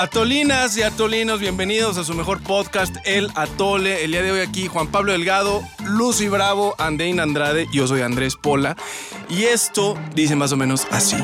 Atolinas 0.00 0.78
y 0.78 0.82
atolinos, 0.82 1.40
bienvenidos 1.40 1.98
a 1.98 2.04
su 2.04 2.14
mejor 2.14 2.42
podcast, 2.42 2.96
El 3.04 3.28
Atole. 3.34 4.02
El 4.02 4.12
día 4.12 4.22
de 4.22 4.32
hoy 4.32 4.40
aquí 4.40 4.66
Juan 4.66 4.86
Pablo 4.86 5.12
Delgado, 5.12 5.62
Lucy 5.84 6.26
Bravo, 6.28 6.74
Andein 6.78 7.20
Andrade, 7.20 7.66
yo 7.70 7.86
soy 7.86 8.00
Andrés 8.00 8.34
Pola. 8.34 8.78
Y 9.28 9.42
esto 9.42 9.98
dice 10.14 10.36
más 10.36 10.52
o 10.52 10.56
menos 10.56 10.86
así. 10.90 11.16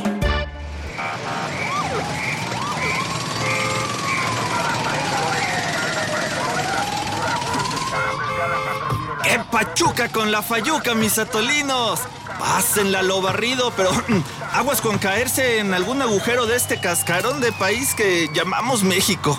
Pachuca 9.56 10.10
con 10.10 10.30
la 10.30 10.42
fayuca, 10.42 10.94
mis 10.94 11.18
atolinos! 11.18 12.00
Pásenla 12.38 13.02
lo 13.02 13.22
barrido, 13.22 13.72
pero 13.74 13.90
aguas 14.52 14.82
con 14.82 14.98
caerse 14.98 15.60
en 15.60 15.72
algún 15.72 16.02
agujero 16.02 16.44
de 16.44 16.56
este 16.56 16.78
cascarón 16.78 17.40
de 17.40 17.52
país 17.52 17.94
que 17.94 18.28
llamamos 18.34 18.82
México. 18.82 19.38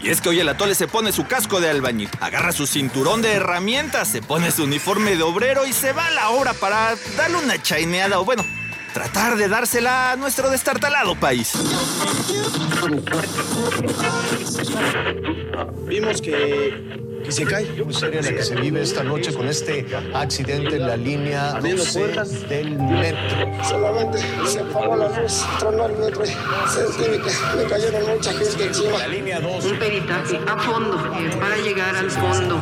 Y 0.00 0.10
es 0.10 0.20
que 0.20 0.28
hoy 0.28 0.40
el 0.40 0.50
atole 0.50 0.74
se 0.74 0.86
pone 0.86 1.10
su 1.12 1.26
casco 1.26 1.62
de 1.62 1.70
albañil, 1.70 2.10
agarra 2.20 2.52
su 2.52 2.66
cinturón 2.66 3.22
de 3.22 3.32
herramientas, 3.32 4.08
se 4.08 4.20
pone 4.20 4.50
su 4.50 4.64
uniforme 4.64 5.16
de 5.16 5.22
obrero 5.22 5.66
y 5.66 5.72
se 5.72 5.94
va 5.94 6.08
a 6.08 6.10
la 6.10 6.28
obra 6.28 6.52
para 6.52 6.94
darle 7.16 7.38
una 7.38 7.62
chaineada 7.62 8.20
o 8.20 8.26
bueno, 8.26 8.44
tratar 8.98 9.36
de 9.36 9.46
dársela 9.46 10.10
a 10.10 10.16
nuestro 10.16 10.50
destartalado 10.50 11.14
país. 11.14 11.52
Vimos 15.86 16.20
que, 16.20 17.17
que 17.24 17.32
se 17.32 17.44
cae. 17.44 17.66
Muy 17.84 17.94
seria 17.94 18.22
la 18.22 18.28
que 18.28 18.42
se 18.42 18.54
vive 18.56 18.82
esta 18.82 19.02
noche 19.02 19.32
con 19.32 19.48
este 19.48 19.86
accidente 20.14 20.76
en 20.76 20.86
la 20.86 20.96
línea 20.96 21.54
12 21.60 22.12
del 22.48 22.78
metro. 22.78 23.64
Solamente 23.64 24.18
se 24.46 24.60
apagó 24.60 24.96
la 24.96 25.20
luz, 25.20 25.44
tronó 25.58 25.86
el 25.86 25.96
metro 25.96 26.24
y 26.24 26.28
sentí 26.68 27.18
que 27.18 27.56
me 27.56 27.64
cayeron 27.68 28.08
mucha 28.08 28.32
gente 28.32 28.64
encima. 28.64 28.98
La 28.98 29.08
línea 29.08 29.40
12. 29.40 29.68
un 29.68 29.78
peritaje 29.78 30.40
a 30.46 30.58
fondo 30.58 30.96
eh, 31.18 31.30
para 31.38 31.56
llegar 31.56 31.96
al 31.96 32.10
fondo 32.10 32.60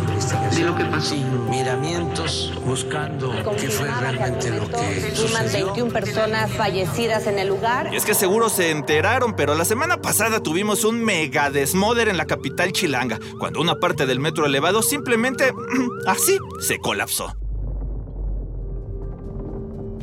de 0.54 0.60
lo 0.62 0.76
que 0.76 0.84
pasó. 0.84 1.16
miramientos 1.48 2.52
buscando 2.64 3.32
qué 3.58 3.68
fue 3.68 3.88
realmente 3.88 4.50
lo 4.50 4.68
que 4.68 5.14
sucedió. 5.14 5.66
21 5.66 5.92
personas 5.92 6.50
fallecidas 6.52 7.26
en 7.26 7.38
el 7.38 7.48
lugar. 7.48 7.90
Y 7.92 7.96
es 7.96 8.04
que 8.04 8.14
seguro 8.14 8.48
se 8.48 8.70
enteraron, 8.70 9.34
pero 9.34 9.54
la 9.54 9.64
semana 9.64 10.00
pasada 10.00 10.42
tuvimos 10.42 10.84
un 10.84 11.04
mega 11.04 11.50
desmoder 11.50 12.08
en 12.08 12.16
la 12.16 12.26
capital 12.26 12.72
chilanga, 12.72 13.18
cuando 13.38 13.60
una 13.60 13.76
parte 13.76 14.06
del 14.06 14.20
metro 14.20 14.45
elevado 14.46 14.82
simplemente 14.82 15.52
así 16.06 16.38
se 16.60 16.78
colapsó. 16.78 17.36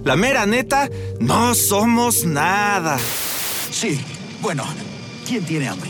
La 0.04 0.18
mera 0.18 0.46
neta, 0.46 0.90
no 1.20 1.56
somos 1.56 2.26
nada. 2.26 3.00
Sí, 3.72 4.00
bueno, 4.42 4.66
¿quién 5.26 5.46
tiene 5.46 5.70
hambre? 5.70 5.90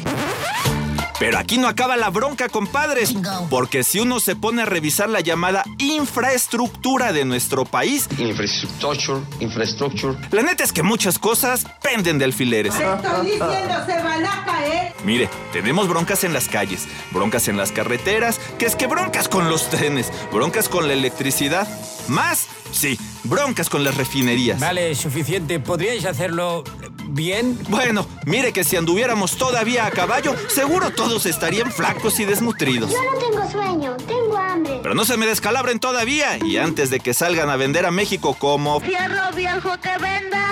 Pero 1.24 1.38
aquí 1.38 1.58
no 1.58 1.70
acaba 1.70 1.96
la 1.96 2.10
bronca, 2.10 2.50
compadres. 2.50 3.16
Porque 3.50 3.86
si 3.86 4.02
uno 4.02 4.20
se 4.20 4.36
pone 4.36 4.64
a 4.64 4.66
revisar 4.66 5.10
la 5.10 5.22
llamada 5.22 5.64
infraestructura 5.78 7.14
de 7.14 7.24
nuestro 7.24 7.64
país, 7.64 8.10
Infrastructure, 8.18 9.22
infrastructure. 9.40 10.18
la 10.32 10.42
neta 10.42 10.66
es 10.66 10.74
que 10.74 10.84
muchas 10.84 11.20
cosas 11.20 11.66
penden 11.82 12.20
de 12.20 12.26
alfileres. 12.26 12.74
Estoy 12.76 13.26
diciendo, 13.26 13.86
se 13.86 14.04
van 14.04 14.26
a 14.26 14.44
caer. 14.44 14.94
Mire, 15.06 15.30
tenemos 15.54 15.88
broncas 15.88 16.26
en 16.26 16.34
las 16.34 16.50
calles, 16.50 16.90
broncas 17.12 17.48
en 17.48 17.56
las 17.56 17.72
carreteras, 17.72 18.42
que 18.60 18.66
es 18.66 18.76
que 18.76 18.88
broncas 18.88 19.30
con 19.30 19.50
los 19.50 19.70
trenes, 19.70 20.12
broncas 20.30 20.68
con 20.68 20.88
la 20.90 20.94
electricidad, 20.94 21.70
más, 22.10 22.48
sí, 22.74 23.00
broncas 23.24 23.70
con 23.70 23.86
las 23.86 23.96
refinerías. 23.96 24.60
Vale, 24.60 24.94
suficiente. 24.94 25.62
¿Podríais 25.62 26.04
hacerlo 26.04 26.66
bien? 27.08 27.58
Bueno, 27.70 28.06
mire 28.26 28.54
que 28.54 28.64
si 28.64 28.76
anduviéramos 28.76 29.38
todavía 29.38 29.86
a 29.86 29.92
caballo, 29.92 30.36
seguro 30.48 30.92
todos 30.92 31.26
estarían 31.26 31.72
flacos 31.72 32.20
y 32.20 32.26
desnutridos. 32.26 32.92
no 32.92 33.20
tengo 33.20 33.52
sueño, 33.52 33.96
tengo 34.08 34.38
hambre. 34.38 34.80
Pero 34.82 34.96
no 34.96 35.06
se 35.06 35.18
me 35.18 35.26
descalabren 35.26 35.80
todavía 35.80 36.38
y 36.44 36.58
antes 36.58 36.90
de 36.90 37.00
que 37.00 37.14
salgan 37.14 37.50
a 37.50 37.56
vender 37.56 37.86
a 37.86 37.92
México 37.92 38.36
como... 38.38 38.80
Fierro 38.80 39.32
viejo 39.36 39.72
que 39.82 39.98
vendan. 39.98 40.44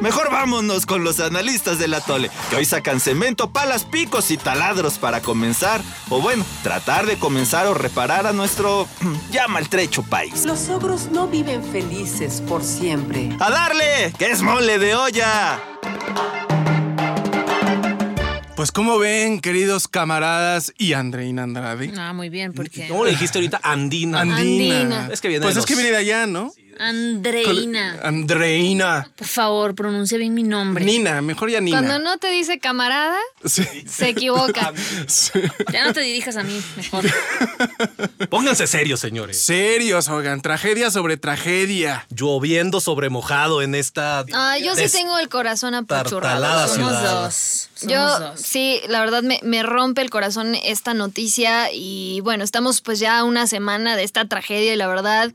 Mejor 0.00 0.30
vámonos 0.30 0.86
con 0.86 1.04
los 1.04 1.20
analistas 1.20 1.78
del 1.78 1.92
atole, 1.92 2.30
que 2.48 2.56
hoy 2.56 2.64
sacan 2.64 3.00
cemento, 3.00 3.50
palas, 3.50 3.84
picos 3.84 4.30
y 4.30 4.38
taladros 4.38 4.98
para 4.98 5.20
comenzar, 5.20 5.82
o 6.08 6.22
bueno, 6.22 6.42
tratar 6.62 7.04
de 7.04 7.18
comenzar 7.18 7.66
o 7.66 7.74
reparar 7.74 8.26
a 8.26 8.32
nuestro 8.32 8.88
ya 9.30 9.46
maltrecho 9.46 10.02
país. 10.02 10.46
Los 10.46 10.70
ogros 10.70 11.10
no 11.10 11.26
viven 11.26 11.62
felices 11.62 12.42
por 12.48 12.64
siempre. 12.64 13.28
¡A 13.40 13.50
darle! 13.50 14.14
¡Que 14.18 14.30
es 14.30 14.40
mole 14.40 14.78
de 14.78 14.94
olla! 14.94 15.60
Pues 18.56 18.72
como 18.72 18.98
ven, 18.98 19.40
queridos 19.40 19.88
camaradas 19.88 20.74
y 20.76 20.92
Andreina 20.92 21.44
Andrade. 21.44 21.92
Ah, 21.96 22.12
muy 22.12 22.28
bien, 22.28 22.52
porque 22.52 22.88
¿Cómo 22.88 23.06
le 23.06 23.12
dijiste 23.12 23.38
ahorita? 23.38 23.58
Andina. 23.62 24.20
Andina. 24.20 24.80
Andina. 24.80 25.08
Es 25.10 25.22
que 25.22 25.28
viene 25.28 25.42
Pues 25.44 25.54
de 25.54 25.60
es 25.60 25.66
que 25.66 25.72
los- 25.72 25.82
viene 25.82 25.92
de 25.96 25.96
allá, 26.02 26.26
¿no? 26.26 26.52
Andreina. 26.80 27.98
Andreina. 28.02 29.08
Por 29.14 29.26
favor, 29.26 29.74
pronuncia 29.74 30.16
bien 30.16 30.32
mi 30.34 30.42
nombre. 30.42 30.84
Nina, 30.84 31.20
mejor 31.20 31.50
ya 31.50 31.60
Nina. 31.60 31.78
Cuando 31.78 31.98
no 31.98 32.16
te 32.18 32.30
dice 32.30 32.58
camarada, 32.58 33.18
Sí. 33.44 33.64
se 33.88 34.08
equivoca. 34.08 34.72
Sí. 35.06 35.32
Ya 35.72 35.84
no 35.86 35.92
te 35.92 36.00
dirijas 36.00 36.36
a 36.36 36.42
mí, 36.42 36.60
mejor. 36.76 37.04
Pónganse 38.30 38.66
serios, 38.66 39.00
señores. 39.00 39.42
Serios, 39.42 40.08
oigan, 40.08 40.40
tragedia 40.40 40.90
sobre 40.90 41.16
tragedia. 41.16 42.06
Lloviendo 42.10 42.80
sobre 42.80 43.10
mojado 43.10 43.62
en 43.62 43.74
esta. 43.74 44.24
Ah, 44.32 44.56
yo 44.58 44.74
sí 44.74 44.84
tengo 44.90 45.18
el 45.18 45.28
corazón 45.28 45.74
apachurrado. 45.74 46.68
ciudad. 46.68 46.74
Somos 46.74 47.02
dos. 47.02 47.68
Yo 47.82 48.32
sí, 48.36 48.80
la 48.88 49.00
verdad 49.00 49.22
me, 49.22 49.40
me 49.42 49.62
rompe 49.62 50.02
el 50.02 50.10
corazón 50.10 50.54
esta 50.54 50.94
noticia 50.94 51.72
y 51.72 52.20
bueno, 52.22 52.44
estamos 52.44 52.80
pues 52.80 52.98
ya 53.00 53.18
a 53.18 53.24
una 53.24 53.46
semana 53.46 53.96
de 53.96 54.04
esta 54.04 54.24
tragedia 54.26 54.72
y 54.72 54.76
la 54.76 54.86
verdad... 54.86 55.32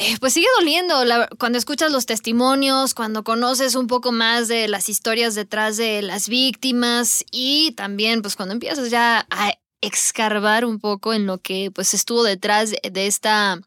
eh, 0.00 0.16
Pues 0.20 0.32
sigue 0.32 0.46
doliendo 0.58 1.04
la- 1.04 1.28
cuando 1.38 1.58
escuchas 1.58 1.92
los 1.92 2.06
testimonios, 2.06 2.94
cuando 2.94 3.22
conoces 3.22 3.74
un 3.74 3.86
poco 3.86 4.12
más 4.12 4.48
de 4.48 4.66
las 4.68 4.88
historias 4.88 5.34
detrás 5.34 5.76
de 5.76 6.02
las 6.02 6.28
víctimas 6.28 7.24
y 7.30 7.72
también 7.72 8.22
pues 8.22 8.34
cuando 8.36 8.52
empiezas 8.54 8.90
ya 8.90 9.26
a 9.30 9.52
excarbar 9.82 10.64
un 10.64 10.78
poco 10.80 11.14
en 11.14 11.26
lo 11.26 11.38
que 11.38 11.70
pues 11.74 11.94
estuvo 11.94 12.22
detrás 12.22 12.70
de, 12.70 12.90
de 12.90 13.06
esta 13.06 13.58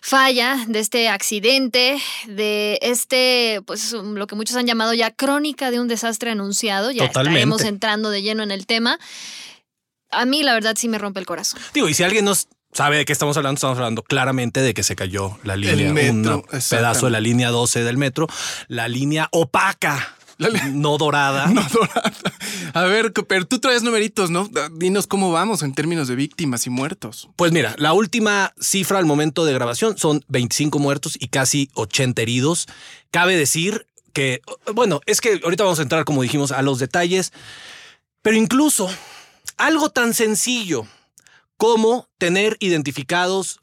falla, 0.00 0.56
de 0.68 0.78
este 0.78 1.08
accidente, 1.08 1.98
de 2.28 2.78
este, 2.80 3.60
pues 3.66 3.92
lo 3.92 4.26
que 4.28 4.36
muchos 4.36 4.54
han 4.56 4.66
llamado 4.66 4.94
ya 4.94 5.10
crónica 5.10 5.70
de 5.72 5.80
un 5.80 5.88
desastre 5.88 6.30
anunciado. 6.30 6.92
Ya 6.92 7.08
Totalmente. 7.08 7.40
estaremos 7.40 7.62
entrando 7.62 8.10
de 8.10 8.22
lleno 8.22 8.42
en 8.44 8.52
el 8.52 8.66
tema. 8.66 8.98
A 10.10 10.24
mí 10.24 10.44
la 10.44 10.54
verdad 10.54 10.76
sí 10.78 10.86
me 10.88 10.98
rompe 10.98 11.18
el 11.18 11.26
corazón. 11.26 11.60
Digo, 11.74 11.88
y 11.88 11.94
si 11.94 12.04
alguien 12.04 12.24
nos 12.24 12.46
sabe 12.72 12.98
de 12.98 13.04
qué 13.04 13.12
estamos 13.12 13.36
hablando, 13.36 13.56
estamos 13.56 13.78
hablando 13.78 14.02
claramente 14.02 14.60
de 14.60 14.74
que 14.74 14.82
se 14.82 14.96
cayó 14.96 15.38
la 15.44 15.56
línea, 15.56 15.92
metro, 15.92 16.44
un 16.50 16.60
pedazo 16.70 17.06
de 17.06 17.12
la 17.12 17.20
línea 17.20 17.50
12 17.50 17.84
del 17.84 17.96
metro, 17.96 18.26
la 18.68 18.88
línea 18.88 19.28
opaca, 19.32 20.16
no 20.72 20.98
dorada. 20.98 21.46
No, 21.54 21.62
Dorada. 21.62 22.12
A 22.74 22.84
ver, 22.84 23.12
pero 23.12 23.46
tú 23.46 23.58
traes 23.58 23.82
numeritos, 23.82 24.30
¿no? 24.30 24.48
Dinos 24.72 25.06
cómo 25.06 25.32
vamos 25.32 25.62
en 25.62 25.74
términos 25.74 26.08
de 26.08 26.16
víctimas 26.16 26.66
y 26.66 26.70
muertos. 26.70 27.28
Pues 27.36 27.52
mira, 27.52 27.74
la 27.78 27.92
última 27.92 28.52
cifra 28.60 28.98
al 28.98 29.06
momento 29.06 29.44
de 29.44 29.54
grabación 29.54 29.96
son 29.96 30.22
25 30.28 30.78
muertos 30.78 31.16
y 31.18 31.28
casi 31.28 31.70
80 31.74 32.22
heridos. 32.22 32.66
Cabe 33.10 33.36
decir 33.36 33.86
que, 34.12 34.42
bueno, 34.74 35.00
es 35.06 35.20
que 35.20 35.40
ahorita 35.42 35.64
vamos 35.64 35.78
a 35.78 35.82
entrar, 35.82 36.04
como 36.04 36.22
dijimos, 36.22 36.52
a 36.52 36.62
los 36.62 36.78
detalles, 36.78 37.32
pero 38.22 38.36
incluso 38.36 38.90
algo 39.56 39.90
tan 39.90 40.12
sencillo 40.12 40.86
como 41.56 42.08
tener 42.18 42.56
identificados 42.60 43.58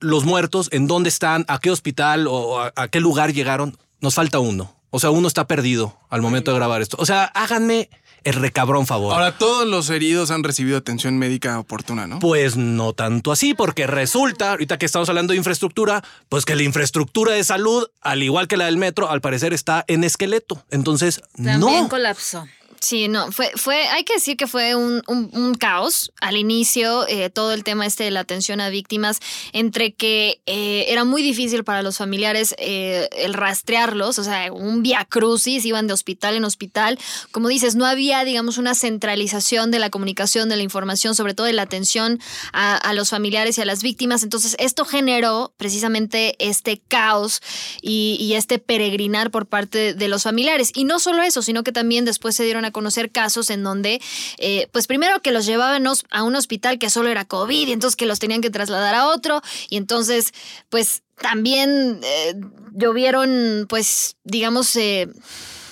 los 0.00 0.24
muertos, 0.24 0.68
en 0.72 0.86
dónde 0.86 1.08
están, 1.08 1.44
a 1.48 1.58
qué 1.58 1.70
hospital 1.70 2.26
o 2.26 2.60
a, 2.60 2.72
a 2.74 2.88
qué 2.88 3.00
lugar 3.00 3.32
llegaron, 3.32 3.76
nos 4.00 4.14
falta 4.14 4.40
uno. 4.40 4.74
O 4.90 5.00
sea, 5.00 5.10
uno 5.10 5.26
está 5.28 5.46
perdido 5.46 5.96
al 6.10 6.20
momento 6.20 6.50
de 6.50 6.58
grabar 6.58 6.82
esto. 6.82 6.96
O 7.00 7.06
sea, 7.06 7.24
háganme 7.24 7.88
el 8.24 8.34
recabrón 8.34 8.86
favor. 8.86 9.14
Ahora, 9.14 9.38
todos 9.38 9.66
los 9.66 9.88
heridos 9.90 10.30
han 10.30 10.44
recibido 10.44 10.76
atención 10.76 11.18
médica 11.18 11.58
oportuna, 11.58 12.06
¿no? 12.06 12.18
Pues 12.18 12.56
no 12.56 12.92
tanto 12.92 13.32
así, 13.32 13.54
porque 13.54 13.86
resulta, 13.86 14.50
ahorita 14.50 14.78
que 14.78 14.86
estamos 14.86 15.08
hablando 15.08 15.32
de 15.32 15.38
infraestructura, 15.38 16.04
pues 16.28 16.44
que 16.44 16.54
la 16.56 16.62
infraestructura 16.62 17.32
de 17.32 17.42
salud, 17.42 17.88
al 18.00 18.22
igual 18.22 18.48
que 18.48 18.56
la 18.56 18.66
del 18.66 18.76
metro, 18.76 19.10
al 19.10 19.20
parecer 19.20 19.52
está 19.52 19.84
en 19.88 20.04
esqueleto. 20.04 20.62
Entonces, 20.70 21.22
También 21.36 21.60
no. 21.84 21.88
colapsó. 21.88 22.46
Sí, 22.82 23.06
no, 23.06 23.30
fue, 23.30 23.52
fue, 23.54 23.76
hay 23.86 24.02
que 24.02 24.14
decir 24.14 24.36
que 24.36 24.48
fue 24.48 24.74
un, 24.74 25.04
un- 25.06 25.54
caos 25.54 26.10
al 26.20 26.36
inicio, 26.36 27.06
eh, 27.06 27.30
todo 27.30 27.52
el 27.52 27.62
tema 27.62 27.86
este 27.86 28.02
de 28.02 28.10
la 28.10 28.18
atención 28.18 28.60
a 28.60 28.70
víctimas, 28.70 29.20
entre 29.52 29.94
que 29.94 30.40
eh, 30.46 30.86
era 30.88 31.04
muy 31.04 31.22
difícil 31.22 31.62
para 31.62 31.82
los 31.82 31.98
familiares 31.98 32.56
eh, 32.58 33.08
el 33.12 33.34
rastrearlos, 33.34 34.18
o 34.18 34.24
sea, 34.24 34.52
un 34.52 34.82
via 34.82 35.04
crucis, 35.04 35.64
iban 35.64 35.86
de 35.86 35.92
hospital 35.92 36.34
en 36.34 36.44
hospital. 36.44 36.98
Como 37.30 37.46
dices, 37.46 37.76
no 37.76 37.86
había, 37.86 38.24
digamos, 38.24 38.58
una 38.58 38.74
centralización 38.74 39.70
de 39.70 39.78
la 39.78 39.90
comunicación, 39.90 40.48
de 40.48 40.56
la 40.56 40.64
información, 40.64 41.14
sobre 41.14 41.34
todo 41.34 41.46
de 41.46 41.52
la 41.52 41.62
atención 41.62 42.18
a, 42.52 42.76
a 42.76 42.94
los 42.94 43.10
familiares 43.10 43.58
y 43.58 43.60
a 43.60 43.64
las 43.64 43.84
víctimas. 43.84 44.24
Entonces, 44.24 44.56
esto 44.58 44.84
generó 44.84 45.54
precisamente 45.56 46.34
este 46.40 46.82
caos 46.88 47.42
y, 47.80 48.16
y 48.18 48.34
este 48.34 48.58
peregrinar 48.58 49.30
por 49.30 49.46
parte 49.46 49.94
de 49.94 50.08
los 50.08 50.24
familiares. 50.24 50.72
Y 50.74 50.82
no 50.82 50.98
solo 50.98 51.22
eso, 51.22 51.42
sino 51.42 51.62
que 51.62 51.70
también 51.70 52.04
después 52.04 52.34
se 52.34 52.42
dieron 52.42 52.64
a 52.64 52.71
conocer 52.72 53.10
casos 53.10 53.50
en 53.50 53.62
donde, 53.62 54.00
eh, 54.38 54.68
pues 54.72 54.86
primero 54.86 55.20
que 55.20 55.32
los 55.32 55.46
llevaban 55.46 55.86
a 56.10 56.22
un 56.22 56.36
hospital 56.36 56.78
que 56.78 56.90
solo 56.90 57.08
era 57.08 57.24
COVID 57.24 57.68
y 57.68 57.72
entonces 57.72 57.96
que 57.96 58.06
los 58.06 58.18
tenían 58.18 58.40
que 58.40 58.50
trasladar 58.50 58.94
a 58.94 59.06
otro 59.06 59.42
y 59.68 59.76
entonces, 59.76 60.32
pues 60.68 61.02
también 61.20 62.00
eh, 62.02 62.34
llovieron, 62.72 63.66
pues, 63.68 64.16
digamos, 64.24 64.74
eh, 64.76 65.08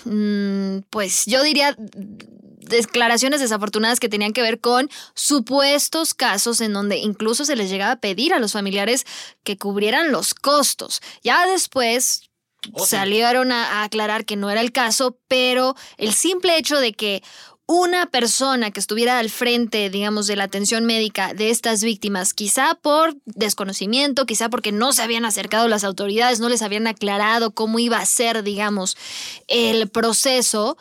mm, 0.04 0.82
pues 0.90 1.26
yo 1.26 1.42
diría 1.42 1.76
declaraciones 2.70 3.40
desafortunadas 3.40 4.00
que 4.00 4.08
tenían 4.08 4.32
que 4.32 4.42
ver 4.42 4.60
con 4.60 4.88
supuestos 5.14 6.14
casos 6.14 6.60
en 6.60 6.72
donde 6.72 6.98
incluso 6.98 7.44
se 7.44 7.56
les 7.56 7.68
llegaba 7.68 7.92
a 7.92 8.00
pedir 8.00 8.32
a 8.32 8.38
los 8.38 8.52
familiares 8.52 9.04
que 9.42 9.58
cubrieran 9.58 10.12
los 10.12 10.34
costos. 10.34 11.00
Ya 11.22 11.46
después 11.46 12.29
salieron 12.76 13.52
a, 13.52 13.80
a 13.80 13.84
aclarar 13.84 14.24
que 14.24 14.36
no 14.36 14.50
era 14.50 14.60
el 14.60 14.72
caso, 14.72 15.16
pero 15.28 15.76
el 15.96 16.12
simple 16.14 16.56
hecho 16.56 16.78
de 16.78 16.92
que 16.92 17.22
una 17.66 18.06
persona 18.06 18.72
que 18.72 18.80
estuviera 18.80 19.20
al 19.20 19.30
frente, 19.30 19.90
digamos, 19.90 20.26
de 20.26 20.34
la 20.34 20.42
atención 20.42 20.86
médica 20.86 21.34
de 21.34 21.50
estas 21.50 21.84
víctimas, 21.84 22.34
quizá 22.34 22.74
por 22.74 23.14
desconocimiento, 23.26 24.26
quizá 24.26 24.48
porque 24.48 24.72
no 24.72 24.92
se 24.92 25.02
habían 25.02 25.24
acercado 25.24 25.68
las 25.68 25.84
autoridades, 25.84 26.40
no 26.40 26.48
les 26.48 26.62
habían 26.62 26.88
aclarado 26.88 27.52
cómo 27.52 27.78
iba 27.78 27.98
a 27.98 28.06
ser, 28.06 28.42
digamos, 28.42 28.96
el 29.46 29.88
proceso, 29.88 30.76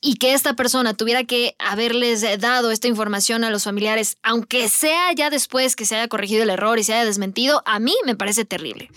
y 0.00 0.16
que 0.16 0.32
esta 0.32 0.54
persona 0.54 0.94
tuviera 0.94 1.24
que 1.24 1.54
haberles 1.58 2.22
dado 2.38 2.70
esta 2.70 2.88
información 2.88 3.44
a 3.44 3.50
los 3.50 3.64
familiares, 3.64 4.16
aunque 4.22 4.70
sea 4.70 5.12
ya 5.12 5.28
después 5.28 5.76
que 5.76 5.84
se 5.84 5.96
haya 5.96 6.08
corregido 6.08 6.42
el 6.44 6.50
error 6.50 6.78
y 6.78 6.84
se 6.84 6.94
haya 6.94 7.04
desmentido, 7.04 7.62
a 7.66 7.78
mí 7.78 7.94
me 8.06 8.14
parece 8.14 8.44
terrible. 8.46 8.90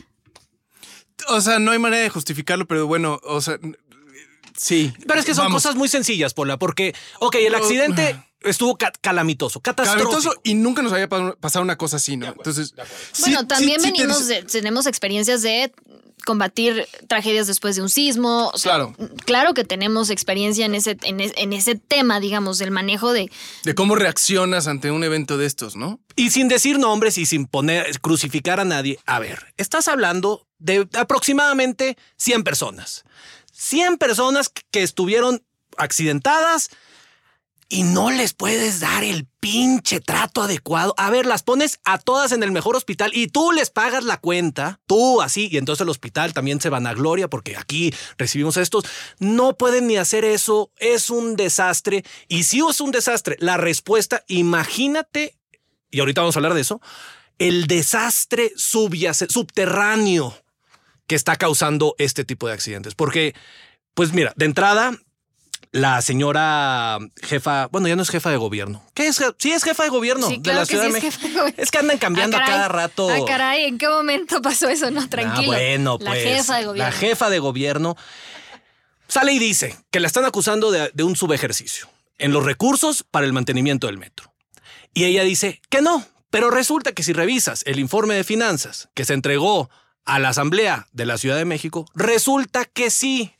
O 1.27 1.41
sea, 1.41 1.59
no 1.59 1.71
hay 1.71 1.79
manera 1.79 2.01
de 2.03 2.09
justificarlo, 2.09 2.65
pero 2.65 2.87
bueno, 2.87 3.19
o 3.23 3.41
sea, 3.41 3.59
sí. 4.57 4.93
Pero 5.07 5.19
es 5.19 5.25
que 5.25 5.33
son 5.35 5.45
Vamos. 5.45 5.63
cosas 5.63 5.75
muy 5.75 5.87
sencillas, 5.87 6.33
Pola, 6.33 6.57
porque, 6.57 6.95
ok, 7.19 7.35
el 7.35 7.55
accidente 7.55 8.19
estuvo 8.41 8.77
ca- 8.77 8.93
calamitoso, 9.01 9.59
catastrófico. 9.59 10.09
Calamitoso 10.09 10.41
y 10.43 10.53
nunca 10.55 10.81
nos 10.81 10.93
había 10.93 11.09
pa- 11.09 11.35
pasado 11.35 11.63
una 11.63 11.77
cosa 11.77 11.97
así, 11.97 12.15
¿no? 12.17 12.27
Entonces, 12.27 12.73
sí- 13.11 13.21
Bueno, 13.23 13.41
sí- 13.41 13.47
también 13.47 13.81
sí 13.81 13.91
te 13.91 14.01
venimos 14.01 14.27
de, 14.27 14.43
tenemos 14.43 14.87
experiencias 14.87 15.41
de 15.41 15.71
combatir 16.29 16.87
tragedias 17.07 17.47
después 17.47 17.75
de 17.75 17.81
un 17.81 17.89
sismo. 17.89 18.51
o 18.53 18.57
sea, 18.59 18.73
Claro. 18.75 18.95
Claro 19.25 19.53
que 19.55 19.63
tenemos 19.63 20.11
experiencia 20.11 20.63
en 20.67 20.75
ese, 20.75 20.95
en, 21.01 21.19
es- 21.19 21.33
en 21.37 21.53
ese 21.53 21.73
tema, 21.73 22.19
digamos, 22.19 22.59
del 22.59 22.69
manejo 22.69 23.11
de. 23.13 23.31
de 23.63 23.73
cómo 23.73 23.95
reaccionas 23.95 24.67
ante 24.67 24.91
un 24.91 25.03
evento 25.03 25.37
de 25.39 25.47
estos, 25.47 25.75
¿no? 25.75 25.99
Y 26.15 26.29
sin 26.29 26.47
decir 26.47 26.77
nombres 26.77 27.17
y 27.17 27.25
sin 27.25 27.47
poner, 27.47 27.99
crucificar 28.01 28.59
a 28.59 28.65
nadie. 28.65 28.99
A 29.07 29.17
ver, 29.19 29.53
estás 29.57 29.87
hablando 29.87 30.45
de 30.59 30.87
aproximadamente 30.93 31.97
100 32.17 32.43
personas. 32.43 33.03
100 33.53 33.97
personas 33.97 34.51
que 34.71 34.83
estuvieron 34.83 35.41
accidentadas 35.77 36.69
y 37.71 37.83
no 37.83 38.09
les 38.09 38.33
puedes 38.33 38.79
dar 38.79 39.03
el 39.03 39.27
pinche 39.39 39.99
trato 39.99 40.41
adecuado. 40.41 40.95
A 40.97 41.11
ver, 41.11 41.27
las 41.27 41.43
pones 41.43 41.79
a 41.85 41.99
todas 41.99 42.31
en 42.31 42.41
el 42.41 42.51
mejor 42.51 42.75
hospital 42.75 43.11
y 43.13 43.27
tú 43.27 43.51
les 43.51 43.69
pagas 43.69 44.03
la 44.03 44.17
cuenta, 44.17 44.79
tú 44.87 45.21
así, 45.21 45.49
y 45.51 45.57
entonces 45.57 45.83
el 45.83 45.89
hospital 45.89 46.33
también 46.33 46.59
se 46.59 46.69
van 46.69 46.87
a 46.87 46.95
gloria 46.95 47.29
porque 47.29 47.55
aquí 47.55 47.93
recibimos 48.17 48.57
estos. 48.57 48.85
No 49.19 49.55
pueden 49.55 49.85
ni 49.85 49.97
hacer 49.97 50.25
eso, 50.25 50.71
es 50.77 51.11
un 51.11 51.35
desastre. 51.35 52.03
Y 52.27 52.43
si 52.43 52.59
es 52.67 52.81
un 52.81 52.91
desastre, 52.91 53.37
la 53.39 53.57
respuesta, 53.57 54.23
imagínate, 54.27 55.35
y 55.91 55.99
ahorita 55.99 56.21
vamos 56.21 56.35
a 56.35 56.39
hablar 56.39 56.55
de 56.55 56.61
eso, 56.61 56.81
el 57.37 57.67
desastre 57.67 58.51
subterráneo 58.55 60.35
que 61.05 61.15
está 61.15 61.35
causando 61.35 61.95
este 61.99 62.25
tipo 62.25 62.47
de 62.47 62.53
accidentes. 62.53 62.95
Porque, 62.95 63.35
pues 63.93 64.11
mira, 64.13 64.33
de 64.35 64.45
entrada, 64.45 64.97
la 65.71 66.01
señora 66.01 66.97
jefa, 67.21 67.67
bueno, 67.67 67.87
ya 67.87 67.95
no 67.95 68.01
es 68.01 68.09
jefa 68.09 68.31
de 68.31 68.37
gobierno. 68.37 68.83
¿Qué 68.95 69.07
es? 69.07 69.21
Sí, 69.37 69.51
es 69.51 69.63
jefa 69.63 69.83
de 69.83 69.89
gobierno 69.89 70.27
Sí, 70.27 70.37
de 70.41 70.53
la 70.53 70.65
Ciudad 70.65 70.85
sí 70.87 70.91
de 70.93 70.97
es 70.99 71.03
México. 71.21 71.43
de. 71.43 71.53
Es 71.57 71.69
que 71.71 71.77
andan 71.77 71.97
cambiando 71.99 72.37
Ah, 72.37 72.39
a 72.41 72.43
caray. 72.43 72.55
cada 72.57 72.67
rato. 72.69 73.09
Ah, 73.09 73.17
caray, 73.27 73.65
¿en 73.65 73.77
qué 73.77 73.87
momento 73.87 74.41
pasó 74.41 74.67
eso? 74.69 74.89
No, 74.91 75.07
tranquilo. 75.07 75.51
Ah, 75.53 75.57
bueno, 75.57 75.97
La 76.01 76.11
pues. 76.11 76.23
jefa 76.23 76.57
de 76.57 76.65
gobierno. 76.65 76.91
La 76.91 76.97
jefa 76.97 77.29
de 77.29 77.39
gobierno 77.39 77.97
sale 79.07 79.33
y 79.33 79.39
dice 79.39 79.77
que 79.91 79.99
la 79.99 80.07
están 80.07 80.25
acusando 80.25 80.71
de, 80.71 80.91
de 80.93 81.03
un 81.03 81.15
subejercicio 81.15 81.87
en 82.17 82.31
los 82.33 82.43
recursos 82.45 83.03
para 83.09 83.25
el 83.25 83.33
mantenimiento 83.33 83.87
del 83.87 83.97
metro. 83.97 84.33
Y 84.93 85.05
ella 85.05 85.23
dice 85.23 85.61
que 85.69 85.81
no, 85.81 86.03
pero 86.31 86.49
resulta 86.49 86.91
que 86.93 87.03
si 87.03 87.13
revisas 87.13 87.63
el 87.65 87.79
informe 87.79 88.15
de 88.15 88.23
finanzas 88.23 88.89
que 88.95 89.05
se 89.05 89.13
entregó 89.13 89.69
a 90.05 90.17
la 90.19 90.29
Asamblea 90.29 90.87
de 90.91 91.05
la 91.05 91.17
Ciudad 91.19 91.37
de 91.37 91.45
México, 91.45 91.85
resulta 91.93 92.65
que 92.65 92.89
sí, 92.89 93.33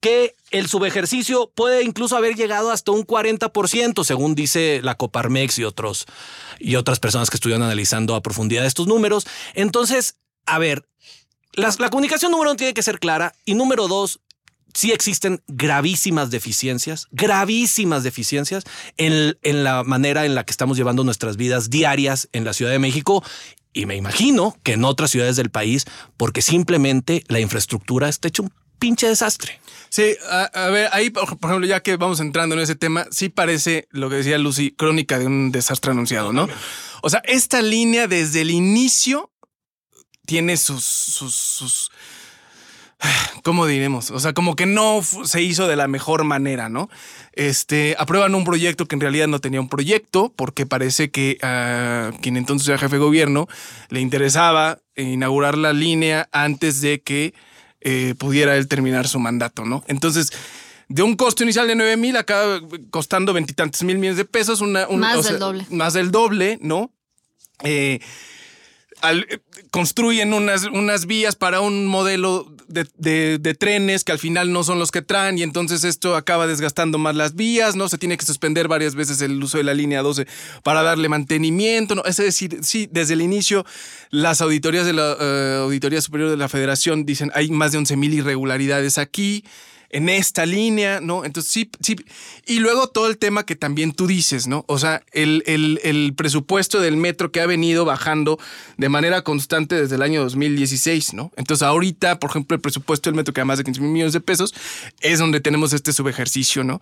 que 0.00 0.34
el 0.50 0.68
subejercicio 0.68 1.52
puede 1.54 1.82
incluso 1.82 2.16
haber 2.16 2.34
llegado 2.34 2.70
hasta 2.70 2.90
un 2.90 3.06
40%, 3.06 4.04
según 4.04 4.34
dice 4.34 4.80
la 4.82 4.96
Coparmex 4.96 5.58
y 5.58 5.64
otros 5.64 6.06
y 6.58 6.76
otras 6.76 6.98
personas 6.98 7.30
que 7.30 7.36
estuvieron 7.36 7.62
analizando 7.62 8.14
a 8.14 8.22
profundidad 8.22 8.66
estos 8.66 8.86
números. 8.86 9.26
Entonces, 9.54 10.16
a 10.46 10.58
ver, 10.58 10.88
la 11.54 11.90
comunicación 11.90 12.32
número 12.32 12.50
uno 12.50 12.56
tiene 12.56 12.74
que 12.74 12.82
ser 12.82 12.98
clara 12.98 13.34
y 13.44 13.54
número 13.54 13.88
dos, 13.88 14.20
sí 14.72 14.92
existen 14.92 15.42
gravísimas 15.48 16.30
deficiencias, 16.30 17.06
gravísimas 17.10 18.02
deficiencias 18.02 18.64
en, 18.96 19.36
en 19.42 19.64
la 19.64 19.84
manera 19.84 20.24
en 20.24 20.34
la 20.34 20.44
que 20.44 20.52
estamos 20.52 20.76
llevando 20.76 21.04
nuestras 21.04 21.36
vidas 21.36 21.70
diarias 21.70 22.28
en 22.32 22.44
la 22.44 22.52
Ciudad 22.52 22.70
de 22.70 22.78
México 22.78 23.22
y 23.72 23.86
me 23.86 23.96
imagino 23.96 24.56
que 24.62 24.72
en 24.72 24.84
otras 24.84 25.10
ciudades 25.10 25.36
del 25.36 25.50
país, 25.50 25.86
porque 26.16 26.42
simplemente 26.42 27.22
la 27.28 27.38
infraestructura 27.38 28.08
está 28.08 28.28
hecho 28.28 28.42
un 28.42 28.52
pinche 28.80 29.06
desastre. 29.06 29.60
Sí, 29.88 30.16
a, 30.28 30.44
a 30.44 30.70
ver, 30.70 30.88
ahí, 30.92 31.10
por 31.10 31.24
ejemplo, 31.24 31.66
ya 31.66 31.80
que 31.80 31.96
vamos 31.96 32.18
entrando 32.20 32.54
en 32.56 32.62
ese 32.62 32.74
tema, 32.74 33.06
sí 33.10 33.28
parece 33.28 33.86
lo 33.90 34.08
que 34.08 34.16
decía 34.16 34.38
Lucy, 34.38 34.72
crónica 34.72 35.18
de 35.18 35.26
un 35.26 35.52
desastre 35.52 35.92
anunciado, 35.92 36.32
¿no? 36.32 36.48
O 37.02 37.10
sea, 37.10 37.22
esta 37.24 37.62
línea 37.62 38.06
desde 38.06 38.40
el 38.40 38.50
inicio 38.50 39.30
tiene 40.26 40.56
sus, 40.56 40.84
sus, 40.84 41.34
sus 41.34 41.90
¿cómo 43.42 43.66
diremos? 43.66 44.10
O 44.10 44.20
sea, 44.20 44.32
como 44.32 44.56
que 44.56 44.66
no 44.66 45.00
se 45.02 45.42
hizo 45.42 45.66
de 45.66 45.76
la 45.76 45.88
mejor 45.88 46.24
manera, 46.24 46.68
¿no? 46.68 46.88
Este, 47.32 47.96
aprueban 47.98 48.34
un 48.34 48.44
proyecto 48.44 48.86
que 48.86 48.96
en 48.96 49.00
realidad 49.00 49.28
no 49.28 49.40
tenía 49.40 49.60
un 49.60 49.68
proyecto, 49.68 50.32
porque 50.36 50.66
parece 50.66 51.10
que 51.10 51.38
a 51.42 52.12
quien 52.20 52.36
entonces 52.36 52.68
era 52.68 52.78
jefe 52.78 52.96
de 52.96 53.02
gobierno 53.02 53.48
le 53.88 54.00
interesaba 54.00 54.78
inaugurar 54.96 55.56
la 55.56 55.72
línea 55.72 56.28
antes 56.32 56.80
de 56.80 57.00
que 57.00 57.34
eh, 57.80 58.14
pudiera 58.18 58.56
él 58.56 58.68
terminar 58.68 59.08
su 59.08 59.18
mandato, 59.18 59.64
¿no? 59.64 59.82
Entonces, 59.86 60.30
de 60.88 61.02
un 61.02 61.14
costo 61.16 61.42
inicial 61.44 61.66
de 61.68 61.74
9 61.76 61.96
mil, 61.96 62.16
acaba 62.16 62.60
costando 62.90 63.32
veintitantos 63.32 63.82
mil 63.84 63.96
millones 63.98 64.16
de 64.18 64.24
pesos, 64.24 64.60
una, 64.60 64.88
un- 64.88 65.00
Más 65.00 65.18
o 65.18 65.22
del 65.22 65.30
sea, 65.30 65.38
doble. 65.38 65.66
Más 65.70 65.92
del 65.94 66.10
doble, 66.10 66.58
¿no? 66.60 66.92
Eh, 67.62 68.00
eh, 69.02 69.40
construyen 69.70 70.32
unas, 70.34 70.64
unas 70.64 71.06
vías 71.06 71.36
para 71.36 71.60
un 71.60 71.86
modelo 71.86 72.54
de, 72.68 72.86
de- 72.98 73.38
de 73.38 73.54
trenes 73.54 74.04
que 74.04 74.12
al 74.12 74.18
final 74.18 74.52
no 74.52 74.62
son 74.64 74.78
los 74.78 74.90
que 74.90 75.02
traen 75.02 75.38
y 75.38 75.42
entonces 75.42 75.84
esto 75.84 76.16
acaba 76.16 76.46
desgastando 76.46 76.98
más 76.98 77.16
las 77.16 77.34
vías, 77.34 77.76
¿no? 77.76 77.88
Se 77.88 77.98
tiene 77.98 78.16
que 78.16 78.24
suspender 78.26 78.68
varias 78.68 78.94
veces 78.94 79.20
el 79.22 79.42
uso 79.42 79.58
de 79.58 79.64
la 79.64 79.74
línea 79.74 80.02
12 80.02 80.26
para 80.62 80.82
darle 80.82 81.08
mantenimiento, 81.08 81.94
¿no? 81.94 82.04
Es 82.04 82.16
decir, 82.18 82.58
sí, 82.62 82.88
desde 82.90 83.14
el 83.14 83.22
inicio 83.22 83.64
las 84.10 84.40
auditorías 84.40 84.86
de 84.86 84.92
la 84.92 85.16
eh, 85.20 85.58
Auditoría 85.62 86.00
Superior 86.00 86.30
de 86.30 86.36
la 86.36 86.48
Federación 86.48 87.04
dicen 87.04 87.30
hay 87.34 87.50
más 87.50 87.72
de 87.72 87.78
11 87.78 87.96
mil 87.96 88.14
irregularidades 88.14 88.98
aquí 88.98 89.44
en 89.90 90.08
esta 90.08 90.46
línea, 90.46 91.00
¿no? 91.00 91.24
Entonces 91.24 91.50
sí, 91.52 91.70
sí. 91.80 91.96
Y 92.46 92.60
luego 92.60 92.88
todo 92.88 93.08
el 93.08 93.18
tema 93.18 93.44
que 93.44 93.56
también 93.56 93.92
tú 93.92 94.06
dices, 94.06 94.46
¿no? 94.46 94.64
O 94.68 94.78
sea, 94.78 95.02
el, 95.12 95.42
el- 95.46 96.14
presupuesto 96.16 96.80
del 96.80 96.96
metro 96.96 97.30
que 97.32 97.40
ha 97.40 97.46
venido 97.46 97.84
bajando 97.84 98.38
de 98.76 98.88
manera 98.88 99.22
constante 99.22 99.74
desde 99.74 99.96
el 99.96 100.02
año 100.02 100.22
2016, 100.22 101.14
¿no? 101.14 101.32
Entonces 101.36 101.62
ahorita, 101.66 102.18
por 102.18 102.30
ejemplo, 102.30 102.54
el 102.54 102.60
presupuesto 102.60 103.10
del 103.10 103.16
metro 103.16 103.32
que 103.34 103.40
da 103.40 103.44
más 103.44 103.58
de 103.58 103.64
15 103.64 103.80
mil 103.80 103.90
millones 103.90 104.12
de 104.12 104.20
pesos 104.20 104.54
es 105.00 105.18
donde 105.18 105.40
tenemos 105.40 105.72
este 105.72 105.92
subejercicio, 105.92 106.62
¿no? 106.64 106.80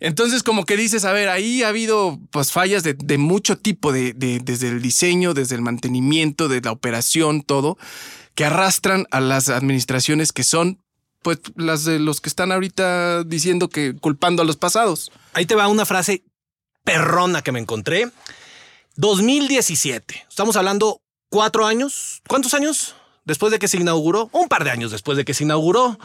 Entonces, 0.00 0.42
como 0.42 0.66
que 0.66 0.76
dices, 0.76 1.04
a 1.04 1.12
ver, 1.12 1.28
ahí 1.28 1.62
ha 1.62 1.68
habido 1.68 2.18
pues 2.30 2.52
fallas 2.52 2.82
de, 2.82 2.94
de 2.94 3.16
mucho 3.16 3.56
tipo, 3.56 3.92
de- 3.92 4.12
desde 4.12 4.68
el 4.68 4.82
diseño, 4.82 5.32
desde 5.34 5.54
el 5.54 5.62
mantenimiento, 5.62 6.48
de 6.48 6.60
la 6.60 6.72
operación, 6.72 7.42
todo, 7.42 7.78
que 8.34 8.44
arrastran 8.44 9.06
a 9.10 9.20
las 9.20 9.48
administraciones 9.48 10.32
que 10.32 10.42
son 10.44 10.78
pues 11.24 11.40
las 11.56 11.84
de 11.84 11.98
los 11.98 12.20
que 12.20 12.28
están 12.28 12.52
ahorita 12.52 13.24
diciendo 13.24 13.68
que 13.68 13.96
culpando 13.96 14.42
a 14.42 14.44
los 14.44 14.56
pasados. 14.56 15.10
Ahí 15.32 15.46
te 15.46 15.56
va 15.56 15.66
una 15.66 15.86
frase 15.86 16.22
perrona 16.84 17.42
que 17.42 17.50
me 17.50 17.58
encontré. 17.58 18.10
2017. 18.96 20.26
Estamos 20.28 20.54
hablando 20.54 21.00
cuatro 21.30 21.66
años. 21.66 22.22
¿Cuántos 22.28 22.54
años? 22.54 22.94
Después 23.24 23.50
de 23.50 23.58
que 23.58 23.66
se 23.66 23.78
inauguró. 23.78 24.28
Un 24.32 24.48
par 24.48 24.62
de 24.62 24.70
años 24.70 24.92
después 24.92 25.16
de 25.16 25.24
que 25.24 25.34
se 25.34 25.44
inauguró. 25.44 25.98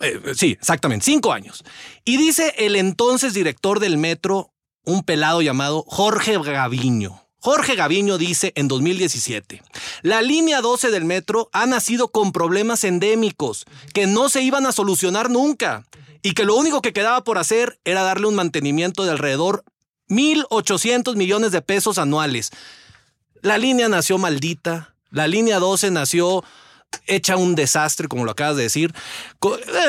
Eh, 0.00 0.34
sí, 0.36 0.52
exactamente, 0.52 1.06
cinco 1.06 1.32
años. 1.32 1.64
Y 2.04 2.18
dice 2.18 2.54
el 2.58 2.76
entonces 2.76 3.32
director 3.32 3.80
del 3.80 3.96
metro, 3.96 4.50
un 4.84 5.02
pelado 5.02 5.40
llamado 5.40 5.84
Jorge 5.88 6.38
Gaviño. 6.38 7.23
Jorge 7.44 7.74
Gaviño 7.74 8.16
dice 8.16 8.54
en 8.56 8.68
2017, 8.68 9.62
la 10.00 10.22
línea 10.22 10.62
12 10.62 10.90
del 10.90 11.04
metro 11.04 11.50
ha 11.52 11.66
nacido 11.66 12.08
con 12.08 12.32
problemas 12.32 12.84
endémicos 12.84 13.66
que 13.92 14.06
no 14.06 14.30
se 14.30 14.40
iban 14.40 14.64
a 14.64 14.72
solucionar 14.72 15.28
nunca 15.28 15.84
y 16.22 16.32
que 16.32 16.46
lo 16.46 16.56
único 16.56 16.80
que 16.80 16.94
quedaba 16.94 17.22
por 17.22 17.36
hacer 17.36 17.78
era 17.84 18.02
darle 18.02 18.28
un 18.28 18.34
mantenimiento 18.34 19.04
de 19.04 19.10
alrededor 19.10 19.62
1.800 20.08 21.16
millones 21.16 21.52
de 21.52 21.60
pesos 21.60 21.98
anuales. 21.98 22.50
La 23.42 23.58
línea 23.58 23.90
nació 23.90 24.16
maldita, 24.16 24.94
la 25.10 25.26
línea 25.26 25.58
12 25.58 25.90
nació 25.90 26.44
hecha 27.06 27.36
un 27.36 27.54
desastre, 27.54 28.08
como 28.08 28.24
lo 28.24 28.30
acabas 28.30 28.56
de 28.56 28.64
decir. 28.64 28.92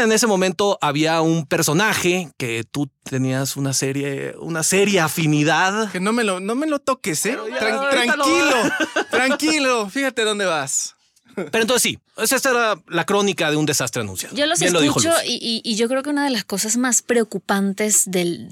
En 0.01 0.11
ese 0.11 0.27
momento 0.27 0.77
había 0.81 1.21
un 1.21 1.45
personaje 1.45 2.29
que 2.37 2.63
tú 2.69 2.89
tenías 3.03 3.55
una 3.57 3.73
serie, 3.73 4.35
una 4.39 4.63
serie 4.63 4.99
afinidad. 4.99 5.91
Que 5.91 5.99
no 5.99 6.13
me 6.13 6.23
lo, 6.23 6.39
no 6.39 6.55
me 6.55 6.67
lo 6.67 6.79
toques, 6.79 7.25
¿eh? 7.25 7.37
tranquilo, 7.59 8.55
tranquilo. 9.09 9.89
Fíjate 9.89 10.23
dónde 10.23 10.45
vas. 10.45 10.95
Pero 11.35 11.61
entonces 11.61 11.81
sí, 11.81 11.99
esa 12.17 12.49
era 12.49 12.81
la 12.87 13.05
crónica 13.05 13.51
de 13.51 13.57
un 13.57 13.65
desastre 13.65 14.01
anunciado. 14.01 14.35
Yo 14.35 14.45
los 14.45 14.61
escucho 14.61 15.11
y, 15.25 15.75
yo 15.75 15.89
creo 15.89 16.01
que 16.01 16.09
una 16.09 16.23
de 16.23 16.29
las 16.29 16.45
cosas 16.45 16.77
más 16.77 17.01
preocupantes 17.01 18.09
del, 18.09 18.47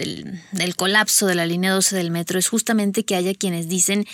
del 0.51 0.75
colapso 0.75 1.25
de 1.25 1.35
la 1.35 1.45
línea 1.45 1.71
12 1.71 1.95
del 1.95 2.11
metro 2.11 2.37
es 2.37 2.49
justamente 2.49 3.05
que 3.05 3.15
haya 3.15 3.33
quienes 3.33 3.69
dicen 3.69 4.05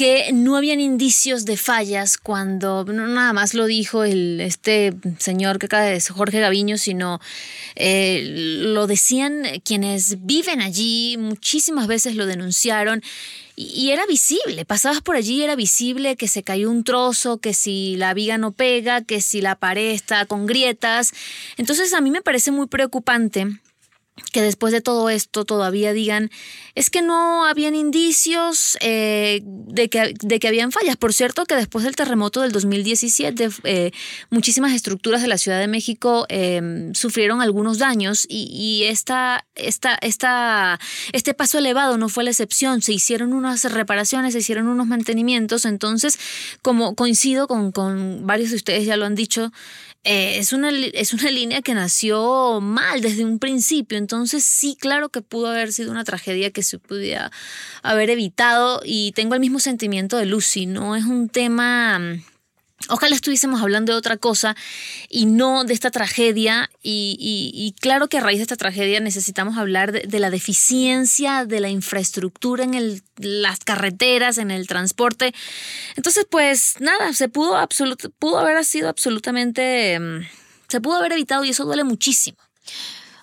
que 0.00 0.30
no 0.32 0.56
habían 0.56 0.80
indicios 0.80 1.44
de 1.44 1.58
fallas 1.58 2.16
cuando 2.16 2.86
no 2.86 3.06
nada 3.06 3.34
más 3.34 3.52
lo 3.52 3.66
dijo 3.66 4.02
el 4.02 4.40
este 4.40 4.94
señor 5.18 5.58
que 5.58 5.66
acaba 5.66 5.82
de 5.82 6.00
Jorge 6.00 6.40
Gaviño, 6.40 6.78
sino 6.78 7.20
eh, 7.76 8.22
lo 8.62 8.86
decían 8.86 9.42
quienes 9.62 10.24
viven 10.24 10.62
allí, 10.62 11.18
muchísimas 11.18 11.86
veces 11.86 12.16
lo 12.16 12.24
denunciaron 12.24 13.02
y, 13.56 13.90
era 13.90 14.06
visible, 14.06 14.64
pasabas 14.64 15.02
por 15.02 15.16
allí 15.16 15.42
era 15.42 15.54
visible 15.54 16.16
que 16.16 16.28
se 16.28 16.42
cayó 16.42 16.70
un 16.70 16.82
trozo, 16.82 17.36
que 17.36 17.52
si 17.52 17.96
la 17.96 18.14
viga 18.14 18.38
no 18.38 18.52
pega, 18.52 19.02
que 19.04 19.20
si 19.20 19.42
la 19.42 19.56
pared 19.56 19.90
está 19.90 20.24
con 20.24 20.46
grietas. 20.46 21.12
Entonces 21.58 21.92
a 21.92 22.00
mí 22.00 22.10
me 22.10 22.22
parece 22.22 22.52
muy 22.52 22.68
preocupante 22.68 23.60
que 24.32 24.42
después 24.42 24.72
de 24.72 24.80
todo 24.80 25.10
esto 25.10 25.44
todavía 25.44 25.92
digan, 25.92 26.30
es 26.74 26.90
que 26.90 27.02
no 27.02 27.46
habían 27.46 27.74
indicios 27.74 28.76
eh, 28.80 29.40
de, 29.44 29.88
que, 29.88 30.14
de 30.20 30.38
que 30.38 30.48
habían 30.48 30.72
fallas. 30.72 30.96
Por 30.96 31.12
cierto, 31.12 31.44
que 31.46 31.54
después 31.54 31.84
del 31.84 31.96
terremoto 31.96 32.42
del 32.42 32.52
2017, 32.52 33.48
eh, 33.64 33.90
muchísimas 34.30 34.72
estructuras 34.72 35.22
de 35.22 35.28
la 35.28 35.38
Ciudad 35.38 35.58
de 35.58 35.68
México 35.68 36.26
em, 36.28 36.94
sufrieron 36.94 37.40
algunos 37.40 37.78
daños 37.78 38.26
y, 38.28 38.84
esta, 38.84 39.46
esta, 39.54 39.98
esta, 40.00 40.78
este 41.12 41.34
paso 41.34 41.58
elevado 41.58 41.98
no 41.98 42.08
fue 42.08 42.24
la 42.24 42.30
excepción. 42.30 42.82
Se 42.82 42.92
hicieron 42.92 43.32
unas 43.32 43.70
reparaciones, 43.72 44.32
se 44.32 44.40
hicieron 44.40 44.68
unos 44.68 44.86
mantenimientos. 44.86 45.64
Entonces, 45.64 46.18
como 46.62 46.94
coincido 46.94 47.46
con, 47.48 47.72
con 47.72 48.26
varios 48.26 48.50
de 48.50 48.56
ustedes, 48.56 48.86
ya 48.86 48.96
lo 48.96 49.06
han 49.06 49.14
dicho, 49.14 49.52
eh, 50.04 50.38
es, 50.38 50.52
una, 50.54 50.70
es 50.70 51.12
una 51.12 51.30
línea 51.30 51.60
que 51.60 51.74
nació 51.74 52.60
mal 52.60 53.02
desde 53.02 53.24
un 53.24 53.38
principio, 53.38 53.98
entonces 53.98 54.44
sí, 54.44 54.76
claro 54.80 55.10
que 55.10 55.20
pudo 55.20 55.48
haber 55.48 55.72
sido 55.72 55.90
una 55.90 56.04
tragedia 56.04 56.50
que 56.50 56.62
se 56.62 56.78
pudiera 56.78 57.30
haber 57.82 58.08
evitado 58.08 58.80
y 58.84 59.12
tengo 59.12 59.34
el 59.34 59.40
mismo 59.40 59.58
sentimiento 59.58 60.16
de 60.16 60.26
Lucy, 60.26 60.64
no 60.66 60.96
es 60.96 61.04
un 61.04 61.28
tema 61.28 61.98
mm, 61.98 62.22
Ojalá 62.88 63.14
estuviésemos 63.14 63.60
hablando 63.60 63.92
de 63.92 63.98
otra 63.98 64.16
cosa 64.16 64.56
y 65.08 65.26
no 65.26 65.64
de 65.64 65.74
esta 65.74 65.90
tragedia. 65.90 66.70
Y, 66.82 67.74
claro 67.80 68.08
que 68.08 68.18
a 68.18 68.20
raíz 68.20 68.38
de 68.38 68.42
esta 68.42 68.56
tragedia 68.56 69.00
necesitamos 69.00 69.58
hablar 69.58 69.92
de, 69.92 70.18
la 70.18 70.30
deficiencia 70.30 71.44
de 71.44 71.60
la 71.60 71.68
infraestructura 71.68 72.64
en 72.64 73.02
las 73.16 73.60
carreteras, 73.60 74.38
en 74.38 74.50
el 74.50 74.66
transporte. 74.66 75.34
Entonces, 75.96 76.26
pues 76.28 76.76
nada, 76.80 77.12
se 77.12 77.28
pudo, 77.28 77.56
pudo 78.18 78.38
haber 78.38 78.64
sido 78.64 78.88
absolutamente... 78.88 79.98
Mm, 79.98 80.26
se 80.68 80.80
pudo 80.80 80.96
haber 80.96 81.12
evitado 81.12 81.44
y 81.44 81.50
eso 81.50 81.64
duele 81.64 81.84
muchísimo. 81.84 82.38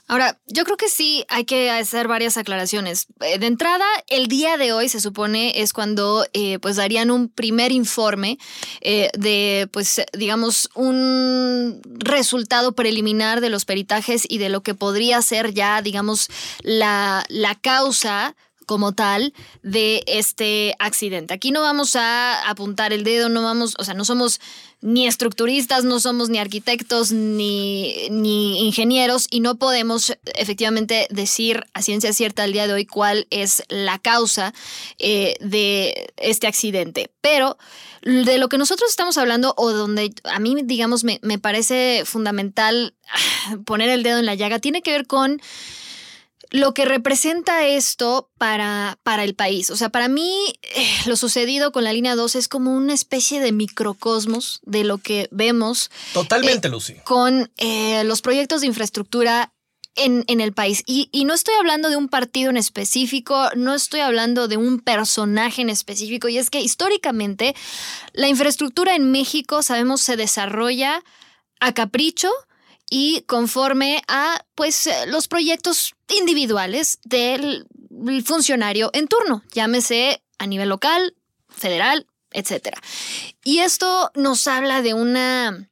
Ahora, 0.10 0.40
yo 0.48 0.64
creo 0.64 0.78
que 0.78 0.88
sí 0.88 1.26
hay 1.28 1.44
que 1.44 1.70
hacer 1.70 2.08
varias 2.08 2.38
aclaraciones. 2.38 3.08
Eh, 3.20 3.40
de 3.40 3.48
entrada, 3.48 3.86
el 4.08 4.28
día 4.28 4.56
de 4.56 4.72
hoy 4.72 4.88
se 4.88 5.02
supone 5.02 5.62
es 5.62 5.74
cuando 5.74 6.26
eh, 6.32 6.60
pues 6.60 6.78
darían 6.78 7.12
un 7.12 7.28
primer 7.28 7.74
informe 7.74 8.38
eh, 8.80 9.10
de, 9.18 9.68
pues 9.72 10.02
digamos, 10.14 10.70
un 10.76 11.82
resultado 11.84 12.72
preliminar 12.72 13.42
de 13.42 13.50
los 13.50 13.66
peritajes 13.66 14.26
y 14.30 14.38
de 14.38 14.48
lo 14.48 14.62
que 14.62 14.74
podría 14.74 15.22
ser 15.22 15.54
ya, 15.54 15.82
digamos, 15.82 16.30
la, 16.64 17.26
la 17.28 17.56
causa 17.56 18.36
como 18.68 18.92
tal 18.92 19.34
de 19.64 20.04
este 20.06 20.76
accidente. 20.78 21.34
Aquí 21.34 21.52
no 21.52 21.62
vamos 21.62 21.96
a 21.96 22.48
apuntar 22.48 22.92
el 22.92 23.06
dedo, 23.06 23.30
no 23.30 23.42
vamos, 23.42 23.74
o 23.80 23.84
sea, 23.86 23.94
no 23.94 24.06
somos 24.06 24.40
ni 24.82 25.08
estructuristas, 25.08 25.86
no 25.86 26.00
somos 26.00 26.30
ni 26.30 26.38
arquitectos 26.38 27.14
ni, 27.14 28.10
ni 28.12 28.68
ingenieros 28.68 29.28
y 29.32 29.40
no 29.40 29.56
podemos 29.56 30.18
efectivamente 30.36 31.08
decir 31.10 31.64
a 31.74 31.82
ciencia 31.82 32.12
cierta 32.14 32.44
al 32.44 32.52
día 32.52 32.68
de 32.68 32.74
hoy 32.74 32.86
cuál 32.86 33.26
es 33.32 33.64
la 33.70 34.00
causa 34.00 34.54
eh, 35.00 35.38
de 35.40 36.14
este 36.18 36.46
accidente. 36.46 37.10
Pero 37.22 37.58
de 38.02 38.38
lo 38.38 38.50
que 38.50 38.58
nosotros 38.58 38.90
estamos 38.90 39.18
hablando 39.18 39.54
o 39.58 39.72
donde 39.72 40.14
a 40.26 40.40
mí, 40.40 40.58
digamos, 40.66 41.06
me, 41.06 41.20
me 41.24 41.40
parece 41.40 42.04
fundamental 42.06 42.94
poner 43.66 43.90
el 43.90 44.04
dedo 44.04 44.20
en 44.20 44.26
la 44.26 44.36
llaga, 44.36 44.60
tiene 44.60 44.82
que 44.82 44.92
ver 44.92 45.08
con 45.08 45.42
lo 46.50 46.74
que 46.74 46.86
representa 46.86 47.68
esto 47.68 48.30
para, 48.38 48.98
para 49.04 49.24
el 49.24 49.36
país. 49.36 49.70
O 49.70 49.76
sea, 49.76 49.90
para 49.90 50.08
mí 50.08 50.32
eh, 50.76 50.88
lo 51.06 51.16
sucedido 51.16 51.72
con 51.72 51.84
la 51.84 51.94
línea 51.94 52.16
2 52.16 52.36
es 52.36 52.48
como 52.48 52.74
una 52.74 52.94
especie 52.94 53.40
de 53.40 53.52
microcosmos 53.52 54.60
de 54.64 54.84
lo 54.84 54.98
que 54.98 55.28
vemos. 55.32 55.92
Totalmente, 56.14 56.68
eh, 56.68 56.72
Lucy. 56.72 56.96
Con 57.04 57.52
eh, 57.58 58.04
los 58.06 58.22
proyectos 58.22 58.62
de 58.62 58.68
infraestructura 58.68 59.54
en, 59.96 60.24
en, 60.28 60.42
el 60.42 60.54
país. 60.54 60.84
Y, 60.86 61.10
y, 61.12 61.26
no 61.26 61.34
estoy 61.34 61.56
hablando 61.56 61.90
de 61.90 61.98
un 61.98 62.08
partido 62.08 62.52
en 62.52 62.58
específico, 62.58 63.50
no 63.56 63.74
estoy 63.74 64.02
hablando 64.02 64.48
de 64.48 64.56
un 64.56 64.80
personaje 64.80 65.64
en 65.64 65.70
específico. 65.70 66.30
Y 66.30 66.38
es 66.38 66.52
que 66.52 66.62
históricamente 66.62 67.56
la 68.14 68.28
infraestructura 68.28 68.96
en 68.96 69.12
México, 69.12 69.64
sabemos, 69.64 70.02
se 70.02 70.16
desarrolla 70.16 71.04
a 71.60 71.74
capricho 71.74 72.30
y 72.90 73.22
conforme 73.28 74.02
a 74.08 74.44
pues 74.56 74.88
eh, 74.88 75.06
los 75.08 75.28
proyectos 75.28 75.96
individuales 76.08 77.00
del 77.04 77.68
funcionario 78.26 78.90
en 78.94 79.08
turno, 79.08 79.44
llámese 79.54 80.22
a 80.38 80.48
nivel 80.48 80.70
local, 80.70 81.16
federal, 81.50 82.08
etc. 82.32 82.78
Y 83.44 83.60
esto 83.60 84.12
nos 84.16 84.48
habla 84.48 84.82
de 84.82 84.94
una 84.94 85.70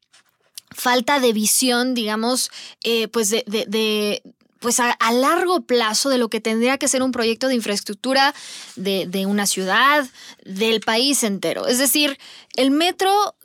falta 0.72 1.20
de 1.20 1.32
visión, 1.32 1.94
digamos, 1.94 2.50
eh, 2.84 3.08
pues 3.08 3.30
de, 3.30 4.24
pues 4.60 4.80
a, 4.80 4.98
largo 5.12 5.62
plazo 5.62 6.10
de 6.10 6.18
lo 6.18 6.30
que 6.30 6.42
tendría 6.42 6.78
que 6.78 6.88
ser 6.88 7.04
un 7.04 7.12
proyecto 7.12 7.48
de 7.48 7.56
infraestructura 7.56 8.34
de, 8.76 9.06
de, 9.08 9.26
una 9.26 9.46
ciudad, 9.46 10.08
del 10.44 10.82
país 10.82 11.24
entero. 11.24 11.68
Es 11.68 11.78
decir, 11.78 12.18
el 12.56 12.72
metro 12.72 13.36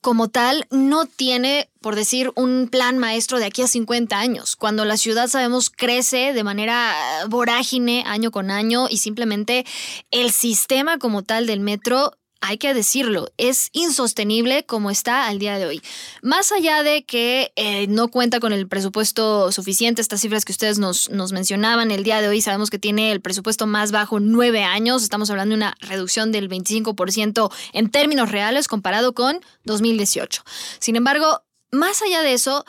como 0.00 0.28
tal 0.28 0.66
no 0.70 1.06
tiene, 1.06 1.68
por 1.80 1.94
decir, 1.94 2.32
un 2.34 2.68
plan 2.70 2.98
maestro 2.98 3.38
de 3.38 3.46
aquí 3.46 3.62
a 3.62 3.68
50 3.68 4.18
años, 4.18 4.56
cuando 4.56 4.84
la 4.84 4.96
ciudad 4.96 5.28
sabemos 5.28 5.70
crece 5.70 6.32
de 6.32 6.44
manera 6.44 6.94
vorágine 7.28 8.04
año 8.06 8.30
con 8.30 8.50
año 8.50 8.86
y 8.88 8.98
simplemente 8.98 9.64
el 10.10 10.30
sistema 10.30 10.98
como 10.98 11.22
tal 11.22 11.46
del 11.46 11.60
metro 11.60 12.12
hay 12.40 12.58
que 12.58 12.72
decirlo, 12.72 13.28
es 13.36 13.70
insostenible 13.72 14.64
como 14.64 14.90
está 14.90 15.26
al 15.26 15.38
día 15.38 15.58
de 15.58 15.66
hoy. 15.66 15.82
Más 16.22 16.52
allá 16.52 16.82
de 16.82 17.04
que 17.04 17.52
eh, 17.56 17.86
no 17.88 18.08
cuenta 18.08 18.40
con 18.40 18.52
el 18.52 18.68
presupuesto 18.68 19.50
suficiente, 19.50 20.00
estas 20.00 20.20
cifras 20.20 20.44
que 20.44 20.52
ustedes 20.52 20.78
nos, 20.78 21.08
mencionaban, 21.32 21.90
el 21.90 22.04
día 22.04 22.20
de 22.20 22.28
hoy 22.28 22.40
sabemos 22.40 22.70
que 22.70 22.78
tiene 22.78 23.12
el 23.12 23.20
presupuesto 23.20 23.66
más 23.66 23.90
bajo 23.92 24.20
nueve 24.20 24.62
años, 24.62 25.02
estamos 25.02 25.30
hablando 25.30 25.54
de 25.54 25.58
una 25.58 25.76
reducción 25.80 26.32
del 26.32 26.48
25% 26.48 27.52
en 27.72 27.90
términos 27.90 28.30
reales 28.30 28.68
comparado 28.68 29.14
con 29.14 29.40
2018. 29.64 30.42
Sin 30.78 30.96
embargo, 30.96 31.42
más 31.70 32.02
allá 32.02 32.22
de 32.22 32.34
eso, 32.34 32.64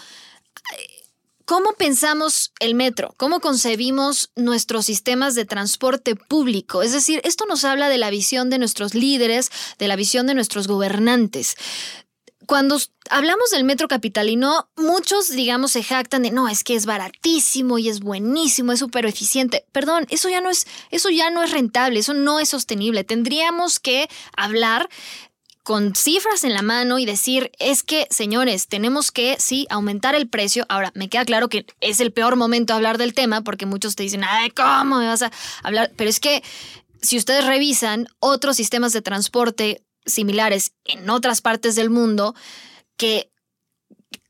¿Cómo 1.50 1.74
pensamos 1.74 2.54
el 2.60 2.76
metro? 2.76 3.16
¿Cómo 3.18 3.40
concebimos 3.40 4.30
nuestros 4.36 4.86
sistemas 4.86 5.34
de 5.34 5.46
transporte 5.46 6.16
público? 6.16 6.84
Es 6.84 6.94
decir, 6.94 7.22
esto 7.24 7.48
nos 7.48 7.66
habla 7.66 7.90
de 7.90 7.98
la 7.98 8.12
visión 8.12 8.52
de 8.52 8.60
nuestros 8.60 8.94
líderes, 8.94 9.50
de 9.80 9.88
la 9.88 9.96
visión 9.96 10.28
de 10.28 10.36
nuestros 10.36 10.68
gobernantes. 10.68 11.56
cuando 12.46 12.78
hablamos 13.10 13.50
del 13.50 13.64
metro 13.64 13.88
capitalino, 13.88 14.70
muchos, 14.76 15.30
digamos, 15.30 15.72
se 15.72 15.84
jactan 15.84 16.22
de 16.22 16.32
no, 16.32 16.50
es 16.50 16.64
que 16.64 16.76
es 16.76 16.86
baratísimo 16.86 17.80
y 17.80 17.90
es 17.90 18.00
buenísimo, 18.00 18.72
es 18.72 18.80
súper 18.80 19.08
eficiente. 19.08 19.66
Perdón, 19.72 20.06
eso 20.10 20.30
ya 20.30 20.42
no 20.42 20.52
es, 20.52 20.68
eso 20.92 21.10
ya 21.10 21.32
no 21.32 21.42
es 21.42 21.52
rentable, 21.52 22.00
eso 22.00 22.14
no 22.14 22.40
es 22.40 22.50
sostenible. 22.50 23.04
Tendríamos 23.04 23.80
que 23.80 24.08
hablar 24.38 24.88
con 25.64 25.96
cifras 25.96 26.44
en 26.44 26.54
la 26.54 26.62
mano 26.62 27.00
y 27.00 27.06
decir, 27.06 27.52
es 27.60 27.84
que, 27.84 28.08
señores, 28.10 28.68
tenemos 28.68 29.12
que, 29.12 29.38
sí, 29.40 29.68
aumentar 29.70 30.16
el 30.16 30.28
precio. 30.28 30.66
Ahora, 30.70 30.92
me 30.96 31.10
queda 31.10 31.26
claro 31.26 31.50
que 31.50 31.66
es 31.82 32.00
el 32.00 32.12
peor 32.12 32.36
momento 32.36 32.74
hablar 32.74 32.98
del 32.98 33.14
tema 33.14 33.42
porque 33.42 33.66
muchos 33.66 33.96
te 33.96 34.04
dicen, 34.04 34.24
ay, 34.28 34.50
¿cómo 34.52 34.98
me 34.98 35.08
vas 35.08 35.22
a 35.22 35.32
hablar? 35.64 35.92
Pero 35.96 36.10
es 36.10 36.20
que 36.20 36.44
si 37.02 37.18
ustedes 37.18 37.46
revisan 37.46 38.08
otros 38.20 38.56
sistemas 38.56 38.94
de 38.94 39.02
transporte 39.02 39.84
similares 40.06 40.74
en 40.86 41.10
otras 41.10 41.42
partes 41.42 41.76
del 41.76 41.90
mundo 41.90 42.36
que 42.98 43.32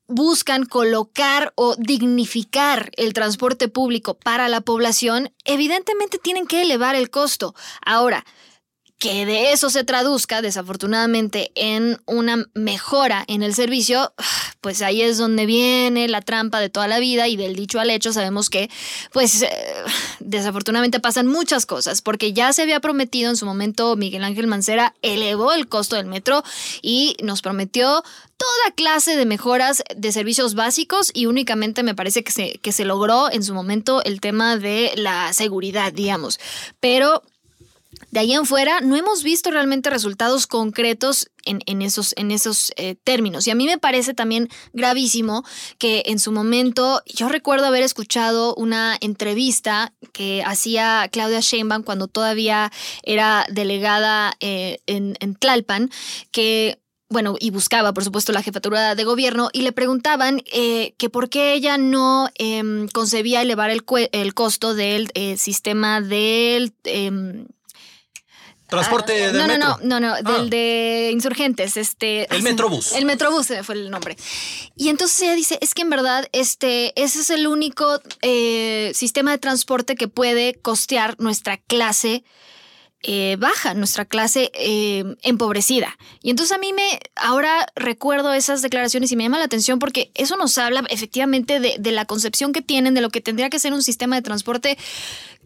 buscan 0.07 0.65
colocar 0.65 1.53
o 1.55 1.75
dignificar 1.77 2.91
el 2.97 3.13
transporte 3.13 3.67
público 3.67 4.15
para 4.15 4.49
la 4.49 4.61
población, 4.61 5.31
evidentemente 5.45 6.17
tienen 6.17 6.47
que 6.47 6.63
elevar 6.63 6.95
el 6.95 7.11
costo. 7.11 7.55
Ahora, 7.85 8.25
que 8.99 9.25
de 9.25 9.53
eso 9.53 9.69
se 9.69 9.85
traduzca, 9.85 10.41
desafortunadamente, 10.41 11.51
en 11.55 12.01
una 12.05 12.45
mejora 12.53 13.23
en 13.27 13.43
el 13.43 13.55
servicio, 13.55 14.13
pues 14.61 14.81
ahí 14.81 15.01
es 15.01 15.17
donde 15.17 15.45
viene 15.45 16.09
la 16.09 16.21
trampa 16.21 16.59
de 16.59 16.69
toda 16.69 16.89
la 16.89 16.99
vida 16.99 17.29
y 17.29 17.37
del 17.37 17.55
dicho 17.55 17.79
al 17.79 17.89
hecho 17.89 18.11
sabemos 18.11 18.49
que, 18.49 18.69
pues, 19.13 19.41
eh, 19.41 19.49
desafortunadamente 20.19 20.99
pasan 20.99 21.27
muchas 21.27 21.65
cosas, 21.65 22.01
porque 22.01 22.33
ya 22.33 22.51
se 22.51 22.61
había 22.61 22.81
prometido 22.81 23.29
en 23.29 23.37
su 23.37 23.45
momento 23.45 23.95
Miguel 23.95 24.23
Ángel 24.25 24.47
Mancera 24.47 24.93
elevó 25.01 25.53
el 25.53 25.69
costo 25.69 25.95
del 25.95 26.05
metro 26.05 26.43
y 26.81 27.15
nos 27.23 27.41
prometió 27.41 28.03
toda 28.35 28.75
clase 28.75 29.15
de 29.15 29.25
mejoras 29.25 29.83
de 29.95 30.11
servicios 30.11 30.55
básicos 30.55 31.11
y 31.13 31.25
únicamente 31.25 31.83
me 31.83 31.95
parece 31.95 32.23
que 32.23 32.31
se, 32.31 32.59
que 32.61 32.73
se 32.73 32.85
logró 32.85 33.31
en 33.31 33.43
su 33.43 33.53
momento 33.53 34.03
el 34.03 34.19
tema 34.19 34.57
de 34.57 34.91
la 34.95 35.31
seguridad, 35.33 35.91
digamos. 35.93 36.39
Pero 36.79 37.23
de 38.11 38.19
ahí 38.19 38.33
en 38.33 38.45
fuera, 38.45 38.81
no 38.81 38.95
hemos 38.95 39.23
visto 39.23 39.51
realmente 39.51 39.89
resultados 39.89 40.47
concretos 40.47 41.29
en, 41.45 41.81
esos, 41.81 42.13
en 42.15 42.31
esos 42.31 42.71
eh, 42.75 42.95
términos. 43.03 43.47
Y 43.47 43.51
a 43.51 43.55
mí 43.55 43.65
me 43.65 43.77
parece 43.77 44.13
también 44.13 44.49
gravísimo 44.73 45.43
que 45.77 46.03
en 46.05 46.19
su 46.19 46.31
momento, 46.31 47.01
yo 47.05 47.29
recuerdo 47.29 47.65
haber 47.65 47.83
escuchado 47.83 48.53
una 48.55 48.97
entrevista 49.01 49.93
que 50.11 50.43
hacía 50.45 51.09
Claudia 51.11 51.39
Sheinbaum 51.39 51.83
cuando 51.83 52.07
todavía 52.07 52.71
era 53.03 53.45
delegada 53.49 54.33
eh, 54.39 54.79
en, 54.85 55.15
Tlalpan, 55.35 55.89
que 56.31 56.79
bueno, 57.11 57.35
y 57.39 57.49
buscaba, 57.49 57.91
por 57.91 58.03
supuesto, 58.03 58.31
la 58.31 58.43
jefatura 58.43 58.93
de 58.93 59.03
gobierno, 59.03 59.49
y 59.51 59.63
le 59.63 59.71
preguntaban 59.71 60.43
eh, 60.51 60.93
que 60.97 61.09
por 61.09 61.29
qué 61.29 61.53
ella 61.53 61.79
no 61.79 62.29
em, 62.35 62.87
concebía 62.89 63.41
elevar 63.41 63.71
el, 63.71 63.83
el 64.11 64.33
costo 64.35 64.75
del 64.75 65.11
sistema 65.35 66.01
del 66.01 66.71
em, 66.83 67.47
Transporte 68.69 69.23
ah, 69.23 69.31
de 69.31 69.39
no, 69.39 69.47
metro. 69.47 69.67
No, 69.83 69.99
no, 69.99 69.99
no, 69.99 70.21
no, 70.21 70.31
del 70.31 70.47
ah. 70.47 70.49
de 70.49 71.09
insurgentes, 71.11 71.75
este. 71.77 72.33
El 72.33 72.43
Metrobús. 72.43 72.93
El 72.93 73.05
Metrobús 73.05 73.47
fue 73.63 73.75
el 73.75 73.89
nombre. 73.89 74.15
Y 74.75 74.89
entonces 74.89 75.21
ella 75.21 75.35
dice, 75.35 75.57
es 75.61 75.73
que 75.73 75.81
en 75.81 75.89
verdad, 75.89 76.27
este, 76.31 76.99
ese 77.01 77.21
es 77.21 77.29
el 77.29 77.47
único 77.47 77.99
eh, 78.21 78.91
sistema 78.93 79.31
de 79.31 79.39
transporte 79.39 79.95
que 79.95 80.07
puede 80.07 80.53
costear 80.53 81.15
nuestra 81.19 81.57
clase 81.57 82.23
eh, 83.01 83.37
baja, 83.39 83.73
nuestra 83.75 84.03
clase 84.03 84.51
eh, 84.53 85.03
empobrecida. 85.21 85.97
Y 86.21 86.31
entonces 86.31 86.53
a 86.55 86.59
mí 86.59 86.73
me, 86.73 86.99
ahora 87.15 87.65
recuerdo 87.75 88.33
esas 88.33 88.61
declaraciones 88.61 89.09
y 89.11 89.15
me 89.15 89.23
llama 89.23 89.39
la 89.39 89.45
atención 89.45 89.79
porque 89.79 90.11
eso 90.15 90.35
nos 90.35 90.57
habla 90.57 90.83
efectivamente 90.89 91.61
de, 91.61 91.75
de 91.79 91.91
la 91.93 92.03
concepción 92.03 92.51
que 92.51 92.61
tienen 92.61 92.93
de 92.93 93.01
lo 93.01 93.09
que 93.09 93.21
tendría 93.21 93.49
que 93.49 93.59
ser 93.59 93.71
un 93.71 93.83
sistema 93.83 94.17
de 94.17 94.21
transporte 94.21 94.77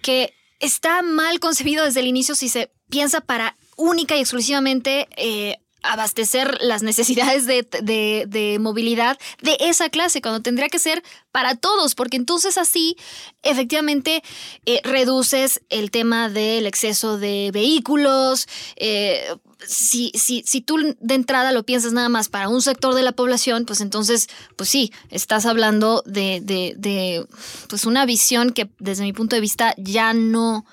que 0.01 0.33
está 0.63 1.01
mal 1.01 1.39
concebido 1.39 1.85
desde 1.85 1.99
el 1.99 2.07
inicio 2.07 2.35
si 2.35 2.49
se 2.49 2.71
piensa 2.89 3.21
para 3.21 3.57
única 3.75 4.15
y 4.15 4.21
exclusivamente 4.21 5.07
eh, 5.17 5.57
abastecer 5.83 6.57
las 6.61 6.81
necesidades 6.81 7.45
de, 7.45 8.57
movilidad 8.59 9.19
de 9.41 9.57
esa 9.59 9.89
clase, 9.89 10.21
cuando 10.21 10.41
tendría 10.41 10.69
que 10.69 10.79
ser 10.79 11.03
para 11.31 11.55
todos, 11.55 11.93
porque 11.95 12.15
entonces 12.15 12.57
así 12.57 12.95
efectivamente 13.41 14.23
eh, 14.65 14.79
reduces 14.83 15.61
el 15.69 15.91
tema 15.91 16.29
del 16.29 16.65
exceso 16.65 17.17
de 17.17 17.51
vehículos. 17.53 18.47
Eh, 18.77 19.35
si, 19.67 20.11
si, 20.15 20.43
si 20.45 20.61
tú 20.61 20.95
de 20.99 21.13
entrada 21.15 21.51
lo 21.51 21.63
piensas 21.63 21.93
nada 21.93 22.09
más 22.09 22.29
para 22.29 22.49
un 22.49 22.61
sector 22.61 22.95
de 22.95 23.03
la 23.03 23.11
población, 23.11 23.65
pues 23.65 23.81
entonces, 23.81 24.27
pues 24.55 24.69
sí, 24.69 24.91
estás 25.09 25.45
hablando 25.45 26.03
de, 26.05 26.41
de 26.41 27.25
pues 27.69 27.85
una 27.85 28.05
visión 28.05 28.51
que 28.51 28.69
desde 28.79 29.03
mi 29.03 29.13
punto 29.13 29.35
de 29.35 29.41
vista 29.41 29.73
ya 29.77 30.13
no 30.13 30.65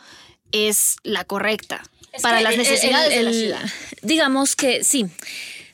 es 0.52 0.96
la 1.02 1.24
correcta 1.24 1.82
para 2.22 2.40
las 2.40 2.56
necesidades 2.56 3.14
de 3.14 3.22
la 3.22 3.32
ciudad. 3.32 3.70
Digamos 4.02 4.56
que 4.56 4.84
sí. 4.84 5.06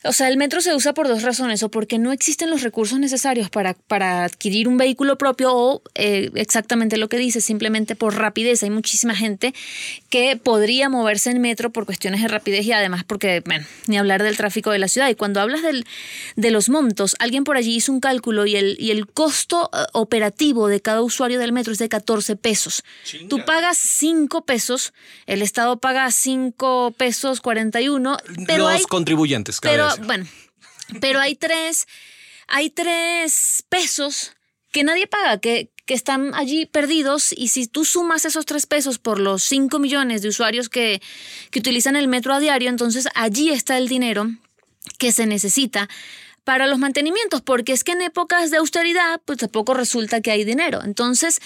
O 0.09 0.13
sea, 0.13 0.29
el 0.29 0.37
metro 0.37 0.61
se 0.61 0.75
usa 0.75 0.95
por 0.95 1.09
dos 1.09 1.23
razones, 1.23 1.63
o 1.63 1.71
porque 1.71 1.99
no 1.99 2.13
existen 2.13 2.51
los 2.51 2.63
recursos 2.63 2.99
necesarios 2.99 3.51
para, 3.51 3.75
para 3.75 4.25
adquirir 4.25 4.69
un 4.69 4.77
vehículo 4.77 5.19
propio, 5.19 5.55
o 5.55 5.83
eh, 5.95 6.31
exactamente 6.35 6.97
lo 6.97 7.09
que 7.09 7.19
dice, 7.19 7.41
simplemente 7.41 7.97
por 7.97 8.17
rapidez. 8.17 8.63
Hay 8.63 8.71
muchísima 8.71 9.15
gente 9.15 9.55
que 10.11 10.37
podría 10.37 10.89
moverse 10.89 11.31
en 11.31 11.41
metro 11.41 11.71
por 11.71 11.87
cuestiones 11.87 12.23
de 12.23 12.29
rapidez 12.29 12.65
y 12.67 12.73
además 12.73 13.05
porque, 13.05 13.43
bueno, 13.45 13.67
ni 13.87 13.99
hablar 13.99 14.23
del 14.23 14.37
tráfico 14.37 14.71
de 14.71 14.79
la 14.79 14.89
ciudad. 14.89 15.09
Y 15.09 15.15
cuando 15.15 15.41
hablas 15.41 15.63
del, 15.63 15.85
de 16.37 16.51
los 16.51 16.69
montos, 16.69 17.17
alguien 17.19 17.45
por 17.45 17.57
allí 17.57 17.77
hizo 17.77 17.93
un 17.93 18.01
cálculo 18.01 18.47
y 18.47 18.57
el, 18.57 18.77
y 18.79 18.91
el 18.91 19.07
costo 19.07 19.71
eh, 19.73 19.79
operativo 19.93 20.69
de 20.69 20.81
cada 20.81 21.03
usuario 21.03 21.39
del 21.39 21.53
metro 21.53 21.73
es 21.73 21.79
de 21.79 21.89
14 21.89 22.37
pesos. 22.37 22.83
Tú 23.29 23.45
pagas 23.45 23.77
5 23.77 24.45
pesos, 24.45 24.93
el 25.27 25.43
Estado 25.43 25.79
paga 25.79 26.11
5 26.11 26.95
pesos 26.97 27.41
41, 27.41 28.17
pero 28.47 28.71
los 28.71 28.87
contribuyentes, 28.87 29.59
pero, 29.61 29.89
bueno, 30.05 30.27
pero 31.01 31.21
hay 31.21 31.35
tres, 31.35 31.87
hay 32.47 32.71
tres 32.71 33.65
pesos 33.69 34.33
que 34.73 34.85
nadie 34.85 35.07
paga, 35.07 35.39
que, 35.39 35.71
que 35.87 35.95
están 35.95 36.35
allí 36.35 36.67
perdidos 36.67 37.33
y 37.33 37.49
si 37.49 37.67
tú 37.67 37.85
sumas 37.85 38.25
esos 38.25 38.45
tres 38.45 38.67
pesos 38.67 38.99
por 38.99 39.21
los 39.21 39.43
cinco 39.43 39.79
millones 39.79 40.23
de 40.23 40.29
usuarios 40.29 40.69
que, 40.69 41.01
que 41.51 41.61
utilizan 41.61 41.97
el 41.97 42.09
metro 42.09 42.35
a 42.35 42.41
diario, 42.41 42.69
entonces 42.69 43.09
allí 43.15 43.51
está 43.51 43.79
el 43.79 43.89
dinero 43.89 44.31
que 44.99 45.13
se 45.13 45.27
necesita 45.27 45.89
para 46.47 46.69
los 46.69 46.79
mantenimientos, 46.79 47.43
porque 47.43 47.73
es 47.73 47.83
que 47.83 47.91
en 47.91 48.03
épocas 48.03 48.53
de 48.53 48.59
austeridad, 48.59 49.21
pues 49.25 49.39
tampoco 49.39 49.75
resulta 49.75 50.21
que 50.21 50.31
hay 50.31 50.45
dinero. 50.45 50.81
Entonces, 50.85 51.41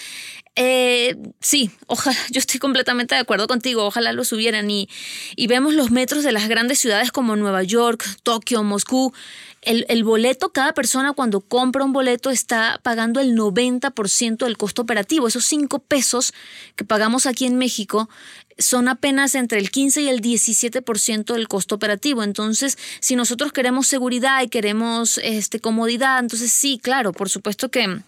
eh, 0.55 1.15
sí, 1.39 1.71
ojalá, 1.87 2.17
yo 2.31 2.39
estoy 2.39 2.59
completamente 2.59 3.15
de 3.15 3.21
acuerdo 3.21 3.47
contigo, 3.47 3.85
ojalá 3.85 4.11
lo 4.13 4.25
subieran 4.25 4.69
y, 4.69 4.89
y 5.35 5.47
vemos 5.47 5.73
los 5.73 5.91
metros 5.91 6.23
de 6.23 6.31
las 6.31 6.47
grandes 6.49 6.79
ciudades 6.79 7.11
como 7.11 7.35
Nueva 7.35 7.63
York, 7.63 8.05
Tokio, 8.23 8.63
Moscú. 8.63 9.13
El, 9.61 9.85
el, 9.89 10.03
boleto, 10.03 10.51
cada 10.51 10.73
persona 10.73 11.13
cuando 11.13 11.41
compra 11.41 11.83
un 11.83 11.93
boleto 11.93 12.31
está 12.31 12.79
pagando 12.81 13.19
el 13.19 13.35
90% 13.35 14.37
del 14.45 14.57
costo 14.57 14.81
operativo. 14.81 15.27
Esos 15.27 15.45
5 15.45 15.77
pesos 15.79 16.33
que 16.75 16.83
pagamos 16.83 17.27
aquí 17.27 17.45
en 17.45 17.59
México 17.59 18.09
son 18.57 18.87
apenas 18.87 19.35
entre 19.35 19.59
el 19.59 19.69
15 19.69 20.01
y 20.01 20.09
el 20.09 20.21
17% 20.21 21.33
del 21.33 21.47
costo 21.47 21.75
operativo. 21.75 22.23
Entonces, 22.23 22.77
si 22.99 23.15
nosotros 23.15 23.53
queremos 23.53 23.85
seguridad 23.85 24.41
y 24.41 24.49
queremos 24.49 25.19
este, 25.19 25.59
comodidad, 25.59 26.19
entonces 26.19 26.51
sí, 26.51 26.79
claro, 26.81 27.13
por 27.13 27.29
supuesto 27.29 27.69
que 27.69 28.01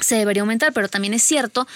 se 0.00 0.16
debería 0.16 0.42
aumentar, 0.42 0.72
pero 0.72 0.88
también 0.88 1.14
es 1.14 1.22
cierto 1.22 1.66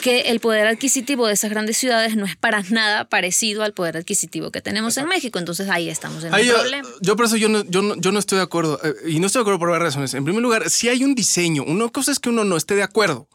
que 0.00 0.22
el 0.22 0.40
poder 0.40 0.66
adquisitivo 0.66 1.26
de 1.26 1.34
esas 1.34 1.50
grandes 1.50 1.76
ciudades 1.76 2.16
no 2.16 2.24
es 2.24 2.36
para 2.36 2.62
nada 2.70 3.08
parecido 3.08 3.62
al 3.62 3.72
poder 3.72 3.96
adquisitivo 3.96 4.50
que 4.50 4.60
tenemos 4.60 4.96
en 4.96 5.06
México, 5.06 5.38
entonces 5.38 5.68
ahí 5.68 5.88
estamos 5.88 6.24
en 6.24 6.34
el 6.34 6.50
problema. 6.50 6.88
Yo 7.00 7.16
por 7.16 7.26
eso 7.26 7.36
yo 7.36 7.48
no, 7.48 7.64
yo 7.64 7.82
no, 7.82 7.96
yo 7.96 8.12
no 8.12 8.18
estoy 8.18 8.38
de 8.38 8.44
acuerdo, 8.44 8.80
eh, 8.84 8.94
y 9.08 9.18
no 9.18 9.26
estoy 9.26 9.40
de 9.40 9.42
acuerdo 9.42 9.58
por 9.58 9.70
varias 9.70 9.88
razones. 9.88 10.14
En 10.14 10.24
primer 10.24 10.42
lugar, 10.42 10.70
si 10.70 10.88
hay 10.88 11.02
un 11.04 11.14
diseño, 11.14 11.64
una 11.64 11.88
cosa 11.88 12.12
es 12.12 12.20
que 12.20 12.28
uno 12.28 12.44
no 12.44 12.56
esté 12.56 12.76
de 12.76 12.82
acuerdo, 12.82 13.28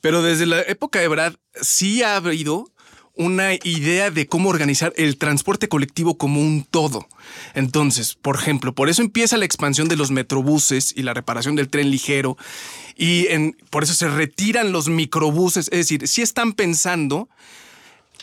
pero 0.00 0.22
desde 0.22 0.44
la 0.44 0.60
época 0.60 1.00
de 1.00 1.08
Brad 1.08 1.34
sí 1.60 2.02
ha 2.02 2.16
habido 2.16 2.70
una 3.16 3.54
idea 3.54 4.10
de 4.10 4.26
cómo 4.26 4.48
organizar 4.48 4.92
el 4.96 5.16
transporte 5.16 5.68
colectivo 5.68 6.18
como 6.18 6.40
un 6.40 6.64
todo. 6.64 7.06
Entonces, 7.54 8.14
por 8.14 8.36
ejemplo, 8.36 8.74
por 8.74 8.88
eso 8.88 9.02
empieza 9.02 9.36
la 9.36 9.44
expansión 9.44 9.88
de 9.88 9.96
los 9.96 10.10
metrobuses 10.10 10.92
y 10.96 11.02
la 11.02 11.14
reparación 11.14 11.54
del 11.54 11.68
tren 11.68 11.90
ligero 11.90 12.36
y 12.96 13.26
por 13.70 13.84
eso 13.84 13.94
se 13.94 14.08
retiran 14.08 14.72
los 14.72 14.88
microbuses. 14.88 15.68
Es 15.68 15.78
decir, 15.78 16.08
si 16.08 16.22
están 16.22 16.52
pensando 16.54 17.28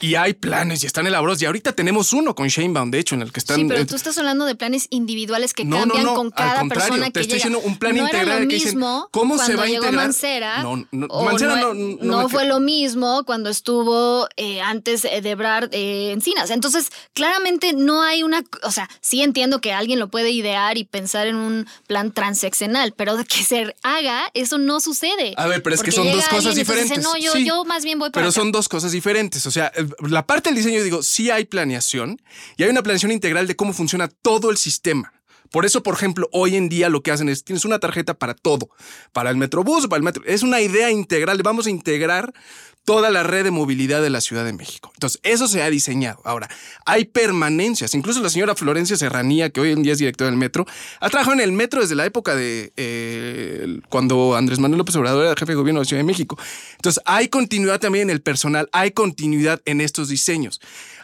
y 0.02 0.16
hay 0.16 0.34
planes 0.34 0.84
y 0.84 0.88
están 0.88 1.08
elaborados. 1.08 1.42
Y 1.42 1.46
ahorita 1.46 1.74
tenemos 1.74 2.12
uno 2.14 2.36
con 2.36 2.48
Shanebaum, 2.48 2.92
de 2.92 3.00
hecho, 3.00 3.16
en 3.16 3.22
el 3.22 3.32
que 3.32 3.40
están. 3.40 3.58
Sí, 3.58 3.66
pero 3.68 3.82
eh, 3.82 3.86
tú 3.86 3.96
estás 3.96 4.18
hablando 4.18 4.46
de 4.46 4.56
planes 4.56 4.88
individuales 4.90 5.54
que 5.54 5.64
No, 5.64 5.78
no, 5.86 5.94
cambian 5.94 6.04
no, 6.06 6.14
con 6.16 6.28
al 6.28 6.34
cada 6.34 6.60
contrario, 6.60 6.88
persona 6.90 7.06
te 7.08 7.12
que 7.14 7.20
estoy 7.22 7.38
llega. 7.40 7.50
diciendo 7.50 7.60
un 7.70 7.78
plan 7.78 7.96
no 7.96 8.04
integral 8.04 8.28
era 8.28 8.40
lo 8.40 8.48
que 8.48 8.54
dicen, 8.56 8.70
mismo 8.76 9.08
¿cómo 9.12 9.38
se 9.38 9.56
va 9.56 9.64
a 9.64 9.68
llegó 9.68 9.84
integrar? 9.86 10.06
Mancera. 10.06 10.64
No, 10.64 10.86
no, 10.92 11.08
Mancera 11.24 11.56
no, 11.56 11.74
no- 11.74 11.98
no 12.02 12.22
no 12.24 12.30
fue 12.30 12.46
lo 12.46 12.60
mismo 12.60 13.24
cuando 13.26 13.50
estuvo 13.50 14.28
eh, 14.38 14.62
antes 14.62 15.06
eh, 15.06 15.22
de 15.22 15.30
Ebrard 15.32 15.70
eh, 15.74 16.12
Encinas. 16.12 16.50
Entonces, 16.50 16.90
claramente 17.14 17.74
no 17.74 18.02
hay 18.02 18.24
una, 18.24 18.44
o 18.64 18.72
sea, 18.72 18.90
sí 19.02 19.22
entiendo 19.22 19.62
que 19.62 19.74
alguien 19.74 20.00
lo 20.00 20.10
puede 20.10 20.32
idear 20.32 20.78
y 20.78 20.84
pensar 20.84 21.28
en 21.28 21.36
un 21.36 21.68
plan 21.88 22.12
transeccional, 22.12 22.94
pero 22.96 23.18
de 23.18 23.26
que 23.26 23.44
se 23.44 23.76
haga, 23.84 24.24
eso 24.34 24.58
no 24.58 24.80
sucede. 24.80 25.34
A 25.38 25.48
ver, 25.48 25.62
pero 25.64 25.76
es 25.76 25.84
que 25.84 25.92
son 25.92 26.12
dos 26.12 26.28
cosas 26.28 26.56
diferentes. 26.56 26.98
dice, 26.98 27.02
no, 27.02 27.18
yo, 27.18 27.34
Sí, 27.34 27.46
yo 27.46 27.64
más 27.66 27.84
bien 27.84 28.00
voy 28.00 28.10
para 28.10 28.22
Pero 28.24 28.30
acá". 28.30 28.40
son 28.42 28.52
dos 28.52 28.68
cosas 28.68 28.92
diferentes. 28.92 29.46
O 29.46 29.52
sea, 29.52 29.72
eh, 29.76 29.86
la 30.00 30.26
parte 30.26 30.50
del 30.50 30.58
diseño, 30.58 30.84
digo, 30.84 31.04
sí 31.04 31.30
hay 31.30 31.46
planeación 31.46 32.22
y 32.58 32.64
hay 32.64 32.70
una 32.70 32.84
planeación 32.84 33.12
integral 33.12 33.48
de 33.48 33.56
cómo 33.56 33.74
funciona 33.74 34.08
todo 34.08 34.50
el 34.50 34.58
sistema. 34.58 35.14
Por 35.52 35.66
eso, 35.66 35.84
por 35.84 35.94
ejemplo, 35.94 36.30
hoy 36.32 36.56
en 36.56 36.70
día 36.70 36.88
lo 36.88 37.04
que 37.04 37.12
hacen 37.12 37.28
es, 37.28 37.44
tienes 37.44 37.66
una 37.66 37.80
tarjeta 37.80 38.14
para 38.14 38.34
todo, 38.34 38.70
para 39.12 39.30
el 39.30 39.36
Metrobús, 39.36 39.88
para 39.88 39.98
el 39.98 40.04
metro. 40.04 40.24
Es 40.26 40.44
una 40.44 40.62
idea 40.62 40.90
integral, 40.92 41.42
vamos 41.44 41.68
a 41.68 41.70
integrar 41.70 42.34
toda 42.84 43.10
la 43.12 43.24
red 43.24 43.44
de 43.44 43.52
movilidad 43.52 44.02
de 44.02 44.10
la 44.10 44.22
Ciudad 44.22 44.44
de 44.44 44.54
México. 44.54 44.92
Entonces, 44.96 45.20
eso 45.24 45.48
se 45.48 45.62
ha 45.62 45.70
diseñado. 45.70 46.22
Ahora, 46.26 46.50
hay 46.86 47.06
permanencias. 47.06 47.94
Incluso 47.94 48.22
la 48.22 48.30
señora 48.30 48.56
Florencia 48.56 48.98
Serranía, 48.98 49.50
que 49.50 49.62
hoy 49.62 49.72
en 49.72 49.84
día 49.84 49.94
es 49.94 50.00
directora 50.00 50.30
del 50.30 50.38
metro, 50.38 50.66
ha 51.00 51.10
trabajado 51.10 51.36
en 51.36 51.42
el 51.42 51.52
metro 51.52 51.82
desde 51.82 51.96
la 51.96 52.06
época 52.06 52.36
de 52.36 52.74
eh, 52.78 53.80
cuando 53.90 54.36
Andrés 54.36 54.60
Manuel 54.60 54.80
López 54.80 54.96
Obrador 54.96 55.26
era 55.26 55.36
jefe 55.36 55.52
de 55.52 55.56
gobierno 55.56 55.80
de 55.80 55.86
la 55.86 55.88
Ciudad 55.88 56.00
de 56.00 56.08
México. 56.08 56.38
Entonces, 56.78 57.02
hay 57.06 57.28
continuidad 57.28 57.80
también 57.80 58.10
en 58.10 58.16
el 58.16 58.22
personal, 58.22 58.68
hay 58.72 58.92
continuidad 58.92 59.62
en 59.66 59.82
estos 59.82 60.10
diseños. 60.10 60.60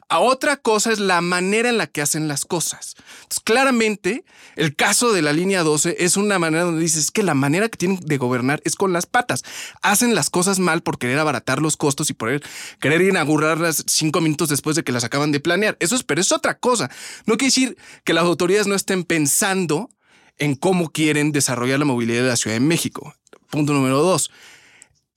A 0.09 0.19
otra 0.19 0.55
cosa 0.55 0.93
es 0.93 0.99
la 0.99 1.19
manera 1.19 1.67
en 1.67 1.77
la 1.77 1.87
que 1.87 2.01
hacen 2.01 2.29
las 2.29 2.45
cosas. 2.45 2.95
Claramente, 3.43 4.23
el 4.55 4.73
caso 4.73 5.11
de 5.11 5.21
la 5.21 5.33
línea 5.33 5.63
12 5.63 5.97
es 5.99 6.15
una 6.15 6.39
manera 6.39 6.63
donde 6.63 6.81
dices 6.81 7.11
que 7.11 7.23
la 7.23 7.33
manera 7.33 7.67
que 7.67 7.77
tienen 7.77 7.99
de 7.99 8.17
gobernar 8.17 8.61
es 8.63 8.77
con 8.77 8.93
las 8.93 9.05
patas. 9.05 9.43
Hacen 9.81 10.15
las 10.15 10.29
cosas 10.29 10.59
mal 10.59 10.81
por 10.81 10.97
querer 10.97 11.19
abaratar 11.19 11.61
los 11.61 11.75
costos 11.75 12.09
y 12.09 12.13
por 12.13 12.41
querer 12.79 13.01
inaugurarlas 13.01 13.83
cinco 13.87 14.21
minutos 14.21 14.47
después 14.47 14.77
de 14.77 14.83
que 14.83 14.93
las 14.93 15.03
acaban 15.03 15.33
de 15.33 15.41
planear. 15.41 15.75
Eso 15.81 15.95
es, 15.95 16.03
pero 16.03 16.21
es 16.21 16.31
otra 16.31 16.57
cosa. 16.57 16.89
No 17.25 17.35
quiere 17.35 17.49
decir 17.49 17.77
que 18.05 18.13
las 18.13 18.23
autoridades 18.23 18.67
no 18.67 18.75
estén 18.75 19.03
pensando 19.03 19.89
en 20.37 20.55
cómo 20.55 20.89
quieren 20.89 21.33
desarrollar 21.33 21.79
la 21.79 21.85
movilidad 21.85 22.23
de 22.23 22.29
la 22.29 22.37
Ciudad 22.37 22.55
de 22.55 22.61
México. 22.61 23.13
Punto 23.49 23.73
número 23.73 24.01
dos 24.01 24.31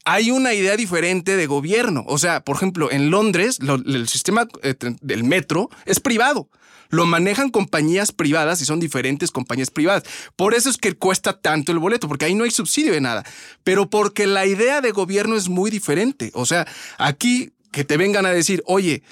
hay 0.04 0.30
una 0.30 0.54
idea 0.54 0.76
diferente 0.76 1.36
de 1.36 1.46
gobierno. 1.46 2.04
O 2.06 2.18
sea, 2.18 2.40
por 2.44 2.56
ejemplo, 2.56 2.90
en 2.90 3.10
Londres, 3.10 3.58
lo- 3.60 3.74
el 3.76 4.08
sistema 4.08 4.46
eh, 4.62 4.74
del 5.00 5.24
metro 5.24 5.68
es 5.86 6.00
privado. 6.00 6.48
Lo 6.92 7.06
manejan 7.06 7.50
compañías 7.50 8.10
privadas 8.10 8.60
y 8.60 8.64
son 8.64 8.80
diferentes 8.80 9.30
compañías 9.30 9.70
privadas. 9.70 10.02
Por 10.34 10.54
eso 10.54 10.68
es 10.68 10.76
que 10.76 10.94
cuesta 10.94 11.38
tanto 11.38 11.70
el 11.70 11.78
boleto, 11.78 12.08
porque 12.08 12.24
ahí 12.24 12.34
no 12.34 12.42
hay 12.42 12.50
subsidio 12.50 12.92
de 12.92 13.00
nada. 13.00 13.24
Pero 13.62 13.88
porque 13.88 14.26
la 14.26 14.44
idea 14.46 14.80
de 14.80 14.90
gobierno 14.90 15.36
es 15.36 15.48
muy 15.48 15.70
diferente. 15.70 16.30
O 16.34 16.46
sea, 16.46 16.66
aquí 16.98 17.52
que 17.70 17.84
te 17.84 17.96
vengan 17.96 18.26
a 18.26 18.30
decir, 18.30 18.64
oye, 18.66 19.04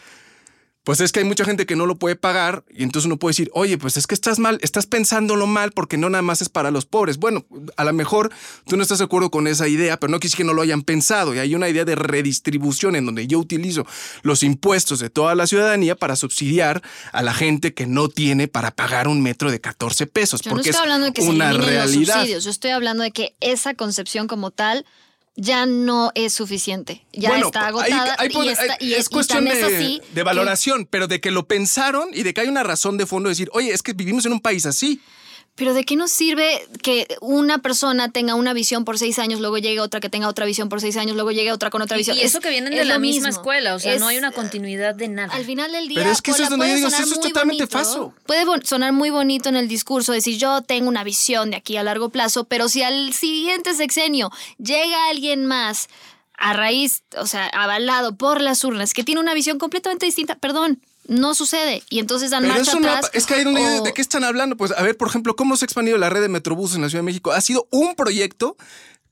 pues 0.88 1.02
es 1.02 1.12
que 1.12 1.20
hay 1.20 1.26
mucha 1.26 1.44
gente 1.44 1.66
que 1.66 1.76
no 1.76 1.84
lo 1.84 1.98
puede 1.98 2.16
pagar 2.16 2.64
y 2.70 2.82
entonces 2.82 3.04
uno 3.04 3.18
puede 3.18 3.32
decir, 3.32 3.50
oye, 3.52 3.76
pues 3.76 3.98
es 3.98 4.06
que 4.06 4.14
estás 4.14 4.38
mal, 4.38 4.58
estás 4.62 4.86
pensándolo 4.86 5.46
mal 5.46 5.70
porque 5.72 5.98
no 5.98 6.08
nada 6.08 6.22
más 6.22 6.40
es 6.40 6.48
para 6.48 6.70
los 6.70 6.86
pobres. 6.86 7.18
Bueno, 7.18 7.44
a 7.76 7.84
lo 7.84 7.92
mejor 7.92 8.32
tú 8.66 8.78
no 8.78 8.82
estás 8.82 8.96
de 8.96 9.04
acuerdo 9.04 9.30
con 9.30 9.46
esa 9.48 9.68
idea, 9.68 10.00
pero 10.00 10.10
no 10.10 10.18
quise 10.18 10.38
que 10.38 10.44
no 10.44 10.54
lo 10.54 10.62
hayan 10.62 10.80
pensado 10.80 11.34
y 11.34 11.40
hay 11.40 11.54
una 11.54 11.68
idea 11.68 11.84
de 11.84 11.94
redistribución 11.94 12.96
en 12.96 13.04
donde 13.04 13.26
yo 13.26 13.38
utilizo 13.38 13.84
los 14.22 14.42
impuestos 14.42 14.98
de 14.98 15.10
toda 15.10 15.34
la 15.34 15.46
ciudadanía 15.46 15.94
para 15.94 16.16
subsidiar 16.16 16.82
a 17.12 17.22
la 17.22 17.34
gente 17.34 17.74
que 17.74 17.86
no 17.86 18.08
tiene 18.08 18.48
para 18.48 18.70
pagar 18.70 19.08
un 19.08 19.20
metro 19.20 19.50
de 19.50 19.60
14 19.60 20.06
pesos. 20.06 20.40
Yo 20.40 20.52
no 20.52 20.56
porque 20.56 20.70
estoy 20.70 20.78
es 20.78 20.82
hablando 20.84 21.04
de 21.04 21.12
que 21.12 21.20
se 21.20 21.30
los 21.34 21.66
realidad. 21.66 22.14
subsidios, 22.14 22.44
yo 22.44 22.50
estoy 22.50 22.70
hablando 22.70 23.02
de 23.02 23.10
que 23.10 23.36
esa 23.40 23.74
concepción 23.74 24.26
como 24.26 24.52
tal 24.52 24.86
ya 25.40 25.66
no 25.66 26.10
es 26.16 26.32
suficiente. 26.32 27.04
Ya 27.12 27.28
Bueno, 27.30 27.46
está 27.46 27.68
agotada 27.68 28.16
y, 28.28 28.48
está- 28.48 28.74
es 28.80 29.08
cuestión 29.08 29.44
tan 29.44 29.54
de, 29.54 29.60
es 29.60 29.64
así 29.66 30.02
de 30.12 30.22
valoración, 30.24 30.84
pero 30.90 31.06
de 31.06 31.20
que 31.20 31.30
lo 31.30 31.46
pensaron 31.46 32.08
y 32.12 32.24
de 32.24 32.34
que 32.34 32.40
hay 32.40 32.48
una 32.48 32.64
razón 32.64 32.98
de 32.98 33.06
fondo 33.06 33.28
de 33.28 33.32
decir, 33.32 33.48
oye, 33.52 33.70
es 33.72 33.82
que 33.82 33.92
vivimos 33.92 34.26
en 34.26 34.32
un 34.32 34.40
país 34.40 34.66
así. 34.66 35.00
Pero 35.58 35.74
¿de 35.74 35.84
qué 35.84 35.96
nos 35.96 36.12
sirve 36.12 36.66
que 36.82 37.08
una 37.20 37.58
persona 37.58 38.10
tenga 38.12 38.36
una 38.36 38.52
visión 38.52 38.84
por 38.84 38.96
seis 38.96 39.18
años, 39.18 39.40
luego 39.40 39.58
llegue 39.58 39.80
otra 39.80 39.98
que 39.98 40.08
tenga 40.08 40.28
otra 40.28 40.46
visión 40.46 40.68
por 40.68 40.80
seis 40.80 40.96
años, 40.96 41.16
luego 41.16 41.32
llegue 41.32 41.50
otra 41.50 41.68
con 41.70 41.82
otra 41.82 41.96
visión? 41.96 42.16
y 42.16 42.20
eso 42.20 42.38
Es- 42.38 42.42
que 42.44 42.48
vienen 42.50 42.72
es 42.72 42.78
de 42.78 42.84
la 42.84 42.98
misma 43.00 43.26
mismo. 43.28 43.40
escuela, 43.40 43.74
o 43.74 43.78
sea, 43.80 43.92
Es- 43.94 44.00
no 44.00 44.06
hay 44.06 44.18
una 44.18 44.30
continuidad 44.30 44.94
de 44.94 45.08
nada. 45.08 45.34
Al 45.34 45.44
final 45.44 45.72
del 45.72 45.88
día, 45.88 45.98
Pero 45.98 46.10
es 46.12 46.22
que 46.22 46.30
eso 46.30 46.44
es 46.44 46.48
Paula, 46.48 46.50
donde 46.50 46.66
yo 46.66 46.70
puede 46.70 46.76
digo, 46.78 46.90
sonar 46.90 47.02
eso 47.04 47.10
es 47.12 47.18
muy 47.18 47.28
totalmente 47.28 47.64
bonito, 47.64 47.78
falso. 47.78 48.14
Puede 48.24 48.44
sonar 48.64 48.92
muy 48.92 49.10
bonito 49.10 49.48
en 49.48 49.56
el 49.56 49.66
discurso, 49.68 50.12
decir 50.12 50.38
yo 50.38 50.62
tengo 50.62 50.88
una 50.88 51.02
visión 51.02 51.50
de 51.50 51.56
aquí 51.56 51.76
a 51.76 51.82
largo 51.82 52.10
plazo, 52.10 52.44
pero 52.44 52.68
si 52.68 52.82
al 52.84 53.12
siguiente 53.12 53.74
sexenio 53.74 54.30
llega 54.58 55.08
alguien 55.10 55.44
más 55.44 55.88
a 56.40 56.52
raíz, 56.52 57.02
o 57.16 57.26
sea, 57.26 57.48
avalado 57.48 58.14
por 58.16 58.40
las 58.40 58.62
urnas, 58.62 58.94
que 58.94 59.02
tiene 59.02 59.20
una 59.20 59.34
visión 59.34 59.58
completamente 59.58 60.06
distinta, 60.06 60.36
perdón, 60.36 60.80
no 61.08 61.34
sucede. 61.34 61.82
Y 61.90 61.98
entonces 61.98 62.30
dan 62.30 62.42
Pero 62.44 62.54
marcha 62.54 62.70
eso 62.70 62.80
no, 62.80 62.88
atrás. 62.88 63.10
es 63.12 63.26
que 63.26 63.34
ahí 63.34 63.44
donde 63.44 63.60
o- 63.80 63.82
¿de 63.82 63.92
qué 63.92 64.00
están 64.02 64.22
hablando? 64.24 64.56
Pues 64.56 64.70
a 64.72 64.82
ver, 64.82 64.96
por 64.96 65.08
ejemplo, 65.08 65.34
cómo 65.34 65.56
se 65.56 65.64
ha 65.64 65.66
expandido 65.66 65.98
la 65.98 66.08
red 66.10 66.20
de 66.20 66.28
Metrobús 66.28 66.74
en 66.76 66.82
la 66.82 66.88
Ciudad 66.88 67.00
de 67.02 67.06
México. 67.06 67.32
Ha 67.32 67.40
sido 67.40 67.66
un 67.72 67.94
proyecto 67.96 68.56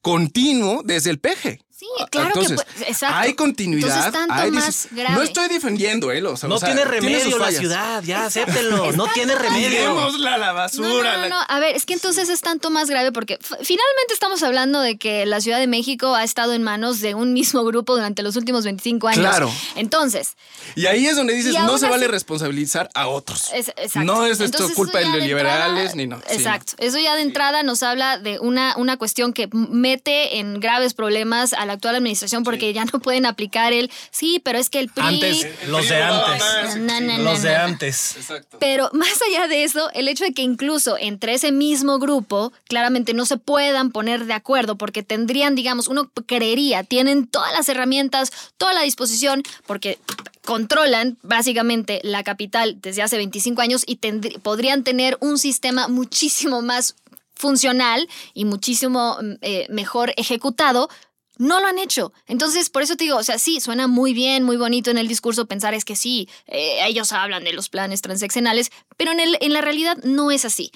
continuo 0.03 0.83
desde 0.85 1.11
el 1.11 1.19
peje. 1.19 1.61
Sí, 1.99 2.05
claro 2.11 2.29
Entonces, 2.29 2.62
que 2.62 2.72
puede- 2.72 2.90
exacto. 2.90 3.16
hay 3.16 3.35
continuidad. 3.35 3.88
Entonces, 3.88 4.12
tanto 4.12 4.35
hay 4.35 4.51
más 4.51 4.88
grave. 4.90 5.14
No 5.14 5.22
estoy 5.22 5.49
defendiendo, 5.49 6.12
¿eh? 6.12 6.22
O 6.25 6.37
sea, 6.37 6.49
No 6.49 6.57
o 6.57 6.59
sea, 6.59 6.68
tiene 6.68 6.85
remedio 6.85 7.38
la 7.38 7.44
fallas. 7.46 7.61
ciudad, 7.61 8.03
ya 8.03 8.25
acéptenlo. 8.27 8.92
No 8.92 9.07
tiene 9.14 9.35
remedio. 9.35 9.68
Tirémosla 9.68 10.35
a 10.35 10.38
la 10.38 10.46
No, 10.49 10.55
basura. 10.55 10.88
no, 10.88 10.94
no, 10.96 11.03
la- 11.03 11.29
no. 11.29 11.37
A 11.49 11.59
ver, 11.61 11.77
es 11.77 11.87
que 11.87 11.94
entonces 11.94 12.29
es 12.29 12.40
tanto 12.40 12.70
más 12.70 12.88
grave 12.90 13.12
porque 13.12 13.38
finalmente 13.62 14.12
estamos 14.12 14.42
hablando 14.42 14.81
de 14.81 14.99
que 14.99 15.27
la 15.27 15.40
Ciudad 15.40 15.59
de 15.59 15.66
México 15.66 16.14
ha 16.14 16.25
estado 16.25 16.53
en 16.53 16.62
manos 16.62 17.01
de 17.01 17.14
un 17.14 17.33
mismo 17.33 17.64
grupo 17.64 17.94
durante 17.94 18.22
los 18.22 18.37
últimos 18.37 18.64
25 18.64 19.09
años. 19.09 19.20
Claro. 19.20 19.53
Entonces, 19.77 20.37
Y 20.75 20.87
ahí 20.87 21.07
es 21.07 21.16
donde 21.16 21.35
dices, 21.35 21.55
no 21.64 21.79
se 21.79 21.88
vale 21.88 22.05
así- 22.07 22.12
responsabilizar 22.12 22.90
a 22.94 23.09
otros. 23.09 23.51
es, 23.55 23.68
exacto. 23.68 24.01
No 24.05 24.25
es 24.27 24.33
esto 24.40 24.44
Entonces, 24.44 24.77
culpa 24.77 25.01
eso 25.01 25.09
de 25.09 25.14
ya 25.14 25.18
los 25.18 25.27
liberales 25.29 25.94
ni 25.94 26.07
no. 26.07 26.18
Sí, 26.29 26.35
Exacto. 26.37 26.72
Eso 26.79 26.99
ya 26.99 27.14
de 27.14 27.22
entrada 27.22 27.62
nos 27.62 27.83
habla 27.83 28.18
de 28.18 28.38
una, 28.40 28.75
una 28.77 28.96
cuestión 28.96 29.33
que 29.33 29.49
mete 29.53 30.38
en 30.38 30.61
graves 30.61 30.94
problemas 30.94 31.53
a 31.53 31.66
la 31.66 31.76
actual 31.77 31.95
administración 31.97 32.45
porque 32.45 32.73
ya 32.73 32.85
no 32.85 33.01
pueden 33.01 33.27
aplicar 33.27 33.73
el 33.73 33.91
sí, 34.11 34.41
pero 34.43 34.59
es 34.59 34.71
que 34.71 34.81
el 34.81 34.89
PRI. 34.89 35.05
Antes, 35.05 35.69
los 35.69 35.89
de 35.89 36.03
antes. 36.03 36.77
No, 36.77 37.01
no, 37.01 37.19
no, 37.19 37.23
Los 37.23 37.43
de 37.43 37.57
antes. 37.57 38.17
Pero 38.59 38.91
más 38.93 39.21
allá 39.29 39.47
de 39.49 39.65
eso, 39.65 39.91
el 39.93 40.09
hecho 40.09 40.25
de 40.25 40.33
que 40.33 40.43
incluso 40.43 40.97
entre 40.99 41.35
ese 41.35 41.53
mismo 41.53 41.99
grupo 41.99 42.53
claramente 42.69 43.15
no 43.15 43.27
se 43.27 43.37
puedan 43.37 43.91
poner 43.91 44.27
de 44.27 44.35
acuerdo 44.35 44.77
porque 44.77 45.03
tendrían, 45.03 45.55
digamos, 45.55 45.89
uno 45.89 46.11
creería, 46.27 46.85
tienen 46.85 47.27
todas 47.27 47.53
las 47.53 47.69
herramientas, 47.69 48.33
toda 48.57 48.73
la 48.73 48.83
disposición, 48.83 49.43
porque 49.67 49.99
controlan 50.45 51.19
básicamente 51.23 52.01
la 52.03 52.23
capital 52.23 52.79
desde 52.81 53.03
hace 53.03 53.17
25 53.17 53.61
años 53.61 53.83
y 53.87 53.97
podrían 54.43 54.85
tener 54.85 55.19
un 55.21 55.39
sistema 55.39 55.89
muchísimo 55.89 56.62
más 56.62 56.95
funcional 57.37 58.09
y 58.35 58.47
muchísimo 58.47 59.19
mm, 59.21 59.33
eh, 59.43 59.67
mejor 59.69 60.12
ejecutado, 60.17 60.89
no 61.38 61.61
lo 61.61 61.66
han 61.66 61.79
hecho. 61.79 62.12
Entonces, 62.27 62.70
por 62.70 62.83
eso 62.83 62.96
te 62.96 63.05
digo, 63.05 63.16
o 63.16 63.22
sea, 63.22 63.38
sí, 63.38 63.61
suena 63.61 63.87
muy 63.87 64.12
bien, 64.12 64.42
muy 64.42 64.57
bonito 64.57 64.90
en 64.90 64.99
el 64.99 65.09
discurso 65.09 65.46
pensar 65.46 65.75
es 65.75 65.85
que 65.85 65.96
sí, 65.96 66.29
eh, 66.46 66.79
ellos 66.87 67.12
hablan 67.12 67.44
de 67.44 67.53
los 67.53 67.68
planes 67.68 68.03
transaccionales, 68.03 68.70
pero 68.96 69.12
en, 69.12 69.20
el, 69.20 69.37
en 69.40 69.53
la 69.53 69.61
realidad 69.61 69.99
no 70.05 70.31
es 70.31 70.44
así. 70.44 70.70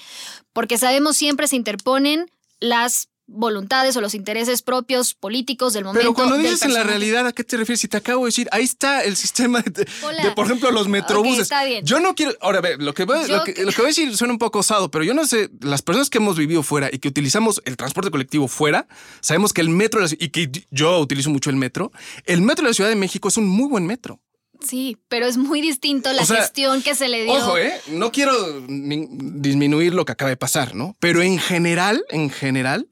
Porque 0.53 0.77
sabemos 0.77 1.17
siempre 1.17 1.47
se 1.47 1.55
interponen 1.55 2.31
las 2.59 3.10
voluntades 3.31 3.95
o 3.97 4.01
los 4.01 4.13
intereses 4.13 4.61
propios 4.61 5.13
políticos 5.13 5.73
del 5.73 5.83
momento. 5.85 6.01
Pero 6.01 6.13
cuando 6.13 6.37
dices 6.37 6.61
en 6.63 6.73
la 6.73 6.83
realidad, 6.83 7.25
¿a 7.27 7.33
qué 7.33 7.43
te 7.43 7.57
refieres? 7.57 7.79
Si 7.81 7.87
te 7.87 7.97
acabo 7.97 8.25
de 8.25 8.27
decir, 8.29 8.47
ahí 8.51 8.63
está 8.63 9.03
el 9.03 9.15
sistema 9.15 9.61
de, 9.61 9.85
por 10.35 10.45
ejemplo, 10.45 10.69
los 10.71 10.87
metrobuses. 10.87 11.43
Está 11.43 11.63
bien. 11.63 11.85
Yo 11.85 11.99
no 11.99 12.13
quiero. 12.15 12.33
Ahora, 12.41 12.59
a 12.59 12.61
ver, 12.61 12.81
lo 12.81 12.93
que, 12.93 13.05
voy, 13.05 13.27
lo, 13.27 13.43
que, 13.43 13.53
que- 13.53 13.63
lo 13.63 13.71
que 13.71 13.77
voy 13.77 13.85
a 13.85 13.93
decir 13.93 14.15
suena 14.17 14.33
un 14.33 14.39
poco 14.39 14.59
osado, 14.59 14.91
pero 14.91 15.03
yo 15.03 15.13
no 15.13 15.25
sé. 15.25 15.49
Las 15.61 15.81
personas 15.81 16.09
que 16.09 16.17
hemos 16.17 16.37
vivido 16.37 16.61
fuera 16.63 16.89
y 16.91 16.99
que 16.99 17.07
utilizamos 17.07 17.61
el 17.65 17.77
transporte 17.77 18.11
colectivo 18.11 18.47
fuera, 18.47 18.87
sabemos 19.21 19.53
que 19.53 19.61
el 19.61 19.69
metro, 19.69 20.05
y 20.19 20.29
que 20.29 20.51
yo 20.69 20.99
utilizo 20.99 21.29
mucho 21.29 21.49
el 21.49 21.55
metro, 21.55 21.91
el 22.25 22.41
metro 22.41 22.63
de 22.65 22.69
la 22.71 22.73
Ciudad 22.73 22.89
de 22.89 22.95
México 22.95 23.27
es 23.29 23.37
un 23.37 23.47
muy 23.47 23.67
buen 23.69 23.85
metro. 23.85 24.19
Sí, 24.63 24.97
pero 25.07 25.25
es 25.25 25.37
muy 25.37 25.59
distinto 25.59 26.13
la 26.13 26.21
O 26.21 26.25
sea, 26.25 26.37
gestión 26.37 26.83
que 26.83 26.93
se 26.93 27.07
le 27.09 27.23
dio. 27.23 27.33
Ojo, 27.33 27.57
¿eh? 27.57 27.73
No 27.87 28.11
quiero 28.11 28.31
disminuir 28.67 29.93
lo 29.93 30.05
que 30.05 30.11
acaba 30.11 30.29
de 30.29 30.37
pasar, 30.37 30.75
¿no? 30.75 30.95
Pero 30.99 31.21
en 31.21 31.39
general, 31.39 32.03
en 32.09 32.29
general, 32.29 32.87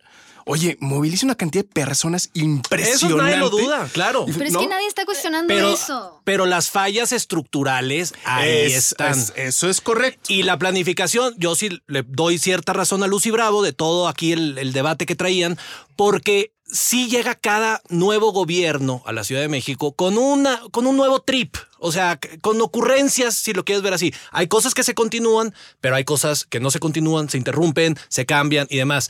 oye, 0.52 0.78
moviliza 0.80 1.26
una 1.28 1.36
cantidad 1.36 1.64
de 1.64 1.70
personas 1.70 2.32
impresionante. 2.34 3.06
Eso 3.06 3.16
nadie 3.18 3.38
lo 3.38 3.50
duda, 3.52 3.88
claro. 3.94 4.26
Pero 4.26 4.46
es 4.46 4.52
¿no? 4.54 4.60
que 4.62 4.68
nadie 4.68 4.88
está 4.88 5.06
cuestionando 5.06 5.54
Pero, 5.54 5.74
eso. 5.74 6.22
pero 6.24 6.46
las 6.48 6.70
fallas 6.72 7.12
estructurales 7.12 8.14
ahí 8.26 8.50
Es- 8.72 8.92
están. 8.92 9.12
es- 9.20 9.34
eso 9.36 9.70
es 9.70 9.80
correcto. 9.82 10.22
Y 10.34 10.44
la 10.44 10.58
planificación, 10.58 11.36
yo 11.38 11.56
sí 11.56 11.82
le 11.88 12.04
doy 12.04 12.38
cierta 12.40 12.74
razón 12.74 13.04
a 13.04 13.08
Lucy 13.08 13.32
Bravo 13.32 13.62
de 13.62 13.74
todo 13.74 14.08
aquí 14.08 14.32
el, 14.32 14.58
el 14.58 14.74
debate 14.74 15.06
que 15.06 15.16
traían, 15.16 15.58
porque 15.96 16.52
sí 16.72 17.10
llega 17.10 17.36
cada 17.36 17.82
nuevo 17.90 18.32
gobierno 18.32 19.02
a 19.06 19.12
la 19.12 19.24
Ciudad 19.24 19.42
de 19.42 19.48
México 19.48 19.94
con, 19.94 20.18
una, 20.18 20.62
con 20.72 20.86
un 20.88 20.96
nuevo 20.98 21.20
trip. 21.22 21.56
O 21.80 21.92
sea, 21.92 22.20
con 22.42 22.60
ocurrencias, 22.62 23.36
si 23.36 23.54
lo 23.54 23.64
quieres 23.66 23.82
ver 23.82 23.94
así. 23.94 24.14
Hay 24.32 24.48
cosas 24.48 24.74
que 24.74 24.84
se 24.84 24.94
continúan, 24.94 25.54
pero 25.80 25.96
hay 25.96 26.04
cosas 26.04 26.44
que 26.46 26.60
no 26.60 26.72
se 26.72 26.80
continúan, 26.80 27.30
se 27.30 27.38
interrumpen, 27.38 27.98
se 28.10 28.26
cambian 28.26 28.68
y 28.70 28.78
demás. 28.78 29.10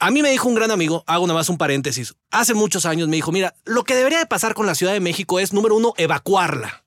A 0.00 0.10
mí 0.10 0.22
me 0.22 0.30
dijo 0.30 0.48
un 0.48 0.54
gran 0.54 0.70
amigo, 0.70 1.04
hago 1.06 1.26
nada 1.26 1.38
más 1.38 1.50
un 1.50 1.58
paréntesis, 1.58 2.14
hace 2.30 2.54
muchos 2.54 2.86
años 2.86 3.06
me 3.08 3.16
dijo, 3.16 3.32
mira, 3.32 3.54
lo 3.66 3.84
que 3.84 3.94
debería 3.94 4.18
de 4.18 4.24
pasar 4.26 4.54
con 4.54 4.64
la 4.66 4.74
Ciudad 4.74 4.94
de 4.94 5.00
México 5.00 5.38
es, 5.38 5.52
número 5.52 5.76
uno, 5.76 5.92
evacuarla 5.98 6.82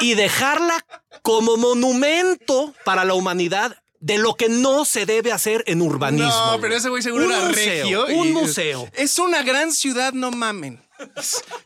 y 0.00 0.14
dejarla 0.14 0.84
como 1.22 1.56
monumento 1.56 2.74
para 2.84 3.04
la 3.04 3.14
humanidad 3.14 3.76
de 4.00 4.18
lo 4.18 4.34
que 4.34 4.48
no 4.48 4.84
se 4.84 5.06
debe 5.06 5.30
hacer 5.30 5.62
en 5.68 5.82
urbanismo. 5.82 6.26
No, 6.52 6.60
pero 6.60 6.74
ese 6.74 6.88
güey 6.88 7.02
seguro 7.02 7.26
Un 7.26 7.32
era 7.32 7.44
museo, 7.46 8.06
regio. 8.06 8.20
Un 8.20 8.32
museo. 8.32 8.88
Es 8.94 9.18
una 9.18 9.42
gran 9.42 9.72
ciudad, 9.72 10.12
no 10.12 10.32
mamen. 10.32 10.82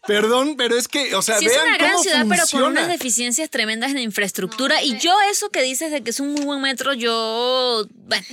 Perdón, 0.06 0.56
pero 0.56 0.76
es 0.76 0.88
que, 0.88 1.14
o 1.14 1.22
sea, 1.22 1.38
Sí, 1.38 1.46
es 1.46 1.56
una 1.56 1.76
gran 1.76 1.92
cómo 1.92 2.02
ciudad, 2.02 2.26
pero 2.28 2.42
con 2.50 2.62
unas 2.64 2.88
deficiencias 2.88 3.48
tremendas 3.50 3.92
en 3.92 3.98
infraestructura. 3.98 4.82
y 4.82 4.98
yo, 4.98 5.14
eso 5.30 5.48
que 5.50 5.62
dices 5.62 5.90
de 5.90 6.02
que 6.02 6.10
es 6.10 6.20
un 6.20 6.34
muy 6.34 6.44
buen 6.44 6.60
metro, 6.60 6.92
yo. 6.92 7.86
Bueno. 7.94 8.26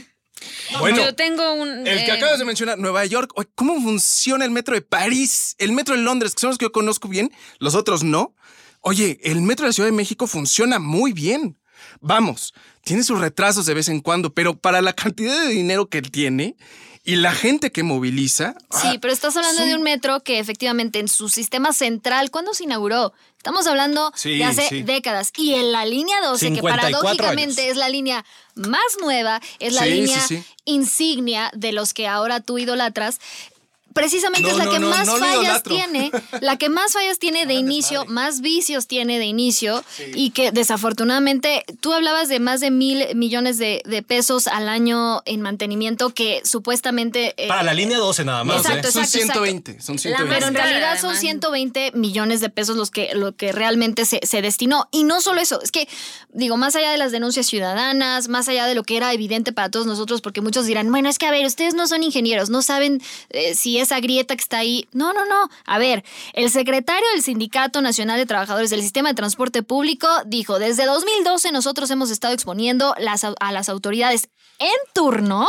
Bueno, 0.80 0.98
yo 0.98 1.16
tengo 1.16 1.54
un. 1.54 1.88
El 1.88 2.06
que 2.06 2.12
eh, 2.12 2.14
acabas 2.14 2.40
de 2.40 2.46
mencionar, 2.46 2.78
Nueva 2.80 3.06
York, 3.06 3.32
¿cómo 3.56 3.82
funciona 3.82 4.46
el 4.46 4.52
metro 4.52 4.76
de 4.76 4.82
París? 4.82 5.56
El 5.58 5.72
metro 5.72 5.96
de 5.96 6.02
Londres, 6.02 6.36
que 6.36 6.42
son 6.42 6.50
los 6.50 6.58
que 6.58 6.66
yo 6.66 6.72
conozco 6.72 7.08
bien, 7.08 7.32
los 7.60 7.76
otros 7.76 8.04
no. 8.04 8.36
Oye, 8.82 9.20
el 9.24 9.42
metro 9.42 9.66
de 9.66 9.70
la 9.70 9.74
Ciudad 9.74 9.90
de 9.90 9.96
México 9.96 10.28
funciona 10.28 10.80
muy 10.80 11.14
bien. 11.14 11.58
Vamos, 12.00 12.54
tiene 12.84 13.04
sus 13.04 13.20
retrasos 13.20 13.66
de 13.66 13.74
vez 13.74 13.90
en 13.90 14.02
cuando, 14.02 14.34
pero 14.34 14.58
para 14.58 14.82
la 14.82 14.94
cantidad 14.94 15.40
de 15.42 15.50
dinero 15.50 15.88
que 15.88 16.00
él 16.00 16.12
tiene 16.12 16.56
y 17.04 17.16
la 17.16 17.34
gente 17.34 17.72
que 17.72 17.84
moviliza. 17.84 18.56
Sí, 18.82 18.98
pero 19.00 19.12
estás 19.14 19.36
hablando 19.38 19.64
de 19.66 19.76
un 19.76 19.82
metro 19.82 20.22
que 20.22 20.40
efectivamente 20.40 21.00
en 21.00 21.08
su 21.08 21.30
sistema 21.30 21.74
central, 21.74 22.30
¿cuándo 22.32 22.54
se 22.54 22.64
inauguró? 22.66 23.14
Estamos 23.38 23.66
hablando 23.66 24.12
Sí, 24.16 24.38
de 24.38 24.44
hace 24.44 24.68
sí. 24.70 24.84
décadas. 24.84 25.32
Y 25.36 25.56
en 25.56 25.72
la 25.72 25.84
línea 25.86 26.22
12, 26.22 26.50
que 26.50 26.56
54 26.58 26.92
paradójicamente 26.92 27.62
años. 27.64 27.72
es 27.72 27.78
la 27.78 27.90
línea 27.90 28.24
más 28.54 28.80
nueva, 29.02 29.42
es 29.60 29.74
la 29.74 29.84
Sí, 29.84 29.90
línea 29.90 30.20
insignia 30.66 31.50
de 31.56 31.72
los 31.72 31.94
que 31.94 32.08
ahora 32.08 32.40
tú 32.40 32.60
idolatras. 32.60 33.20
Precisamente 33.94 34.48
No, 34.48 34.52
es 34.54 34.58
la 34.58 34.66
no, 34.66 34.72
que 34.72 34.80
no, 34.80 34.90
más 34.90 35.10
fallas 35.20 35.64
tiene, 35.64 36.12
la 36.40 36.58
que 36.58 36.70
más 36.70 36.94
fallas 36.94 37.20
tiene 37.20 37.46
de 37.48 37.54
inicio, 37.54 38.06
más 38.06 38.42
vicios 38.42 38.88
tiene 38.88 39.20
de 39.20 39.26
inicio 39.26 39.84
y 40.16 40.32
que 40.32 40.52
desafortunadamente 40.52 41.64
tú 41.80 41.94
hablabas 41.94 42.30
de 42.30 42.40
más 42.40 42.60
de 42.62 42.72
mil 42.72 43.06
millones 43.16 43.58
de, 43.58 43.82
de 43.86 44.02
pesos 44.04 44.48
al 44.48 44.70
año 44.70 45.22
en 45.26 45.42
mantenimiento 45.42 46.12
que 46.12 46.42
supuestamente... 46.44 47.34
eh, 47.38 47.48
Para 47.48 47.64
la 47.64 47.74
línea 47.74 47.98
12 47.98 48.26
nada 48.26 48.44
más. 48.44 48.58
Exacto, 48.58 48.88
¿eh? 48.88 48.92
son 48.92 49.04
exacto, 49.04 49.44
120, 49.44 49.82
son 49.82 49.96
La 49.96 50.02
120. 50.02 50.34
pero 50.36 50.48
en 50.48 50.54
realidad 50.56 50.92
son 51.00 51.12
además. 51.12 51.20
120 51.20 51.92
millones 51.94 52.42
de 52.42 52.50
pesos 52.50 52.78
los 52.78 52.92
que, 52.92 53.14
lo 53.14 53.36
que 53.36 53.52
realmente 53.52 54.06
se, 54.06 54.20
se 54.24 54.42
destinó. 54.42 54.88
Y 54.92 55.04
no 55.04 55.22
solo 55.22 55.42
eso, 55.42 55.62
es 55.62 55.72
que, 55.72 55.88
digo, 56.34 56.58
más 56.58 56.76
allá 56.76 56.92
de 56.92 56.98
las 56.98 57.12
denuncias 57.12 57.46
ciudadanas, 57.48 58.28
más 58.28 58.48
allá 58.48 58.66
de 58.66 58.76
lo 58.76 58.84
que 58.84 58.98
era 58.98 59.14
evidente 59.14 59.52
para 59.52 59.70
todos 59.70 59.86
nosotros, 59.86 60.22
porque 60.22 60.42
muchos 60.42 60.66
dirán, 60.66 60.90
bueno, 60.92 61.10
es 61.10 61.18
que 61.18 61.26
a 61.26 61.32
ver, 61.32 61.46
ustedes 61.46 61.74
no 61.74 61.88
son 61.88 62.04
ingenieros, 62.04 62.50
no 62.50 62.62
saben 62.62 63.02
eh, 63.30 63.56
si 63.56 63.78
esa 63.82 64.00
grieta 64.00 64.36
que 64.36 64.42
está 64.42 64.60
ahí. 64.60 64.88
No, 64.92 65.14
no, 65.14 65.26
no. 65.26 65.50
A 65.66 65.78
ver, 65.78 66.04
el 66.34 66.50
secretario 66.50 67.08
del 67.14 67.24
Sindicato 67.24 67.82
Nacional 67.82 68.18
de 68.18 68.26
Trabajadores 68.26 68.70
del 68.70 68.82
Sistema 68.82 69.10
de 69.10 69.16
Transporte 69.16 69.64
Público 69.64 70.08
dijo, 70.26 70.60
desde 70.60 70.86
2012 70.86 71.52
nosotros 71.52 71.90
hemos 71.92 72.12
estado 72.12 72.34
exponiendo 72.34 72.96
las, 72.98 73.24
a 73.24 73.52
las 73.52 73.70
autoridades 73.70 74.30
en 74.60 74.94
turno 74.94 75.48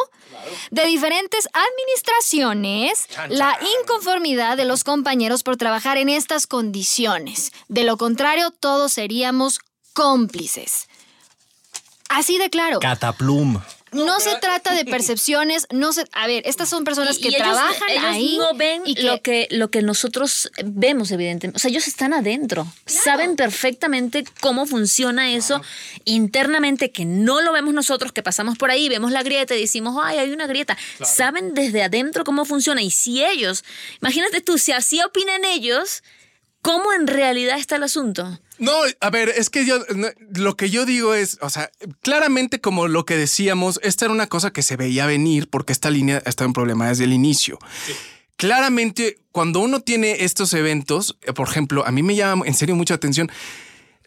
de 0.71 0.87
diferentes 0.87 1.47
administraciones 1.53 3.07
la 3.29 3.57
inconformidad 3.81 4.57
de 4.57 4.65
los 4.65 4.85
compañeros 4.85 5.43
por 5.43 5.57
trabajar 5.57 5.99
en 5.99 6.09
estas 6.09 6.47
condiciones. 6.47 7.53
De 7.69 7.85
lo 7.85 7.97
contrario, 7.97 8.51
todos 8.51 8.93
seríamos 8.93 9.61
cómplices. 9.93 10.89
Así 12.09 12.39
de 12.39 12.51
claro. 12.51 12.81
Cataplum. 12.81 13.61
No 13.93 14.21
se 14.21 14.37
trata 14.37 14.75
de 14.75 14.85
percepciones, 14.97 15.67
no 15.71 15.93
se... 15.93 16.05
A 16.13 16.27
ver, 16.27 16.43
estas 16.47 16.69
son 16.69 16.85
personas 16.85 17.19
que 17.19 17.25
y 17.29 17.35
ellos- 17.35 17.39
trabajan 17.39 17.89
ellos 17.91 18.05
ahí. 18.05 18.37
no 18.39 18.55
ven 18.55 18.83
y 18.87 18.95
que- 18.95 19.03
lo 19.03 19.23
que 19.23 19.49
lo 19.51 19.71
que 19.71 19.83
nosotros 19.83 20.51
vemos 20.65 21.11
evidentemente. 21.11 21.57
O 21.57 21.61
sea 21.61 21.71
ellos 21.71 21.87
están 21.87 22.13
adentro. 22.15 22.67
Saben 22.87 23.37
perfectamente 23.37 24.25
cómo 24.41 24.67
funciona 24.67 25.33
eso. 25.33 25.61
Internamente 26.05 26.91
que 26.91 27.05
no 27.05 27.41
lo 27.43 27.53
vemos 27.53 27.75
nosotros 27.75 28.13
que 28.13 28.23
pasamos 28.23 28.59
por 28.59 28.71
ahí 28.71 28.89
vemos 28.89 29.13
la 29.13 29.23
grieta 29.23 29.55
y 29.55 29.61
decimos 29.61 29.97
ay 30.03 30.19
hay 30.19 30.31
una 30.33 30.47
grieta 30.47 30.77
saben 31.03 31.55
desde 31.55 31.83
adentro 31.83 32.25
cómo 32.25 32.45
funciona. 32.45 32.83
Y 32.83 32.91
si 32.91 33.25
ellos 33.25 33.65
imagínate 34.01 34.41
tú 34.41 34.59
si 34.59 34.73
así 34.73 35.01
opinan 35.03 35.45
ellos 35.45 36.03
cómo 36.63 36.93
en 36.93 37.07
realidad 37.07 37.59
está 37.59 37.77
el 37.77 37.83
asunto 37.83 38.39
No, 38.59 38.73
a 39.01 39.11
ver, 39.11 39.31
es 39.31 39.51
que 39.51 39.65
yo, 39.65 39.79
no, 39.97 40.09
lo 40.35 40.57
que 40.57 40.71
yo 40.71 40.85
digo 40.87 41.15
es, 41.15 41.39
o 41.41 41.51
sea, 41.51 41.71
claramente 42.03 42.61
como 42.61 42.87
lo 42.87 43.05
que 43.07 43.17
decíamos, 43.17 43.81
esta 43.83 44.05
era 44.05 44.15
una 44.15 44.29
cosa 44.29 44.53
que 44.53 44.63
se 44.63 44.77
veía 44.77 45.07
venir 45.07 45.49
porque 45.51 45.73
esta 45.73 45.91
línea 45.91 46.23
estaba 46.27 46.47
en 46.47 46.53
problema 46.53 46.89
desde 46.89 47.05
el 47.05 47.13
inicio. 47.13 47.59
Claramente, 48.37 49.19
cuando 49.31 49.61
uno 49.61 49.81
tiene 49.81 50.25
estos 50.25 50.53
eventos, 50.55 51.17
eh, 51.23 51.33
por 51.33 51.49
ejemplo, 51.49 51.87
a 51.87 51.91
mí 51.93 52.03
me 52.03 52.15
llama 52.17 52.45
en 52.47 52.55
serio 52.55 52.75
mucha 52.75 52.95
atención. 52.95 53.31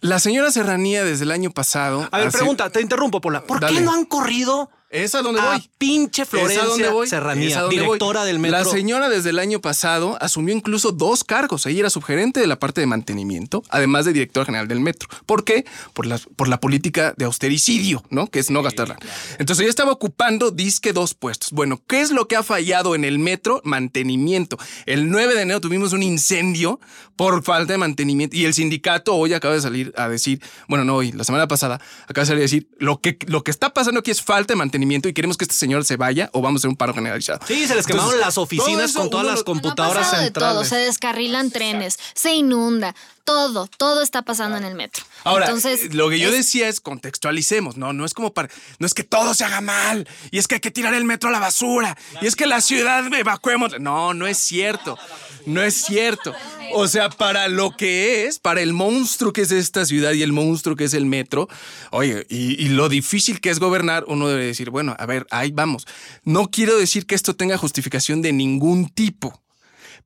La 0.01 0.19
señora 0.19 0.51
Serranía 0.51 1.03
desde 1.05 1.23
el 1.23 1.31
año 1.31 1.51
pasado. 1.51 2.07
A 2.11 2.17
ver, 2.17 2.27
hace- 2.27 2.37
pregunta, 2.39 2.69
te 2.69 2.81
interrumpo, 2.81 3.21
Pola. 3.21 3.43
¿Por 3.45 3.59
Dale. 3.61 3.79
qué 3.79 3.81
no 3.85 3.93
han 3.93 4.05
corrido 4.05 4.69
Es 4.95 5.13
a 5.13 5.21
donde 5.21 5.41
a 5.41 5.45
voy. 5.45 5.69
pinche 5.77 6.21
Es 6.21 6.31
donde 6.31 6.53
Florencia 6.55 6.89
voy. 6.89 7.07
Serranía, 7.07 7.47
Es 7.49 7.55
a 7.57 7.61
donde 7.63 7.75
voy. 7.75 7.85
directora 7.85 8.23
del 8.23 8.39
metro? 8.39 8.57
La 8.57 8.63
señora 8.63 9.09
desde 9.09 9.31
el 9.31 9.39
año 9.39 9.59
pasado 9.59 10.17
asumió 10.21 10.55
incluso 10.55 10.93
dos 10.93 11.25
cargos. 11.25 11.65
Ella 11.65 11.81
era 11.81 11.89
subgerente 11.89 12.39
de 12.39 12.47
la 12.47 12.59
parte 12.59 12.79
de 12.79 12.87
mantenimiento, 12.87 13.61
además 13.69 14.05
de 14.05 14.13
directora 14.13 14.45
general 14.45 14.69
del 14.69 14.79
metro. 14.79 15.09
¿Por 15.25 15.43
qué? 15.43 15.65
Por 15.93 16.05
la, 16.05 16.17
por 16.37 16.47
la 16.47 16.61
política 16.61 17.13
de 17.17 17.25
austericidio, 17.25 18.03
¿no? 18.09 18.27
Que 18.27 18.39
es 18.39 18.49
no 18.49 18.63
gastarla. 18.63 18.97
Entonces 19.37 19.63
ella 19.63 19.69
estaba 19.69 19.91
ocupando 19.91 20.51
disque 20.51 20.93
dos 20.93 21.13
puestos. 21.13 21.51
Bueno, 21.51 21.81
¿qué 21.87 21.99
es 21.99 22.11
lo 22.11 22.29
que 22.29 22.37
ha 22.37 22.43
fallado 22.43 22.95
en 22.95 23.03
el 23.03 23.19
metro? 23.19 23.59
Mantenimiento. 23.65 24.57
El 24.85 25.09
9 25.09 25.35
de 25.35 25.41
enero 25.41 25.59
tuvimos 25.59 25.91
un 25.91 26.03
incendio 26.03 26.79
por 27.17 27.43
falta 27.43 27.73
de 27.73 27.79
mantenimiento 27.79 28.37
y 28.37 28.45
el 28.45 28.53
sindicato 28.53 29.13
hoy 29.13 29.33
acaba 29.33 29.55
de 29.55 29.61
salir 29.61 29.93
a 29.97 30.07
decir, 30.07 30.41
bueno, 30.69 30.85
no 30.85 30.95
hoy, 30.95 31.11
la 31.11 31.25
semana 31.25 31.49
pasada, 31.49 31.81
acaba 32.07 32.23
de 32.23 32.27
salir 32.27 32.39
a 32.39 32.43
decir, 32.43 32.69
lo 32.77 33.01
que, 33.01 33.17
lo 33.27 33.43
que 33.43 33.51
está 33.51 33.73
pasando 33.73 33.99
aquí 33.99 34.11
es 34.11 34.21
falta 34.21 34.53
de 34.53 34.57
mantenimiento 34.57 34.84
y 34.91 35.13
queremos 35.13 35.37
que 35.37 35.43
este 35.45 35.55
señor 35.55 35.85
se 35.85 35.97
vaya 35.97 36.29
o 36.33 36.41
vamos 36.41 36.59
a 36.59 36.61
hacer 36.61 36.69
un 36.69 36.75
paro 36.75 36.93
generalizado. 36.93 37.39
Sí, 37.47 37.67
se 37.67 37.75
les 37.75 37.85
quemaron 37.85 38.09
Entonces, 38.09 38.25
las 38.25 38.37
oficinas 38.37 38.93
con 38.93 39.09
todas 39.09 39.25
uno 39.25 39.33
las 39.33 39.43
computadoras 39.43 39.97
ha 39.97 40.11
pasado 40.11 40.23
de 40.23 40.31
todo, 40.31 40.45
centrales. 40.45 40.69
se 40.69 40.75
descarrilan 40.77 41.51
trenes, 41.51 41.99
se 42.13 42.33
inunda, 42.33 42.95
todo, 43.23 43.67
todo 43.77 44.01
está 44.01 44.21
pasando 44.21 44.57
en 44.57 44.63
el 44.63 44.75
metro. 44.75 45.03
Ahora, 45.25 45.45
Entonces, 45.47 45.83
eh, 45.83 45.89
lo 45.91 46.09
que 46.09 46.19
yo 46.19 46.29
es- 46.29 46.35
decía 46.35 46.69
es 46.69 46.79
contextualicemos, 46.79 47.77
no, 47.77 47.91
no 47.93 48.05
es 48.05 48.13
como 48.13 48.33
para, 48.33 48.49
no 48.79 48.87
es 48.87 48.93
que 48.93 49.03
todo 49.03 49.33
se 49.33 49.43
haga 49.43 49.59
mal, 49.59 50.07
y 50.31 50.37
es 50.37 50.47
que 50.47 50.55
hay 50.55 50.61
que 50.61 50.71
tirar 50.71 50.93
el 50.93 51.03
metro 51.03 51.29
a 51.29 51.31
la 51.33 51.39
basura, 51.39 51.97
y 52.21 52.27
es 52.27 52.35
que 52.35 52.45
la 52.45 52.61
ciudad 52.61 53.03
evacuemos. 53.13 53.79
No, 53.79 54.13
no 54.13 54.27
es 54.27 54.37
cierto, 54.37 54.97
no 55.45 55.61
es 55.63 55.73
cierto. 55.73 56.33
O 56.73 56.87
sea, 56.87 57.09
para 57.09 57.47
lo 57.47 57.75
que 57.75 58.25
es, 58.25 58.39
para 58.39 58.61
el 58.61 58.71
monstruo 58.73 59.33
que 59.33 59.41
es 59.41 59.51
esta 59.51 59.85
ciudad 59.85 60.13
y 60.13 60.23
el 60.23 60.31
monstruo 60.31 60.75
que 60.75 60.85
es 60.85 60.93
el 60.93 61.05
metro, 61.05 61.47
oye, 61.91 62.25
y, 62.29 62.63
y 62.63 62.69
lo 62.69 62.87
difícil 62.89 63.41
que 63.41 63.49
es 63.49 63.59
gobernar, 63.59 64.05
uno 64.07 64.27
debe 64.27 64.45
decir, 64.45 64.69
bueno, 64.69 64.95
a 64.99 65.05
ver, 65.05 65.25
ahí 65.31 65.51
vamos. 65.51 65.85
No 66.23 66.51
quiero 66.51 66.77
decir 66.77 67.05
que 67.05 67.15
esto 67.15 67.35
tenga 67.35 67.57
justificación 67.57 68.21
de 68.21 68.31
ningún 68.31 68.89
tipo. 68.89 69.41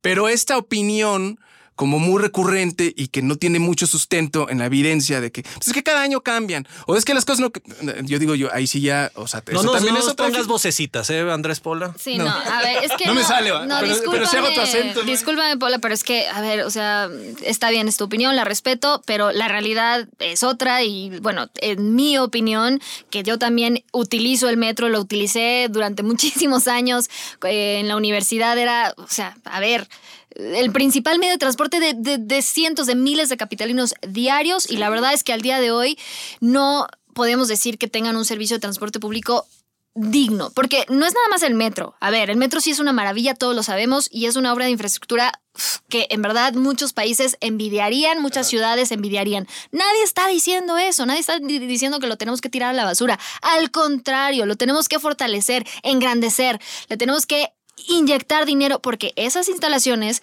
Pero 0.01 0.29
esta 0.29 0.57
opinión, 0.57 1.39
como 1.79 1.97
muy 1.97 2.21
recurrente 2.21 2.93
y 2.93 3.07
que 3.07 3.21
no 3.21 3.37
tiene 3.37 3.57
mucho 3.57 3.87
sustento 3.87 4.49
en 4.49 4.57
la 4.59 4.65
evidencia 4.65 5.21
de 5.21 5.31
que 5.31 5.43
pues 5.43 5.69
es 5.69 5.73
que 5.73 5.81
cada 5.81 6.01
año 6.01 6.19
cambian, 6.19 6.67
o 6.87 6.97
es 6.97 7.05
que 7.05 7.13
las 7.13 7.23
cosas 7.23 7.39
no. 7.39 7.51
Yo 8.03 8.19
digo 8.19 8.35
yo, 8.35 8.53
ahí 8.53 8.67
sí 8.67 8.81
ya, 8.81 9.13
o 9.15 9.27
sea, 9.27 9.41
No 9.47 9.53
eso 9.61 9.63
nos, 9.63 9.71
también 9.75 9.93
no 9.93 9.99
es 10.01 10.05
nos 10.05 10.11
otra 10.11 10.25
pongas 10.25 10.45
vocecitas, 10.47 11.09
¿eh, 11.09 11.21
Andrés 11.31 11.61
Pola? 11.61 11.93
Sí, 11.97 12.17
no. 12.17 12.27
a 12.27 12.61
ver, 12.61 12.83
es 12.83 12.91
que 12.97 13.05
No 13.07 13.13
me 13.13 13.23
sale, 13.23 13.51
¿va? 13.51 13.65
No, 13.65 13.77
Pero- 13.79 13.95
pero 14.11 14.27
si 14.27 14.35
hago 14.35 14.51
tu 14.53 14.59
acento, 14.59 15.03
¿no? 15.05 15.09
Discúlpame, 15.09 15.55
Paula, 15.57 15.79
pero 15.79 15.93
es 15.93 16.03
que, 16.03 16.27
a 16.27 16.41
ver, 16.41 16.63
o 16.63 16.69
sea, 16.69 17.07
está 17.43 17.69
bien, 17.69 17.87
es 17.87 17.95
tu 17.95 18.03
opinión, 18.03 18.35
la 18.35 18.43
respeto, 18.43 19.01
pero 19.05 19.31
la 19.31 19.47
realidad 19.47 20.05
es 20.19 20.43
otra 20.43 20.83
y, 20.83 21.17
bueno, 21.21 21.47
en 21.61 21.95
mi 21.95 22.17
opinión, 22.17 22.81
que 23.09 23.23
yo 23.23 23.39
también 23.39 23.85
utilizo 23.93 24.49
el 24.49 24.57
metro, 24.57 24.89
lo 24.89 24.99
utilicé 24.99 25.67
durante 25.69 26.03
muchísimos 26.11 26.67
años 26.67 27.09
eh, 27.45 27.77
en 27.79 27.87
la 27.87 27.95
universidad, 27.95 28.57
era, 28.57 28.93
o 28.97 29.07
sea, 29.07 29.37
a 29.45 29.61
ver, 29.61 29.87
el 30.39 30.71
principal 30.71 31.19
medio 31.19 31.33
de 31.33 31.37
transporte 31.37 31.79
de, 31.79 31.93
de- 31.93 32.17
de 32.17 32.41
cientos 32.41 32.87
de 32.87 32.95
miles 32.95 33.29
de 33.29 33.37
capitalinos 33.37 33.93
diarios 34.07 34.69
y 34.69 34.77
la 34.77 34.89
verdad 34.89 35.13
es 35.13 35.23
que 35.23 35.33
al 35.33 35.41
día 35.41 35.59
de 35.59 35.71
hoy 35.71 35.97
no 36.39 36.87
podemos 37.13 37.47
decir 37.47 37.77
que 37.77 37.87
tengan 37.87 38.15
un 38.15 38.25
servicio 38.25 38.55
de 38.55 38.61
transporte 38.61 38.99
público 38.99 39.45
digno, 39.95 40.51
porque 40.51 40.85
no 40.87 41.05
es 41.05 41.13
nada 41.13 41.27
más 41.29 41.43
el 41.43 41.55
metro. 41.55 41.95
A 41.99 42.09
ver, 42.11 42.29
el 42.29 42.37
metro 42.37 42.61
sí 42.61 42.71
es 42.71 42.79
una 42.79 42.93
maravilla, 42.93 43.33
todos 43.33 43.53
lo 43.55 43.63
sabemos, 43.63 44.07
y 44.11 44.27
es 44.27 44.37
una 44.37 44.53
obra 44.53 44.65
de 44.65 44.71
infraestructura 44.71 45.41
que 45.89 46.07
en 46.11 46.21
verdad 46.21 46.53
muchos 46.53 46.93
países 46.93 47.35
envidiarían, 47.41 48.21
muchas 48.21 48.47
ciudades 48.47 48.91
envidiarían. 48.91 49.47
Nadie 49.71 50.03
está 50.03 50.27
diciendo 50.27 50.77
eso, 50.77 51.05
nadie 51.05 51.19
está 51.19 51.39
diciendo 51.39 51.99
que 51.99 52.07
lo 52.07 52.15
tenemos 52.15 52.39
que 52.39 52.49
tirar 52.49 52.69
a 52.69 52.73
la 52.73 52.85
basura. 52.85 53.19
Al 53.41 53.71
contrario, 53.71 54.45
lo 54.45 54.55
tenemos 54.55 54.87
que 54.87 54.99
fortalecer, 54.99 55.65
engrandecer, 55.83 56.61
le 56.87 56.95
tenemos 56.95 57.25
que 57.25 57.49
inyectar 57.87 58.45
dinero, 58.45 58.79
porque 58.79 59.13
esas 59.15 59.49
instalaciones 59.49 60.21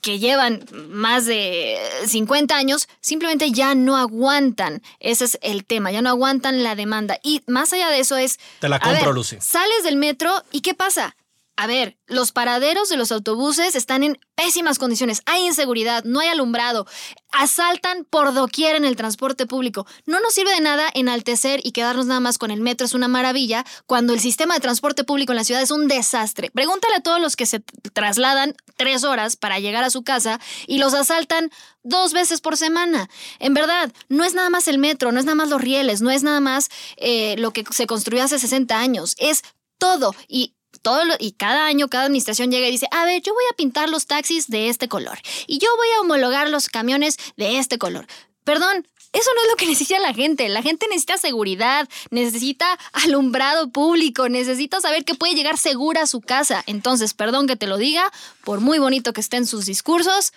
que 0.00 0.18
llevan 0.18 0.64
más 0.88 1.26
de 1.26 1.78
50 2.06 2.56
años, 2.56 2.88
simplemente 3.00 3.52
ya 3.52 3.74
no 3.74 3.96
aguantan. 3.96 4.82
Ese 4.98 5.26
es 5.26 5.38
el 5.42 5.64
tema, 5.64 5.92
ya 5.92 6.00
no 6.02 6.08
aguantan 6.08 6.62
la 6.62 6.74
demanda. 6.74 7.18
Y 7.22 7.42
más 7.46 7.72
allá 7.72 7.90
de 7.90 8.00
eso 8.00 8.16
es... 8.16 8.38
Te 8.60 8.68
la 8.68 8.80
compro, 8.80 9.12
Lucy. 9.12 9.36
Sales 9.40 9.82
del 9.84 9.96
metro 9.96 10.32
y 10.52 10.62
¿qué 10.62 10.74
pasa? 10.74 11.16
A 11.56 11.66
ver, 11.66 11.98
los 12.06 12.32
paraderos 12.32 12.88
de 12.88 12.96
los 12.96 13.12
autobuses 13.12 13.74
están 13.74 14.02
en 14.02 14.18
pésimas 14.34 14.78
condiciones. 14.78 15.20
Hay 15.26 15.44
inseguridad, 15.44 16.04
no 16.04 16.20
hay 16.20 16.28
alumbrado. 16.28 16.86
Asaltan 17.32 18.06
por 18.08 18.32
doquier 18.32 18.76
en 18.76 18.86
el 18.86 18.96
transporte 18.96 19.44
público. 19.46 19.86
No 20.06 20.20
nos 20.20 20.32
sirve 20.32 20.52
de 20.54 20.62
nada 20.62 20.88
enaltecer 20.94 21.60
y 21.62 21.72
quedarnos 21.72 22.06
nada 22.06 22.20
más 22.20 22.38
con 22.38 22.50
el 22.50 22.62
metro. 22.62 22.86
Es 22.86 22.94
una 22.94 23.08
maravilla 23.08 23.66
cuando 23.86 24.14
el 24.14 24.20
sistema 24.20 24.54
de 24.54 24.60
transporte 24.60 25.04
público 25.04 25.32
en 25.32 25.36
la 25.36 25.44
ciudad 25.44 25.60
es 25.60 25.70
un 25.70 25.86
desastre. 25.86 26.50
Pregúntale 26.50 26.94
a 26.94 27.00
todos 27.00 27.20
los 27.20 27.36
que 27.36 27.44
se 27.44 27.60
trasladan 27.92 28.54
tres 28.76 29.04
horas 29.04 29.36
para 29.36 29.58
llegar 29.58 29.84
a 29.84 29.90
su 29.90 30.02
casa 30.02 30.40
y 30.66 30.78
los 30.78 30.94
asaltan 30.94 31.50
dos 31.82 32.14
veces 32.14 32.40
por 32.40 32.56
semana. 32.56 33.10
En 33.38 33.52
verdad, 33.52 33.92
no 34.08 34.24
es 34.24 34.32
nada 34.32 34.48
más 34.48 34.66
el 34.66 34.78
metro, 34.78 35.12
no 35.12 35.18
es 35.18 35.26
nada 35.26 35.36
más 35.36 35.50
los 35.50 35.60
rieles, 35.60 36.00
no 36.00 36.10
es 36.10 36.22
nada 36.22 36.40
más 36.40 36.70
eh, 36.96 37.36
lo 37.36 37.52
que 37.52 37.64
se 37.70 37.86
construyó 37.86 38.24
hace 38.24 38.38
60 38.38 38.78
años. 38.78 39.14
Es 39.18 39.42
todo. 39.78 40.14
Y 40.28 40.54
todo 40.82 41.02
y 41.18 41.32
cada 41.32 41.66
año 41.66 41.88
cada 41.88 42.04
administración 42.04 42.50
llega 42.50 42.68
y 42.68 42.72
dice, 42.72 42.88
a 42.90 43.04
ver, 43.04 43.22
yo 43.22 43.32
voy 43.34 43.44
a 43.50 43.56
pintar 43.56 43.88
los 43.88 44.06
taxis 44.06 44.48
de 44.48 44.68
este 44.68 44.88
color 44.88 45.18
y 45.46 45.58
yo 45.58 45.68
voy 45.76 45.88
a 45.96 46.00
homologar 46.00 46.48
los 46.48 46.68
camiones 46.68 47.16
de 47.36 47.58
este 47.58 47.78
color. 47.78 48.06
Perdón, 48.44 48.86
eso 49.12 49.30
no 49.34 49.42
es 49.42 49.48
lo 49.48 49.56
que 49.56 49.66
necesita 49.70 49.98
la 50.00 50.14
gente. 50.14 50.48
La 50.48 50.62
gente 50.62 50.86
necesita 50.88 51.18
seguridad, 51.18 51.88
necesita 52.10 52.78
alumbrado 52.92 53.70
público, 53.70 54.28
necesita 54.28 54.80
saber 54.80 55.04
que 55.04 55.14
puede 55.14 55.34
llegar 55.34 55.58
segura 55.58 56.02
a 56.02 56.06
su 56.06 56.20
casa. 56.20 56.62
Entonces, 56.66 57.14
perdón 57.14 57.46
que 57.46 57.56
te 57.56 57.66
lo 57.66 57.76
diga, 57.76 58.10
por 58.44 58.60
muy 58.60 58.78
bonito 58.78 59.12
que 59.12 59.20
estén 59.20 59.46
sus 59.46 59.66
discursos, 59.66 60.32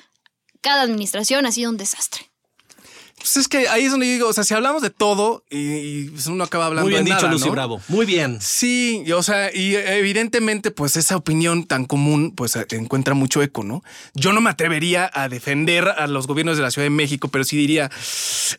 cada 0.62 0.82
administración 0.82 1.46
ha 1.46 1.52
sido 1.52 1.70
un 1.70 1.78
desastre. 1.78 2.33
Pues 3.18 3.38
es 3.38 3.48
que 3.48 3.70
ahí 3.70 3.86
es 3.86 3.92
donde 3.92 4.06
yo 4.08 4.12
digo, 4.14 4.28
o 4.28 4.34
sea, 4.34 4.44
si 4.44 4.54
hablamos 4.54 4.82
de 4.82 4.90
todo 4.90 5.46
y, 5.50 6.10
pues 6.10 6.28
uno 6.28 6.44
acaba 6.44 6.66
hablando 6.66 6.86
Muy 6.88 6.94
bien 6.94 7.06
de 7.06 7.12
dicho, 7.12 7.22
nada, 7.22 7.32
Lucy 7.34 7.46
¿no? 7.46 7.52
Bravo. 7.54 7.82
Muy 7.88 8.06
bien. 8.06 8.40
Sí, 8.42 9.02
y, 9.06 9.12
o 9.14 9.24
sea, 9.24 9.50
y 9.56 9.76
evidentemente, 9.76 10.72
pues 10.72 10.98
esa 10.98 11.16
opinión 11.16 11.64
tan 11.66 11.86
común, 11.86 12.34
pues 12.36 12.58
encuentra 12.72 13.14
mucho 13.14 13.42
eco, 13.42 13.64
¿no? 13.64 13.82
Yo 14.14 14.34
no 14.34 14.42
me 14.42 14.50
atrevería 14.50 15.10
a 15.14 15.30
defender 15.30 15.88
a 15.88 16.08
los 16.08 16.28
gobiernos 16.28 16.58
de 16.58 16.64
la 16.64 16.72
Ciudad 16.72 16.86
de 16.86 16.90
México, 16.90 17.30
pero 17.30 17.46
sí 17.46 17.56
diría, 17.56 17.90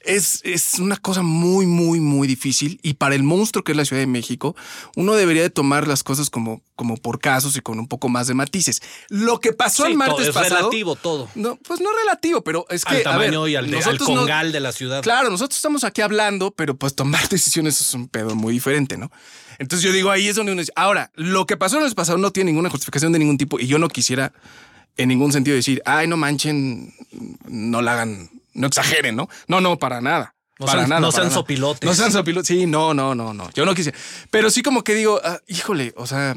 es, 0.05 0.41
es 0.45 0.79
una 0.79 0.97
cosa 0.97 1.23
muy, 1.23 1.67
muy, 1.67 2.01
muy 2.01 2.27
difícil. 2.27 2.81
Y 2.83 2.95
para 2.95 3.15
el 3.15 3.23
monstruo 3.23 3.65
que 3.65 3.73
es 3.73 3.77
la 3.77 3.85
Ciudad 3.85 4.01
de 4.03 4.07
México, 4.07 4.57
uno 4.97 5.15
debería 5.15 5.43
de 5.43 5.51
tomar 5.51 5.87
las 5.87 6.03
cosas 6.03 6.31
como, 6.31 6.63
como 6.77 6.97
por 6.97 7.19
casos 7.21 7.57
y 7.57 7.61
con 7.61 7.79
un 7.79 7.89
poco 7.89 8.09
más 8.09 8.29
de 8.29 8.35
matices. 8.35 8.83
Lo 9.09 9.41
que 9.41 9.53
pasó 9.53 9.85
Sí, 9.85 9.91
el 9.93 9.99
martes 9.99 10.17
todo, 10.17 10.27
es 10.29 10.33
pasado. 10.35 10.57
relativo 10.57 10.97
todo. 10.97 11.29
No, 11.35 11.57
pues 11.57 11.81
no 11.81 11.91
relativo, 11.93 12.43
pero 12.43 12.67
es 12.71 12.85
que. 12.85 12.97
al 12.97 13.03
tamaño 13.03 13.41
a 13.41 13.43
ver, 13.45 13.51
y 13.53 13.57
al, 13.57 13.71
de- 13.71 13.79
al 13.79 13.99
no- 13.99 14.05
de 14.53 14.61
la 14.61 14.73
ciudad. 14.73 15.03
Claro, 15.03 15.31
nosotros 15.31 15.57
estamos 15.57 15.85
aquí 15.85 16.01
hablando, 16.01 16.51
pero 16.53 16.77
pues 16.77 16.95
tomar 16.95 17.29
decisiones 17.31 17.81
es 17.81 17.95
un 17.95 18.09
pedo 18.09 18.35
muy 18.35 18.53
diferente, 18.53 18.97
¿no? 18.97 19.11
Entonces 19.59 19.85
yo 19.87 19.93
digo, 19.93 20.11
ahí 20.11 20.29
es 20.29 20.37
donde 20.37 20.53
uno 20.53 20.61
dice, 20.61 20.73
ahora, 20.77 21.11
lo 21.15 21.47
que 21.47 21.57
pasó 21.57 21.79
en 21.79 21.85
el 21.87 21.95
pasado 21.95 22.19
no 22.19 22.31
tiene 22.33 22.51
ninguna 22.51 22.71
justificación 22.71 23.13
de 23.13 23.19
ningún 23.19 23.39
tipo 23.39 23.59
y 23.61 23.67
yo 23.67 23.79
no 23.79 23.89
quisiera 23.89 24.33
en 24.97 25.09
ningún 25.09 25.33
sentido 25.33 25.57
decir, 25.57 25.83
ay, 25.85 26.07
no 26.07 26.17
manchen, 26.17 26.93
no 27.49 27.83
la 27.83 27.93
hagan, 27.95 28.31
no 28.53 28.67
exageren, 28.67 29.17
¿no? 29.17 29.29
No, 29.49 29.61
no, 29.61 29.79
para 29.79 30.01
nada. 30.01 30.35
No 30.59 30.67
para 30.67 30.81
sean- 30.81 30.89
nada. 30.91 31.01
no 31.01 31.11
sean 31.13 31.31
sopilotes. 31.33 31.85
No 31.89 31.95
sean 31.95 32.13
sopilotes. 32.13 32.47
Sí, 32.47 32.67
no, 32.67 32.95
no, 32.95 33.15
no, 33.15 33.35
no. 33.35 33.51
Yo 33.53 33.65
no 33.65 33.75
quise. 33.75 33.93
Pero 34.31 34.51
sí 34.51 34.63
como 34.63 34.85
que 34.85 34.95
digo, 34.95 35.21
ah, 35.25 35.39
híjole, 35.49 35.93
o 35.97 36.07
sea... 36.07 36.37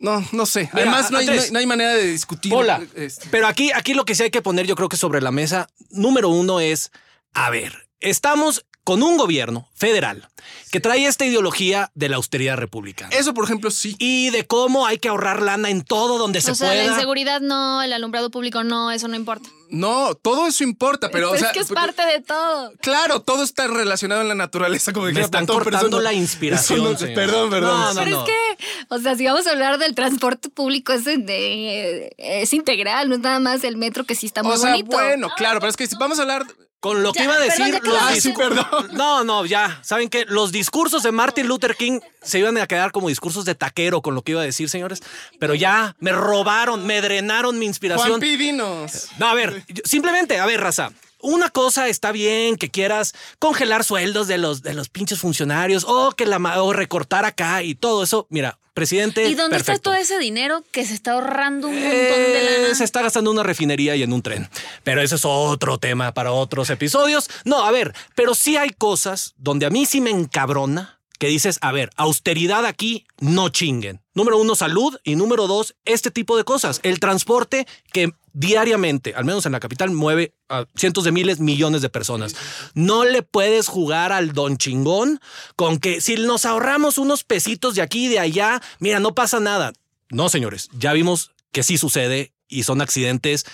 No, 0.00 0.24
no 0.32 0.46
sé. 0.46 0.70
Mira, 0.72 0.90
Además, 0.92 1.10
no 1.10 1.18
hay, 1.18 1.26
no 1.26 1.32
hay- 1.32 1.50
no 1.50 1.58
hay 1.58 1.66
manera 1.66 1.94
de 1.94 2.04
discutir. 2.06 2.52
Hola. 2.54 2.80
este, 2.94 3.26
Pero 3.30 3.46
aquí, 3.48 3.72
aquí 3.72 3.94
lo 3.94 4.04
que 4.04 4.14
sí 4.14 4.22
hay 4.22 4.30
que 4.30 4.42
poner, 4.42 4.66
yo 4.66 4.76
creo 4.76 4.88
que 4.88 4.96
sobre 4.96 5.20
la 5.20 5.32
mesa, 5.32 5.68
número 5.90 6.28
uno 6.28 6.60
es, 6.60 6.92
a 7.34 7.50
ver, 7.50 7.88
estamos 8.00 8.64
con 8.88 9.02
un 9.02 9.18
gobierno 9.18 9.68
federal 9.74 10.26
que 10.70 10.80
trae 10.80 11.04
esta 11.04 11.26
ideología 11.26 11.90
de 11.94 12.08
la 12.08 12.16
austeridad 12.16 12.56
republicana. 12.56 13.14
Eso, 13.14 13.34
por 13.34 13.44
ejemplo, 13.44 13.70
sí. 13.70 13.94
Y 13.98 14.30
de 14.30 14.46
cómo 14.46 14.86
hay 14.86 14.96
que 14.98 15.08
ahorrar 15.10 15.42
lana 15.42 15.68
en 15.68 15.82
todo 15.84 16.16
donde 16.16 16.40
se 16.40 16.52
o 16.52 16.54
sea, 16.54 16.68
pueda. 16.70 16.84
la 16.84 16.92
inseguridad 16.94 17.42
no, 17.42 17.82
el 17.82 17.92
alumbrado 17.92 18.30
público 18.30 18.64
no, 18.64 18.90
eso 18.90 19.06
no 19.06 19.14
importa. 19.16 19.50
No, 19.68 20.14
todo 20.14 20.46
eso 20.46 20.64
importa, 20.64 21.10
pero... 21.10 21.32
o 21.32 21.34
es 21.34 21.40
sea, 21.42 21.52
que 21.52 21.58
es 21.60 21.68
parte 21.68 22.00
de 22.06 22.22
todo. 22.22 22.72
Claro, 22.80 23.20
todo 23.20 23.42
está 23.42 23.66
relacionado 23.66 24.22
en 24.22 24.28
la 24.28 24.34
naturaleza, 24.34 24.94
como 24.94 25.04
Me 25.04 25.10
dijera 25.10 25.26
están 25.26 25.44
Platón, 25.44 25.64
pero 25.64 25.76
eso 25.76 25.80
cortando 25.82 25.96
no- 25.98 26.02
la 26.02 26.14
inspiración, 26.14 26.82
no- 26.82 26.96
perdón, 27.14 27.50
perdón. 27.50 27.78
No, 27.78 27.92
no, 27.92 28.00
Pero 28.00 28.10
no. 28.16 28.24
es 28.24 28.30
que, 28.30 28.64
o 28.88 28.98
sea, 29.00 29.16
si 29.16 29.26
vamos 29.26 29.46
a 29.46 29.50
hablar 29.50 29.76
del 29.78 29.94
transporte 29.94 30.48
público, 30.48 30.94
es, 30.94 31.04
de- 31.04 32.14
es 32.16 32.52
integral, 32.54 33.10
no 33.10 33.16
es 33.16 33.20
nada 33.20 33.38
más 33.38 33.64
el 33.64 33.76
metro 33.76 34.04
que 34.04 34.14
sí 34.14 34.24
está 34.24 34.42
muy 34.42 34.52
o 34.54 34.56
sea, 34.56 34.70
bonito. 34.70 34.90
bueno, 34.90 35.28
claro, 35.36 35.60
pero 35.60 35.68
es 35.68 35.76
que 35.76 35.86
si 35.86 35.94
vamos 35.96 36.18
a 36.18 36.22
hablar... 36.22 36.46
Con 36.80 37.02
lo 37.02 37.12
que 37.12 37.24
iba 37.24 37.34
a 37.34 37.38
perdón, 37.38 37.58
decir, 37.58 37.74
ya 37.74 37.80
que 37.80 37.88
los 37.88 37.96
lo 37.96 38.08
Ah, 38.08 38.14
sí, 38.14 38.32
perdón. 38.32 38.88
No, 38.92 39.24
no, 39.24 39.44
ya. 39.44 39.80
¿Saben 39.82 40.08
qué? 40.08 40.24
Los 40.28 40.52
discursos 40.52 41.02
de 41.02 41.10
Martin 41.10 41.48
Luther 41.48 41.74
King 41.76 42.00
se 42.22 42.38
iban 42.38 42.56
a 42.58 42.66
quedar 42.68 42.92
como 42.92 43.08
discursos 43.08 43.44
de 43.44 43.54
taquero 43.56 44.00
con 44.00 44.14
lo 44.14 44.22
que 44.22 44.32
iba 44.32 44.42
a 44.42 44.44
decir, 44.44 44.68
señores. 44.68 45.02
Pero 45.40 45.54
ya 45.54 45.96
me 45.98 46.12
robaron, 46.12 46.86
me 46.86 47.00
drenaron 47.00 47.58
mi 47.58 47.66
inspiración. 47.66 48.08
Juan 48.08 48.20
Pi, 48.20 48.36
dinos. 48.36 49.08
No, 49.18 49.26
a 49.26 49.34
ver, 49.34 49.64
simplemente, 49.84 50.38
a 50.38 50.46
ver, 50.46 50.60
raza. 50.60 50.92
Una 51.20 51.50
cosa 51.50 51.88
está 51.88 52.12
bien 52.12 52.56
que 52.56 52.70
quieras 52.70 53.12
congelar 53.40 53.82
sueldos 53.82 54.28
de 54.28 54.38
los, 54.38 54.62
de 54.62 54.74
los 54.74 54.88
pinches 54.88 55.18
funcionarios 55.18 55.84
o 55.84 56.12
que 56.12 56.26
la 56.26 56.36
o 56.62 56.72
recortar 56.72 57.24
acá 57.24 57.64
y 57.64 57.74
todo 57.74 58.04
eso. 58.04 58.28
Mira, 58.30 58.60
presidente. 58.78 59.28
¿Y 59.28 59.34
dónde 59.34 59.56
está 59.56 59.78
todo 59.78 59.94
ese 59.94 60.18
dinero 60.18 60.62
que 60.70 60.86
se 60.86 60.94
está 60.94 61.12
ahorrando 61.12 61.68
un 61.68 61.74
montón 61.74 61.90
Eh, 61.92 62.48
de 62.54 62.60
lana? 62.62 62.74
se 62.74 62.84
está 62.84 63.02
gastando 63.02 63.30
en 63.30 63.36
una 63.36 63.42
refinería 63.42 63.96
y 63.96 64.02
en 64.02 64.12
un 64.12 64.22
tren. 64.22 64.48
Pero 64.84 65.02
ese 65.02 65.16
es 65.16 65.24
otro 65.24 65.78
tema 65.78 66.14
para 66.14 66.32
otros 66.32 66.70
episodios. 66.70 67.28
No, 67.44 67.64
a 67.64 67.70
ver, 67.70 67.94
pero 68.14 68.34
sí 68.34 68.56
hay 68.56 68.70
cosas 68.70 69.34
donde 69.36 69.66
a 69.66 69.70
mí 69.70 69.86
sí 69.86 70.00
me 70.00 70.10
encabrona 70.10 70.98
que 71.18 71.26
dices, 71.26 71.58
a 71.62 71.72
ver, 71.72 71.90
austeridad 71.96 72.64
aquí, 72.64 73.04
no 73.18 73.48
chinguen. 73.48 74.00
Número 74.14 74.38
uno, 74.38 74.54
salud. 74.54 74.96
Y 75.02 75.16
número 75.16 75.48
dos, 75.48 75.74
este 75.84 76.12
tipo 76.12 76.36
de 76.36 76.44
cosas. 76.44 76.78
El 76.84 77.00
transporte 77.00 77.66
que 77.92 78.12
diariamente, 78.38 79.14
al 79.16 79.24
menos 79.24 79.46
en 79.46 79.52
la 79.52 79.58
capital, 79.58 79.90
mueve 79.90 80.32
a 80.48 80.64
cientos 80.76 81.02
de 81.02 81.10
miles, 81.10 81.40
millones 81.40 81.82
de 81.82 81.88
personas. 81.88 82.36
No 82.72 83.04
le 83.04 83.22
puedes 83.22 83.66
jugar 83.66 84.12
al 84.12 84.32
don 84.32 84.58
chingón 84.58 85.20
con 85.56 85.78
que 85.78 86.00
si 86.00 86.14
nos 86.14 86.44
ahorramos 86.44 86.98
unos 86.98 87.24
pesitos 87.24 87.74
de 87.74 87.82
aquí 87.82 88.06
y 88.06 88.08
de 88.08 88.20
allá, 88.20 88.62
mira, 88.78 89.00
no 89.00 89.12
pasa 89.12 89.40
nada. 89.40 89.72
No, 90.10 90.28
señores, 90.28 90.68
ya 90.78 90.92
vimos 90.92 91.32
que 91.50 91.64
sí 91.64 91.78
sucede 91.78 92.32
y 92.46 92.62
son 92.62 92.80
accidentes 92.80 93.44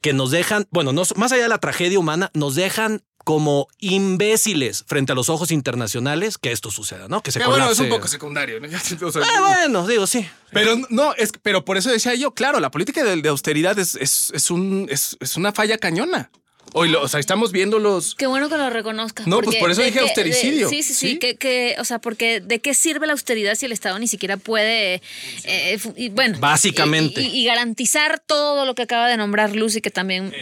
que 0.00 0.14
nos 0.14 0.30
dejan, 0.30 0.66
bueno, 0.70 0.92
no, 0.92 1.02
más 1.16 1.32
allá 1.32 1.42
de 1.42 1.48
la 1.48 1.58
tragedia 1.58 1.98
humana, 1.98 2.30
nos 2.32 2.54
dejan 2.54 3.02
como 3.24 3.68
imbéciles 3.78 4.84
frente 4.86 5.12
a 5.12 5.14
los 5.14 5.28
ojos 5.28 5.50
internacionales 5.50 6.38
que 6.38 6.52
esto 6.52 6.70
suceda, 6.70 7.08
¿no? 7.08 7.22
Que 7.22 7.32
se 7.32 7.38
Que 7.40 7.46
bueno, 7.46 7.70
es 7.70 7.78
un 7.78 7.88
poco 7.88 8.08
secundario. 8.08 8.60
¿no? 8.60 8.68
O 9.06 9.12
sea, 9.12 9.22
Ah, 9.24 9.40
bueno, 9.64 9.86
digo, 9.86 10.06
sí. 10.06 10.26
Pero 10.52 10.76
no, 10.90 11.14
es, 11.14 11.32
pero 11.42 11.64
por 11.64 11.76
eso 11.76 11.90
decía 11.90 12.14
yo, 12.14 12.32
claro, 12.32 12.60
la 12.60 12.70
política 12.70 13.02
de, 13.04 13.20
de 13.20 13.28
austeridad 13.28 13.78
es, 13.78 13.94
es, 13.96 14.30
es 14.34 14.50
un, 14.50 14.86
es, 14.90 15.16
es 15.20 15.36
una 15.36 15.52
falla 15.52 15.78
cañona. 15.78 16.30
Hoy, 16.74 16.88
lo- 16.88 17.02
o 17.02 17.08
sea, 17.08 17.20
estamos 17.20 17.52
viendo 17.52 17.78
los... 17.78 18.14
Qué 18.14 18.26
bueno 18.26 18.48
que 18.48 18.56
lo 18.56 18.70
reconozcas. 18.70 19.26
No, 19.26 19.40
pues 19.40 19.56
por 19.56 19.70
eso 19.70 19.82
dije 19.82 19.94
que- 19.94 20.00
austericidio. 20.00 20.68
de- 20.70 20.74
sí, 20.74 20.82
sí, 20.82 20.94
sí, 20.94 21.08
¿Sí? 21.10 21.18
Que, 21.18 21.36
que, 21.36 21.76
o 21.78 21.84
sea, 21.84 21.98
porque 21.98 22.40
¿de 22.40 22.60
qué 22.60 22.72
sirve 22.72 23.06
la 23.06 23.12
austeridad 23.12 23.56
si 23.56 23.66
el 23.66 23.72
Estado 23.72 23.98
ni 23.98 24.08
siquiera 24.08 24.38
puede, 24.38 25.02
eh, 25.44 25.78
y, 25.96 26.08
bueno, 26.08 26.38
Básicamente. 26.40 27.20
y, 27.20 27.26
y- 27.26 27.40
y 27.42 27.44
garantizar 27.44 28.20
todo 28.26 28.64
lo 28.64 28.74
que 28.74 28.82
acaba 28.82 29.08
de 29.08 29.18
nombrar 29.18 29.54
Lucy, 29.54 29.82
que 29.82 29.90
también, 29.90 30.32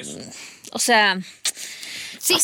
o 0.70 0.78
sea, 0.78 1.18
Sí, 2.20 2.36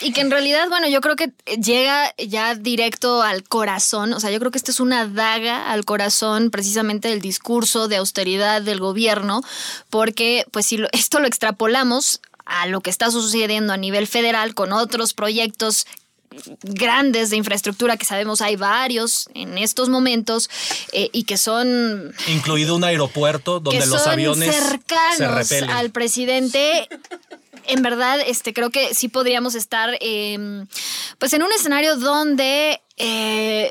y 0.00 0.12
que 0.12 0.20
en 0.20 0.30
realidad, 0.30 0.68
bueno, 0.68 0.86
yo 0.86 1.00
creo 1.00 1.16
que 1.16 1.32
llega 1.60 2.14
ya 2.18 2.54
directo 2.54 3.20
al 3.20 3.42
corazón, 3.42 4.12
o 4.12 4.20
sea, 4.20 4.30
yo 4.30 4.38
creo 4.38 4.52
que 4.52 4.58
esta 4.58 4.70
es 4.70 4.78
una 4.78 5.08
daga 5.08 5.72
al 5.72 5.84
corazón 5.84 6.50
precisamente 6.50 7.08
del 7.08 7.20
discurso 7.20 7.88
de 7.88 7.96
austeridad 7.96 8.62
del 8.62 8.78
gobierno, 8.78 9.42
porque 9.90 10.46
pues 10.52 10.66
si 10.66 10.78
esto 10.92 11.18
lo 11.18 11.26
extrapolamos 11.26 12.20
a 12.46 12.66
lo 12.66 12.80
que 12.80 12.90
está 12.90 13.10
sucediendo 13.10 13.72
a 13.72 13.76
nivel 13.76 14.06
federal 14.06 14.54
con 14.54 14.72
otros 14.72 15.14
proyectos 15.14 15.86
grandes 16.62 17.30
de 17.30 17.36
infraestructura 17.36 17.96
que 17.96 18.04
sabemos 18.04 18.40
hay 18.40 18.56
varios 18.56 19.28
en 19.34 19.58
estos 19.58 19.88
momentos 19.88 20.50
eh, 20.92 21.08
y 21.12 21.24
que 21.24 21.38
son 21.38 22.14
Incluido 22.28 22.76
un 22.76 22.84
aeropuerto 22.84 23.60
donde 23.60 23.80
que 23.80 23.86
los 23.86 24.02
son 24.02 24.12
aviones 24.12 24.54
se 25.16 25.28
repelen. 25.28 25.70
al 25.70 25.90
presidente. 25.90 26.88
En 27.66 27.82
verdad, 27.82 28.18
este, 28.26 28.52
creo 28.52 28.70
que 28.70 28.94
sí 28.94 29.08
podríamos 29.08 29.54
estar 29.54 29.96
eh, 30.00 30.64
pues 31.18 31.32
en 31.32 31.42
un 31.42 31.52
escenario 31.52 31.96
donde 31.96 32.80
eh, 32.96 33.70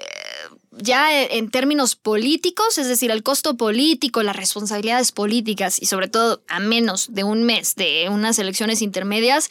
ya 0.71 1.21
en 1.23 1.49
términos 1.51 1.95
políticos, 1.95 2.77
es 2.77 2.87
decir, 2.87 3.11
el 3.11 3.23
costo 3.23 3.55
político, 3.55 4.23
las 4.23 4.35
responsabilidades 4.35 5.11
políticas 5.11 5.81
y 5.81 5.85
sobre 5.85 6.07
todo 6.07 6.41
a 6.47 6.59
menos 6.59 7.13
de 7.13 7.23
un 7.23 7.43
mes 7.43 7.75
de 7.75 8.07
unas 8.09 8.39
elecciones 8.39 8.81
intermedias, 8.81 9.49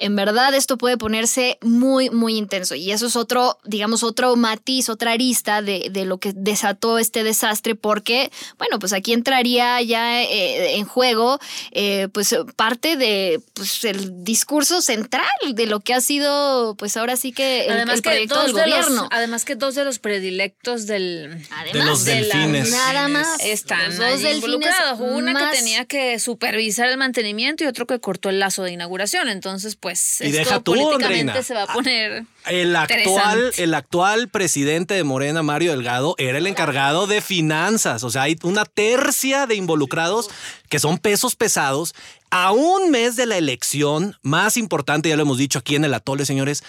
en 0.00 0.16
verdad 0.16 0.54
esto 0.54 0.78
puede 0.78 0.96
ponerse 0.96 1.58
muy, 1.60 2.08
muy 2.08 2.36
intenso. 2.36 2.74
Y 2.74 2.90
eso 2.90 3.06
es 3.06 3.16
otro, 3.16 3.58
digamos, 3.64 4.02
otro 4.02 4.34
matiz, 4.34 4.88
otra 4.88 5.12
arista 5.12 5.60
de, 5.60 5.90
lo 6.06 6.18
que 6.18 6.32
desató 6.34 6.98
este 6.98 7.22
desastre, 7.22 7.74
porque, 7.74 8.32
bueno, 8.58 8.78
pues 8.78 8.94
aquí 8.94 9.12
entraría 9.12 9.80
ya 9.82 10.22
eh, 10.22 10.76
en 10.76 10.86
juego, 10.86 11.38
eh, 11.72 12.08
pues 12.12 12.34
parte 12.56 12.96
de, 12.96 13.40
pues, 13.52 13.84
el 13.84 14.24
discurso 14.24 14.80
central 14.80 15.28
de 15.52 15.66
lo 15.66 15.80
que 15.80 15.92
ha 15.92 16.00
sido, 16.00 16.74
pues 16.76 16.96
ahora 16.96 17.16
sí 17.16 17.32
que 17.32 17.66
el, 17.66 17.72
además 17.72 18.00
proyecto 18.00 18.42
del 18.42 18.52
gobierno. 18.52 19.06
además 19.12 19.44
que 19.44 19.54
dos 19.54 19.74
de 19.74 19.84
los 19.84 19.98
predilectos 19.98 20.86
del... 20.86 21.46
de 21.72 21.84
los 21.84 22.04
delfines. 22.06 22.70
nada 22.70 23.08
más. 23.08 23.28
Están 23.40 23.94
dos 23.98 24.22
involucrados. 24.22 24.98
Una 25.00 25.50
que 25.50 25.58
tenía 25.58 25.84
que 25.84 26.18
supervisar 26.18 26.88
el 26.88 26.96
mantenimiento 26.96 27.64
y 27.64 27.66
otro 27.66 27.86
que 27.86 28.00
cortó 28.00 28.30
el 28.30 28.38
lazo 28.38 28.62
de 28.62 28.72
inauguración. 28.72 29.28
Entonces, 29.28 29.76
pues 29.76 29.89
pues 29.90 30.20
y 30.20 30.30
deja 30.30 30.60
tú, 30.60 30.72
políticamente 30.72 31.42
se 31.42 31.52
va 31.52 31.62
a 31.62 31.64
ah, 31.64 31.72
poner 31.72 32.24
el 32.46 32.76
actual 32.76 33.52
el 33.56 33.74
actual 33.74 34.28
presidente 34.28 34.94
de 34.94 35.02
Morena 35.02 35.42
Mario 35.42 35.72
Delgado 35.72 36.14
era 36.18 36.38
el 36.38 36.46
encargado 36.46 37.06
de 37.06 37.20
finanzas, 37.20 38.04
o 38.04 38.10
sea, 38.10 38.22
hay 38.22 38.38
una 38.42 38.64
tercia 38.64 39.46
de 39.46 39.56
involucrados 39.56 40.30
que 40.68 40.78
son 40.78 40.98
pesos 40.98 41.34
pesados 41.34 41.94
a 42.30 42.52
un 42.52 42.90
mes 42.90 43.16
de 43.16 43.26
la 43.26 43.36
elección 43.36 44.16
más 44.22 44.56
importante, 44.56 45.08
ya 45.08 45.16
lo 45.16 45.22
hemos 45.22 45.38
dicho 45.38 45.58
aquí 45.58 45.74
en 45.74 45.84
el 45.84 45.94
atole, 45.94 46.24
señores, 46.24 46.62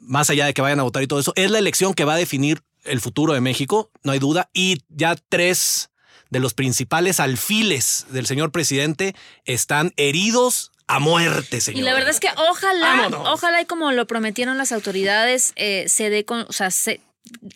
más 0.00 0.28
allá 0.30 0.46
de 0.46 0.54
que 0.54 0.62
vayan 0.62 0.80
a 0.80 0.84
votar 0.84 1.02
y 1.02 1.06
todo 1.06 1.20
eso, 1.20 1.32
es 1.36 1.50
la 1.50 1.58
elección 1.58 1.94
que 1.94 2.04
va 2.04 2.14
a 2.14 2.18
definir 2.18 2.62
el 2.84 3.00
futuro 3.00 3.34
de 3.34 3.40
México, 3.40 3.90
no 4.02 4.12
hay 4.12 4.18
duda, 4.18 4.50
y 4.52 4.78
ya 4.88 5.16
tres 5.28 5.90
de 6.30 6.40
los 6.40 6.54
principales 6.54 7.20
alfiles 7.20 8.06
del 8.10 8.26
señor 8.26 8.52
presidente 8.52 9.14
están 9.44 9.92
heridos 9.96 10.72
a 10.86 11.00
muerte, 11.00 11.60
señor. 11.60 11.80
Y 11.80 11.84
la 11.84 11.94
verdad 11.94 12.10
es 12.10 12.20
que 12.20 12.30
ojalá, 12.36 13.08
ojalá 13.26 13.60
y 13.60 13.66
como 13.66 13.92
lo 13.92 14.06
prometieron 14.06 14.56
las 14.56 14.72
autoridades, 14.72 15.52
eh, 15.56 15.84
se 15.88 16.10
dé 16.10 16.24
con, 16.24 16.46
o 16.48 16.52
sea, 16.52 16.70
se, 16.70 17.00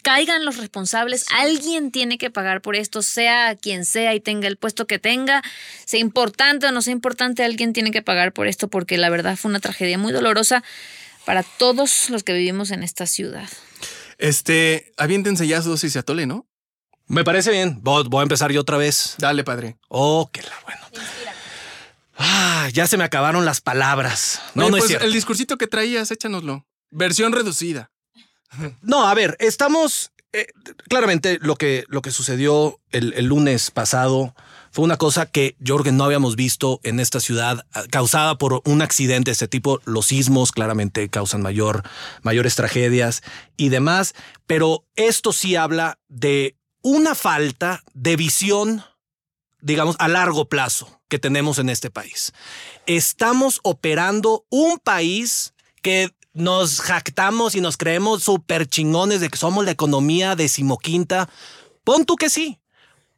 caigan 0.02 0.44
los 0.44 0.56
responsables, 0.56 1.24
alguien 1.34 1.90
tiene 1.90 2.18
que 2.18 2.30
pagar 2.30 2.60
por 2.60 2.76
esto, 2.76 3.02
sea 3.02 3.56
quien 3.56 3.84
sea 3.84 4.14
y 4.14 4.20
tenga 4.20 4.48
el 4.48 4.56
puesto 4.56 4.86
que 4.86 4.98
tenga, 4.98 5.42
sea 5.84 6.00
importante 6.00 6.66
o 6.66 6.72
no 6.72 6.82
sea 6.82 6.92
importante, 6.92 7.44
alguien 7.44 7.72
tiene 7.72 7.90
que 7.90 8.02
pagar 8.02 8.32
por 8.32 8.46
esto 8.46 8.68
porque 8.68 8.98
la 8.98 9.10
verdad 9.10 9.36
fue 9.36 9.50
una 9.50 9.60
tragedia 9.60 9.98
muy 9.98 10.12
dolorosa 10.12 10.62
para 11.24 11.42
todos 11.42 12.10
los 12.10 12.24
que 12.24 12.32
vivimos 12.32 12.70
en 12.70 12.82
esta 12.82 13.06
ciudad. 13.06 13.48
Este, 14.18 14.92
aviéntense 14.96 15.46
ya 15.46 15.62
su 15.62 15.76
se 15.76 15.98
atole, 15.98 16.26
¿no? 16.26 16.46
Me 17.06 17.24
parece 17.24 17.50
bien. 17.50 17.80
Voy, 17.82 18.06
a 18.18 18.22
empezar 18.22 18.52
yo 18.52 18.60
otra 18.60 18.76
vez. 18.76 19.14
Dale, 19.18 19.44
padre. 19.44 19.76
Oh, 19.88 20.30
qué 20.32 20.42
la 20.42 20.52
bueno. 20.64 20.82
Ah, 22.16 22.68
ya 22.72 22.86
se 22.86 22.96
me 22.96 23.04
acabaron 23.04 23.44
las 23.44 23.60
palabras. 23.60 24.40
No, 24.54 24.70
no 24.70 24.76
es 24.76 24.84
pues, 24.84 25.02
El 25.02 25.12
discursito 25.12 25.58
que 25.58 25.66
traías, 25.66 26.10
échanoslo. 26.10 26.66
Versión 26.90 27.32
reducida. 27.32 27.90
No, 28.82 29.06
a 29.06 29.14
ver, 29.14 29.36
estamos. 29.40 30.12
Eh, 30.34 30.46
claramente 30.88 31.38
lo 31.42 31.56
que, 31.56 31.84
lo 31.88 32.00
que 32.00 32.10
sucedió 32.10 32.80
el, 32.90 33.26
lunes 33.26 33.70
pasado 33.70 34.34
fue 34.70 34.82
una 34.82 34.96
cosa 34.96 35.26
que 35.26 35.56
Jorgen 35.64 35.98
no 35.98 36.04
habíamos 36.04 36.36
visto 36.36 36.80
en 36.84 37.00
esta 37.00 37.20
ciudad, 37.20 37.66
ah, 37.74 37.82
causada 37.90 38.38
por 38.38 38.62
un 38.64 38.80
accidente 38.80 39.28
de 39.28 39.32
este 39.32 39.48
tipo. 39.48 39.82
Los 39.84 40.06
sismos 40.06 40.50
claramente 40.50 41.10
causan 41.10 41.42
mayor, 41.42 41.82
mayores 42.22 42.54
tragedias 42.54 43.22
y 43.58 43.68
demás, 43.68 44.14
pero 44.46 44.86
esto 44.96 45.34
sí 45.34 45.54
habla 45.54 45.98
de 46.08 46.56
una 46.82 47.14
falta 47.14 47.82
de 47.94 48.16
visión, 48.16 48.84
digamos, 49.60 49.96
a 49.98 50.08
largo 50.08 50.48
plazo 50.48 51.00
que 51.08 51.18
tenemos 51.18 51.58
en 51.58 51.68
este 51.68 51.90
país. 51.90 52.32
Estamos 52.86 53.60
operando 53.62 54.44
un 54.50 54.78
país 54.78 55.54
que 55.82 56.14
nos 56.34 56.80
jactamos 56.80 57.54
y 57.54 57.60
nos 57.60 57.76
creemos 57.76 58.22
súper 58.22 58.66
chingones 58.66 59.20
de 59.20 59.28
que 59.28 59.38
somos 59.38 59.64
la 59.64 59.70
economía 59.70 60.34
decimoquinta. 60.36 61.28
Pon 61.84 62.06
tú 62.06 62.16
que 62.16 62.30
sí, 62.30 62.58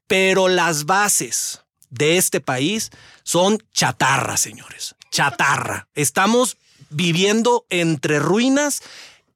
pero 0.07 0.49
las 0.49 0.85
bases 0.85 1.63
de 1.91 2.17
este 2.17 2.41
país 2.41 2.91
son 3.23 3.63
chatarra, 3.73 4.37
señores. 4.37 4.97
Chatarra. 5.11 5.89
Estamos 5.95 6.57
viviendo 6.91 7.67
entre 7.71 8.19
ruinas 8.19 8.83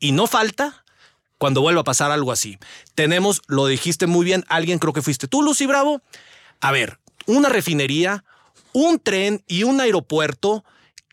y 0.00 0.12
no 0.12 0.26
falta 0.26 0.84
cuando 1.38 1.60
vuelva 1.60 1.80
a 1.80 1.84
pasar 1.84 2.10
algo 2.10 2.32
así. 2.32 2.58
Tenemos, 2.94 3.42
lo 3.46 3.66
dijiste 3.66 4.06
muy 4.06 4.24
bien, 4.24 4.44
alguien 4.48 4.78
creo 4.78 4.92
que 4.92 5.02
fuiste 5.02 5.28
tú, 5.28 5.42
Lucy 5.42 5.66
Bravo. 5.66 6.02
A 6.60 6.72
ver, 6.72 6.98
una 7.26 7.48
refinería, 7.48 8.24
un 8.72 8.98
tren 8.98 9.42
y 9.46 9.62
un 9.62 9.80
aeropuerto 9.80 10.64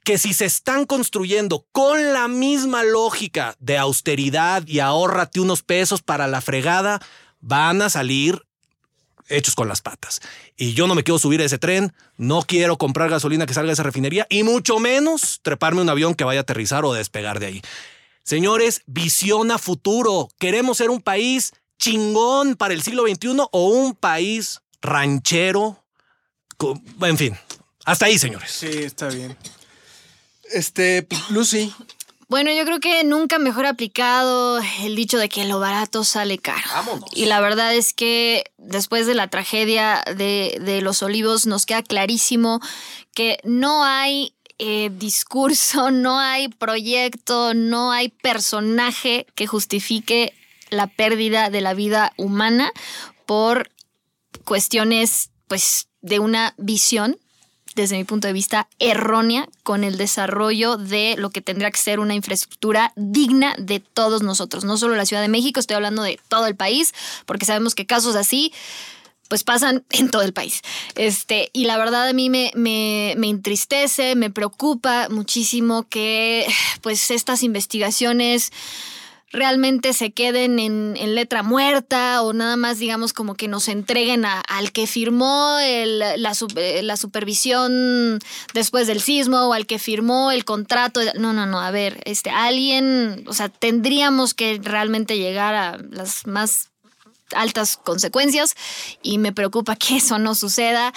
que 0.04 0.18
si 0.18 0.34
se 0.34 0.46
están 0.46 0.86
construyendo 0.86 1.66
con 1.72 2.14
la 2.14 2.28
misma 2.28 2.84
lógica 2.84 3.56
de 3.60 3.78
austeridad 3.78 4.66
y 4.68 4.80
ahórrate 4.80 5.40
unos 5.40 5.64
pesos 5.64 6.04
para 6.04 6.28
la 6.28 6.42
fregada, 6.42 7.02
van 7.42 7.82
a 7.82 7.90
salir 7.90 8.44
hechos 9.28 9.56
con 9.56 9.68
las 9.68 9.82
patas. 9.82 10.22
Y 10.58 10.74
yo 10.74 10.88
no 10.88 10.96
me 10.96 11.04
quiero 11.04 11.18
subir 11.18 11.42
a 11.42 11.46
ese 11.46 11.58
tren, 11.58 11.94
no 12.18 12.44
quiero 12.44 12.78
comprar 12.78 13.10
gasolina 13.10 13.46
que 13.46 13.56
salga 13.56 13.68
de 13.68 13.74
esa 13.74 13.84
refinería 13.84 14.28
y 14.30 14.44
mucho 14.44 14.80
menos 14.80 15.40
treparme 15.42 15.82
un 15.82 15.90
avión 15.90 16.14
que 16.14 16.24
vaya 16.24 16.42
a 16.42 16.44
aterrizar 16.44 16.86
o 16.86 16.94
despegar 16.94 17.40
de 17.40 17.48
ahí. 17.48 17.62
Señores, 18.26 18.82
visión 18.88 19.52
a 19.52 19.60
futuro. 19.60 20.30
¿Queremos 20.40 20.78
ser 20.78 20.90
un 20.90 21.00
país 21.00 21.54
chingón 21.78 22.56
para 22.56 22.74
el 22.74 22.82
siglo 22.82 23.04
XXI 23.04 23.38
o 23.52 23.68
un 23.70 23.94
país 23.94 24.62
ranchero? 24.82 25.86
En 27.02 27.18
fin, 27.18 27.38
hasta 27.86 28.08
ahí, 28.08 28.18
señores. 28.18 28.52
Sí, 28.52 28.68
está 28.68 29.10
bien. 29.10 29.38
Este, 30.52 31.04
pues, 31.04 31.30
Lucy. 31.30 31.72
Bueno, 32.28 32.52
yo 32.52 32.66
creo 32.66 32.80
que 32.80 33.04
nunca 33.04 33.38
mejor 33.38 33.68
aplicado 33.68 34.60
el 34.82 34.96
dicho 34.96 35.20
de 35.20 35.30
que 35.30 35.46
lo 35.46 35.60
barato 35.60 36.04
sale 36.04 36.40
caro. 36.40 36.68
Y 37.14 37.26
la 37.26 37.40
verdad 37.40 37.76
es 37.76 37.94
que 37.94 38.46
después 38.58 39.06
de 39.06 39.14
la 39.14 39.28
tragedia 39.28 40.04
de, 40.18 40.80
los 40.82 41.04
olivos 41.04 41.46
nos 41.46 41.68
queda 41.68 41.84
clarísimo 41.84 42.60
que 43.14 43.38
no 43.44 43.84
hay 43.84 44.34
eh, 44.60 44.90
discurso, 44.98 45.92
no 45.92 46.20
hay 46.20 46.48
proyecto, 46.48 47.54
no 47.54 47.92
hay 47.92 48.10
personaje 48.10 49.28
que 49.36 49.48
justifique 49.48 50.34
la 50.70 50.88
pérdida 50.88 51.50
de 51.50 51.62
la 51.62 51.74
vida 51.74 52.14
humana 52.18 52.72
por 53.26 53.70
cuestiones, 54.44 55.32
pues, 55.48 55.88
de 56.02 56.20
una 56.20 56.54
visión 56.58 57.18
desde 57.76 57.98
mi 57.98 58.06
punto 58.06 58.28
de 58.28 58.34
vista, 58.34 58.70
errónea 58.80 59.48
con 59.64 59.84
el 59.84 59.98
desarrollo 59.98 60.78
de 60.78 61.16
lo 61.18 61.30
que 61.30 61.42
tendría 61.42 61.70
que 61.70 61.80
ser 61.80 62.00
una 62.00 62.16
infraestructura 62.16 62.94
digna 62.96 63.54
de 63.60 63.82
todos 63.82 64.24
nosotros. 64.24 64.64
No 64.64 64.78
solo 64.78 64.96
la 64.96 65.06
Ciudad 65.06 65.22
de 65.22 65.28
México, 65.28 65.60
estoy 65.60 65.76
hablando 65.76 66.02
de 66.02 66.20
todo 66.30 66.48
el 66.48 66.56
país, 66.56 66.94
porque 67.26 67.46
sabemos 67.46 67.76
que 67.76 67.86
casos 67.86 68.16
así 68.16 68.54
pues 69.28 69.44
pasan 69.44 69.86
en 69.92 70.10
todo 70.10 70.22
el 70.22 70.34
país. 70.34 70.62
Este, 70.96 71.50
y 71.54 71.66
la 71.66 71.78
verdad 71.78 72.08
a 72.08 72.14
mí 72.14 72.30
me, 72.30 72.52
me, 72.56 73.16
me, 73.18 73.30
entristece, 73.30 74.16
me 74.16 74.30
preocupa 74.30 75.10
muchísimo 75.10 75.88
que 75.88 76.46
pues 76.82 77.12
estas 77.12 77.44
investigaciones 77.44 78.52
realmente 79.36 79.94
se 79.94 80.12
queden 80.12 80.60
en, 80.60 80.96
letra 81.16 81.44
muerta 81.44 82.22
o 82.22 82.34
nada 82.34 82.56
más, 82.56 82.80
digamos, 82.80 83.14
como 83.14 83.36
que 83.36 83.48
nos 83.48 83.68
entreguen 83.68 84.26
al 84.26 84.72
que 84.72 84.88
firmó 84.88 85.58
la, 85.60 86.18
la, 86.18 86.98
supervisión 86.98 88.20
después 88.54 88.88
del 88.88 89.02
sismo 89.02 89.48
o 89.48 89.54
al 89.54 89.66
que 89.68 89.78
firmó 89.78 90.32
el 90.32 90.46
contrato. 90.46 91.02
No, 91.18 91.34
no, 91.34 91.46
no, 91.46 91.60
a 91.60 91.72
ver, 91.72 92.02
este, 92.06 92.30
alguien, 92.30 93.26
o 93.28 93.34
sea, 93.34 93.50
tendríamos 93.50 94.34
que 94.34 94.60
realmente 94.62 95.18
llegar 95.18 95.56
a 95.56 95.78
las 95.78 96.26
más 96.28 96.70
altas 97.36 97.78
consecuencias 97.78 98.56
y 99.02 99.18
me 99.18 99.32
preocupa 99.32 99.76
que 99.76 99.98
eso 99.98 100.18
no 100.20 100.36
suceda 100.36 100.94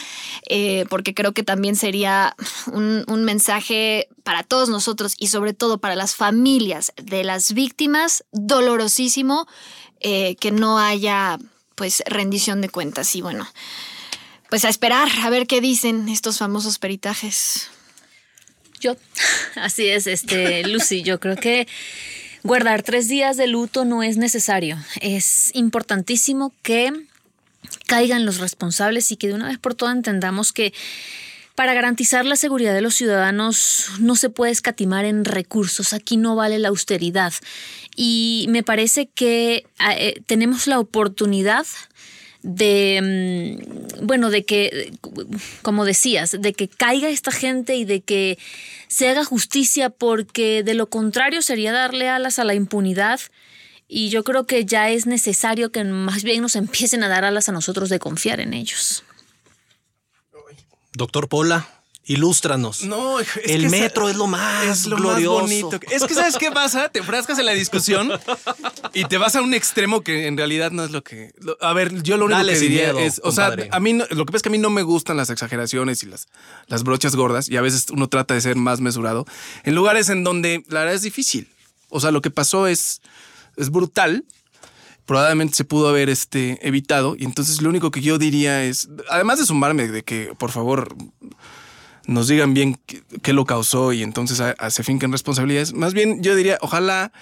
eh, 0.49 0.87
porque 0.89 1.15
creo 1.15 1.33
que 1.33 1.43
también 1.43 1.77
sería 1.77 2.35
un, 2.73 3.05
mensaje 3.29 4.09
para 4.23 4.43
todos 4.43 4.69
nosotros 4.69 5.15
y 5.19 5.27
sobre 5.27 5.53
todo 5.53 5.79
para 5.79 5.97
las 5.97 6.15
familias 6.15 6.93
de 6.97 7.25
las 7.25 7.53
víctimas 7.53 8.25
dolorosísimo 8.33 9.47
eh, 10.01 10.37
que 10.37 10.51
no 10.51 10.79
haya 10.79 11.39
pues 11.75 12.03
rendición 12.07 12.61
de 12.61 12.71
cuentas 12.71 13.15
y 13.17 13.21
bueno 13.21 13.47
pues 14.49 14.65
a 14.65 14.69
esperar 14.69 15.09
a 15.23 15.31
ver 15.31 15.47
qué 15.47 15.61
dicen 15.61 16.09
estos 16.09 16.39
famosos 16.39 16.79
peritajes. 16.79 17.69
Yo 18.81 18.97
así 19.57 19.87
es 19.89 20.07
este 20.07 20.67
Lucy 20.67 21.03
yo 21.03 21.21
creo 21.21 21.37
que 21.37 21.67
Guardar 22.49 22.83
tres 22.83 23.09
días 23.09 23.37
de 23.37 23.47
luto 23.47 23.85
no 23.85 24.03
es 24.03 24.17
necesario. 24.17 24.79
Es 25.03 25.55
importantísimo 25.55 26.55
que 26.63 26.91
caigan 27.87 28.25
los 28.25 28.39
responsables 28.39 29.13
y 29.13 29.17
que 29.17 29.29
de 29.29 29.35
una 29.35 29.49
vez 29.49 29.59
por 29.59 29.75
todas 29.75 29.95
entendamos 29.95 30.55
que 30.55 30.73
para 31.55 31.75
garantizar 31.75 32.25
la 32.25 32.37
seguridad 32.37 32.73
de 32.73 32.81
los 32.81 32.95
ciudadanos 32.95 33.91
no 34.01 34.17
se 34.17 34.31
puede 34.31 34.51
escatimar 34.51 35.05
en 35.05 35.27
recursos. 35.27 35.93
Aquí 35.93 36.17
no 36.17 36.37
vale 36.37 36.59
la 36.59 36.69
austeridad. 36.69 37.35
Y 37.95 38.47
me 38.49 38.63
parece 38.63 39.11
que 39.15 39.67
eh, 39.99 40.23
tenemos 40.25 40.67
la 40.67 40.79
oportunidad 40.79 41.67
de, 42.43 43.59
mm, 44.01 44.07
bueno, 44.07 44.31
de 44.31 44.45
que, 44.45 44.93
como 45.63 45.85
decías, 45.85 46.37
de 46.39 46.53
que 46.53 46.69
caiga 46.69 47.09
esta 47.09 47.31
gente 47.31 47.77
y 47.77 47.85
de 47.85 48.01
que 48.01 48.39
se 48.87 49.09
haga 49.09 49.25
justicia, 49.25 49.91
porque 49.91 50.63
de 50.63 50.75
lo 50.75 50.89
contrario 50.89 51.43
sería 51.43 51.73
darle 51.73 52.09
alas 52.09 52.39
a 52.39 52.45
la 52.45 52.55
impunidad. 52.55 53.21
Y 53.87 54.11
yo 54.11 54.23
creo 54.23 54.47
que 54.47 54.65
ya 54.65 54.91
es 54.91 55.07
necesario 55.07 55.73
que 55.73 55.83
más 55.85 56.23
bien 56.23 56.43
nos 56.43 56.57
empiecen 56.57 57.03
a 57.03 57.09
dar 57.09 57.25
alas 57.25 57.49
a 57.49 57.53
nosotros 57.53 57.89
de 57.89 57.99
confiar 57.99 58.41
en 58.41 58.53
ellos. 58.53 59.03
Doctor 60.93 61.29
Pola, 61.29 61.78
ilústranos. 62.09 62.83
No, 62.85 63.21
es 63.21 63.29
el 63.45 63.63
que 63.63 63.69
metro 63.69 64.09
es 64.09 64.17
lo 64.17 64.27
más 64.27 64.65
es 64.67 64.87
lo 64.87 64.97
glorioso. 64.97 65.43
más 65.43 65.51
bonito. 65.63 65.81
Es 65.91 66.05
que 66.05 66.15
¿sabes 66.15 66.37
qué 66.37 66.51
pasa? 66.51 66.89
Te 66.89 67.03
frascas 67.03 67.39
en 67.39 67.47
la 67.47 67.53
discusión 67.53 68.11
y 68.95 69.05
te 69.05 69.19
vas 69.19 69.37
a 69.37 69.43
un 69.43 69.55
extremo 69.55 70.01
que 70.03 70.27
en 70.27 70.37
realidad 70.37 70.71
no 70.73 70.85
es 70.85 70.91
lo 70.91 71.05
que... 71.05 71.33
lo- 71.39 71.57
a 71.61 71.73
ver, 71.75 72.03
yo 72.03 72.17
lo 72.17 72.25
único 72.25 72.39
Dale 72.39 72.55
que 72.55 72.59
diría 72.61 72.93
miedo, 72.93 72.99
es... 72.99 73.21
O 73.23 73.31
sea, 73.31 73.55
a 73.71 73.79
mí 73.81 73.93
no- 73.93 74.07
lo 74.11 74.25
que 74.25 74.33
pasa 74.33 74.37
es 74.39 74.43
que 74.43 74.49
a 74.49 74.53
mí 74.53 74.59
no 74.59 74.71
me 74.71 74.83
gustan 74.83 75.17
las 75.17 75.31
exageraciones 75.31 76.03
y 76.03 76.07
las, 76.07 76.29
las 76.67 76.83
brochas 76.83 77.15
gordas 77.15 77.49
y 77.49 77.57
a 77.57 77.61
veces 77.61 77.87
uno 77.91 78.09
trata 78.09 78.35
de 78.35 78.41
ser 78.41 78.57
más 78.57 78.81
mesurado 78.81 79.27
en 79.65 79.75
lugares 79.75 80.09
en 80.09 80.25
donde 80.25 80.65
la 80.69 80.81
verdad 80.81 80.95
es 80.95 81.03
difícil. 81.03 81.49
O 81.91 82.01
sea, 82.01 82.11
lo 82.11 82.23
que 82.23 82.31
pasó 82.31 82.67
es, 82.67 83.01
es 83.57 83.71
brutal. 83.71 84.25
Probablemente 85.07 85.55
se 85.57 85.65
pudo 85.65 85.89
haber 85.89 86.11
este, 86.11 86.59
evitado 86.67 87.17
y 87.19 87.25
entonces 87.25 87.63
lo 87.63 87.71
único 87.71 87.91
que 87.91 88.03
yo 88.03 88.19
diría 88.19 88.65
es, 88.65 88.89
además 89.09 89.39
de 89.39 89.47
sumarme 89.47 89.89
de 89.89 90.03
que 90.05 90.35
por 90.39 90.51
favor 90.51 90.95
nos 92.09 92.27
digan 92.27 92.55
bien 92.55 92.81
qué, 93.23 93.33
lo 93.33 93.45
causó 93.45 93.93
y 93.93 94.03
entonces 94.03 94.41
a- 94.41 94.57
a- 94.59 94.71
se 94.71 94.83
finquen 94.83 95.13
responsabilidades. 95.13 95.73
Más 95.75 95.95
bien 95.95 96.21
yo 96.23 96.35
diría, 96.35 96.59
ojalá 96.61 97.13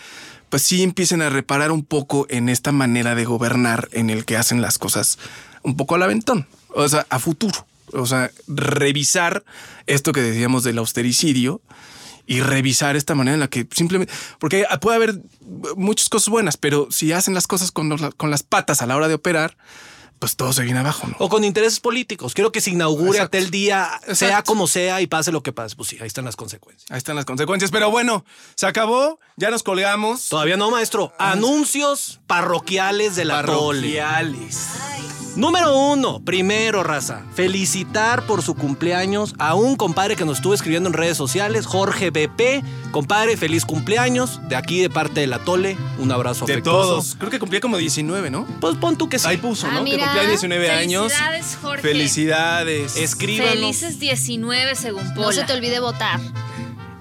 pues 0.49 0.63
sí 0.63 0.83
empiecen 0.85 1.21
a 1.23 1.29
reparar 1.29 1.73
un 1.73 1.85
poco 1.85 2.27
en 2.31 2.49
esta 2.49 2.71
manera 2.73 3.15
de 3.17 3.25
gobernar 3.25 3.89
en 3.93 4.11
el 4.11 4.25
que 4.25 4.37
hacen 4.37 4.63
las 4.63 4.79
cosas 4.79 5.19
un 5.63 5.77
poco 5.77 5.97
al 5.97 6.05
aventón, 6.05 6.47
o 6.69 6.89
sea, 6.89 7.05
a 7.11 7.19
futuro. 7.19 7.67
O 7.93 8.07
sea, 8.07 8.31
revisar 8.49 9.45
esto 9.87 10.13
que 10.13 10.21
decíamos 10.23 10.63
del 10.65 10.79
austericidio 10.79 11.61
y 12.27 12.41
revisar 12.41 12.97
esta 12.97 13.15
manera 13.15 13.35
en 13.35 13.41
la 13.41 13.49
que 13.49 13.67
simplemente, 13.73 14.13
porque 14.39 14.65
puede 14.81 14.97
haber 14.97 15.21
muchas 15.77 16.09
cosas 16.09 16.29
buenas, 16.29 16.57
pero 16.57 16.89
si 16.91 17.13
hacen 17.13 17.35
las 17.35 17.47
cosas 17.47 17.71
con, 17.73 17.97
con 18.17 18.31
las 18.31 18.43
patas 18.43 18.83
a 18.83 18.87
la 18.87 18.97
hora 18.97 19.07
de 19.09 19.15
operar, 19.15 19.57
pues 20.19 20.37
todo 20.37 20.53
se 20.53 20.63
viene 20.63 20.81
abajo, 20.81 21.07
¿no? 21.07 21.17
O 21.19 21.29
con 21.29 21.45
intereses 21.45 21.81
políticos. 21.81 22.35
Quiero 22.35 22.53
que 22.53 22.61
se 22.61 22.71
inaugure 22.71 23.19
Exacto. 23.19 23.37
aquel 23.37 23.51
día, 23.51 24.01
sea 24.13 24.43
como 24.43 24.67
sea 24.67 25.01
y 25.01 25.07
pase 25.07 25.33
lo 25.33 25.43
que 25.43 25.53
pase. 25.53 25.77
Pues 25.77 25.89
sí, 25.89 25.99
ahí 26.01 26.07
están 26.07 26.25
las 26.25 26.37
consecuencias. 26.37 26.91
Ahí 26.91 26.99
están 26.99 27.17
las 27.17 27.25
consecuencias. 27.25 27.71
Pero 27.71 27.91
bueno, 27.91 28.25
se 28.55 28.67
acabó, 28.67 29.19
ya 29.37 29.51
nos 29.51 29.63
colgamos. 29.63 30.29
Todavía 30.29 30.57
no, 30.57 30.71
maestro. 30.71 31.13
Anuncios 31.19 32.21
parroquiales 32.27 33.17
de 33.17 33.25
la 33.25 33.45
Tole. 33.45 33.99
Parroquiales. 33.99 34.57
Número 35.37 35.77
uno, 35.79 36.21
primero, 36.21 36.83
raza. 36.83 37.21
Felicitar 37.35 38.25
por 38.25 38.43
su 38.43 38.55
cumpleaños 38.55 39.35
a 39.39 39.55
un 39.55 39.77
compadre 39.77 40.17
que 40.17 40.25
nos 40.25 40.39
estuvo 40.39 40.55
escribiendo 40.55 40.89
en 40.89 40.95
redes 40.95 41.19
sociales, 41.19 41.67
Jorge 41.67 42.09
BP. 42.11 42.65
Compadre, 42.91 43.37
feliz 43.37 43.67
cumpleaños. 43.67 44.41
De 44.49 44.57
aquí, 44.57 44.81
de 44.81 44.89
parte 44.89 45.21
de 45.21 45.27
la 45.27 45.39
Tole, 45.41 45.77
un 45.99 46.11
abrazo 46.11 46.47
De 46.47 46.55
afectuoso. 46.55 46.89
todos. 46.89 47.17
Creo 47.19 47.31
que 47.31 47.39
cumplía 47.39 47.61
como 47.61 47.77
19, 47.77 48.31
¿no? 48.31 48.47
Pues 48.61 48.77
pon 48.77 48.97
tú 48.97 49.11
que 49.11 49.19
sí. 49.19 49.27
Ahí 49.29 49.37
puso, 49.37 49.67
Ah, 49.67 49.75
¿no? 49.75 49.85
que 49.85 49.99
cumplía 49.99 50.27
19 50.27 50.71
años. 50.71 51.13
Felicidades, 51.13 51.59
Jorge. 51.61 51.83
Felicidades. 51.83 52.97
Escríbanos. 52.97 53.53
Felices 53.55 54.01
19 54.01 54.75
según 54.75 55.05
Pola. 55.15 55.27
No 55.27 55.33
se 55.33 55.45
te 55.45 55.53
olvide 55.53 55.81
votar. 55.81 56.19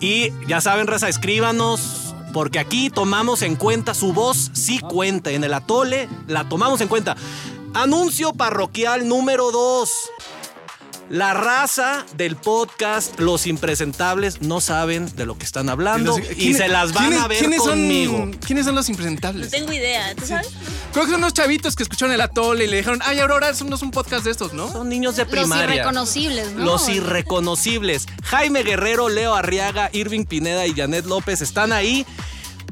Y 0.01 0.31
ya 0.45 0.59
saben, 0.59 0.87
raza, 0.87 1.07
escríbanos. 1.07 2.01
Porque 2.33 2.59
aquí 2.59 2.89
tomamos 2.89 3.41
en 3.43 3.55
cuenta 3.55 3.93
su 3.93 4.11
voz, 4.11 4.49
sí 4.51 4.79
cuenta. 4.79 5.31
En 5.31 5.45
el 5.45 5.53
atole 5.53 6.09
la 6.27 6.43
tomamos 6.49 6.81
en 6.81 6.89
cuenta. 6.89 7.15
Anuncio 7.75 8.33
parroquial 8.33 9.07
número 9.07 9.51
2. 9.51 9.89
La 11.09 11.35
raza 11.35 12.03
del 12.17 12.35
podcast 12.35 13.19
Los 13.19 13.45
Impresentables 13.45 14.41
no 14.41 14.59
saben 14.59 15.13
de 15.15 15.27
lo 15.27 15.37
que 15.37 15.45
están 15.45 15.69
hablando 15.69 16.17
y 16.17 16.21
¿Quiénes- 16.23 16.57
se 16.57 16.67
las 16.67 16.93
van 16.93 17.13
a 17.13 17.27
ver 17.27 17.37
quiénes 17.37 17.59
son- 17.59 17.69
conmigo. 17.71 18.31
¿Quiénes 18.43 18.65
son 18.65 18.73
los 18.73 18.87
No 18.87 18.93
impresentables? 18.93 19.51
tengo 19.51 19.71
idea, 19.71 20.15
¿tú 20.15 20.25
sabes? 20.25 20.47
Creo 20.93 21.05
que 21.05 21.11
son 21.11 21.19
unos 21.19 21.33
chavitos 21.33 21.75
que 21.75 21.83
escucharon 21.83 22.11
el 22.15 22.21
atole 22.21 22.63
y 22.65 22.67
le 22.67 22.77
dijeron, 22.77 23.01
ay, 23.05 23.19
Aurora, 23.19 23.49
eso 23.49 23.65
no 23.65 23.75
es 23.75 23.83
un 23.83 23.91
podcast 23.91 24.23
de 24.25 24.31
estos, 24.31 24.53
¿no? 24.53 24.71
Son 24.71 24.89
niños 24.89 25.15
de 25.15 25.25
Los 25.25 25.31
primaria. 25.31 25.75
irreconocibles, 25.75 26.53
¿no? 26.53 26.63
Los 26.65 26.89
irreconocibles. 26.89 28.07
Jaime 28.23 28.63
Guerrero, 28.63 29.07
Leo 29.09 29.35
Arriaga, 29.35 29.91
Irving 29.93 30.25
Pineda 30.25 30.65
y 30.65 30.73
Janet 30.73 31.05
López 31.05 31.41
están 31.41 31.71
ahí. 31.71 32.03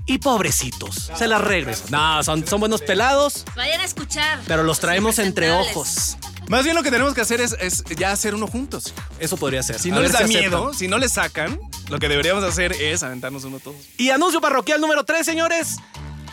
Y 0.05 0.17
pobrecitos, 0.17 1.11
se 1.15 1.27
las 1.27 1.39
regreso. 1.41 1.85
No, 1.89 2.21
son, 2.23 2.45
son 2.45 2.59
buenos 2.59 2.81
pelados, 2.81 3.45
Vayan 3.55 3.79
a 3.79 3.85
escuchar. 3.85 4.41
pero 4.47 4.63
los 4.63 4.79
traemos 4.79 5.17
entre 5.19 5.51
ojos. 5.51 6.17
Más 6.49 6.65
bien 6.65 6.75
lo 6.75 6.83
que 6.83 6.91
tenemos 6.91 7.13
que 7.13 7.21
hacer 7.21 7.39
es, 7.39 7.55
es 7.61 7.85
ya 7.97 8.11
hacer 8.11 8.35
uno 8.35 8.47
juntos. 8.47 8.93
Eso 9.19 9.37
podría 9.37 9.63
ser. 9.63 9.79
Si 9.79 9.91
A 9.91 9.95
no 9.95 10.01
les 10.01 10.11
da 10.11 10.19
si 10.19 10.25
miedo, 10.25 10.57
aceptan. 10.57 10.77
si 10.77 10.87
no 10.89 10.97
les 10.97 11.13
sacan, 11.13 11.57
lo 11.87 11.99
que 11.99 12.09
deberíamos 12.09 12.43
hacer 12.43 12.73
es 12.73 13.01
aventarnos 13.01 13.45
uno 13.45 13.59
todos. 13.59 13.77
Y 13.97 14.09
anuncio 14.09 14.41
parroquial 14.41 14.81
número 14.81 15.05
3, 15.05 15.25
señores. 15.25 15.77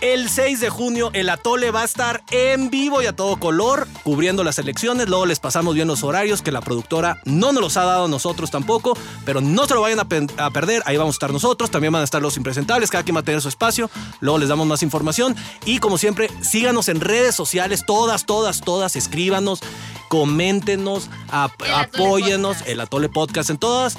El 0.01 0.31
6 0.31 0.61
de 0.61 0.71
junio 0.71 1.11
el 1.13 1.29
Atole 1.29 1.71
va 1.71 1.83
a 1.83 1.85
estar 1.85 2.23
en 2.31 2.71
vivo 2.71 3.03
y 3.03 3.07
a 3.07 3.15
todo 3.15 3.37
color, 3.39 3.87
cubriendo 4.03 4.43
las 4.45 4.59
elecciones. 4.59 5.09
Luego 5.11 5.27
les 5.27 5.41
pasamos 5.41 5.75
bien 5.75 5.89
los 5.89 6.03
horarios 6.03 6.41
que 6.41 6.51
la 6.53 6.63
productora 6.63 7.21
no 7.27 7.53
nos 7.53 7.63
los 7.63 7.77
ha 7.77 7.85
dado 7.85 8.07
a 8.07 8.09
nosotros 8.09 8.51
tampoco, 8.51 8.97
pero 9.27 9.43
no 9.43 9.67
se 9.67 9.75
lo 9.75 9.83
vayan 9.83 10.01
a, 10.01 10.07
pe- 10.09 10.27
a 10.39 10.51
perder. 10.51 10.83
Ahí 10.87 10.97
vamos 10.97 11.17
a 11.17 11.17
estar 11.17 11.33
nosotros, 11.35 11.71
también 11.71 11.93
van 11.93 12.01
a 12.01 12.05
estar 12.05 12.23
los 12.23 12.39
impresentables, 12.39 12.91
cada 12.91 13.05
quien 13.05 13.15
va 13.15 13.21
a 13.21 13.25
tener 13.25 13.43
su 13.43 13.51
espacio. 13.51 13.91
Luego 14.21 14.39
les 14.39 14.49
damos 14.49 14.67
más 14.67 14.83
información. 14.83 15.37
Y 15.67 15.81
como 15.81 15.99
siempre, 15.99 16.31
síganos 16.41 16.89
en 16.89 17.01
redes 17.03 17.35
sociales, 17.35 17.85
todas, 17.87 18.25
todas, 18.25 18.63
todas. 18.63 18.97
Escríbanos, 18.97 19.61
coméntenos, 20.09 21.11
ap- 21.31 21.61
El 21.63 21.75
Atole 21.75 22.07
apóyennos, 22.07 22.57
Podcast. 22.57 22.69
el 22.71 22.81
Atole 22.81 23.09
Podcast 23.11 23.51
en 23.51 23.59
todas. 23.59 23.99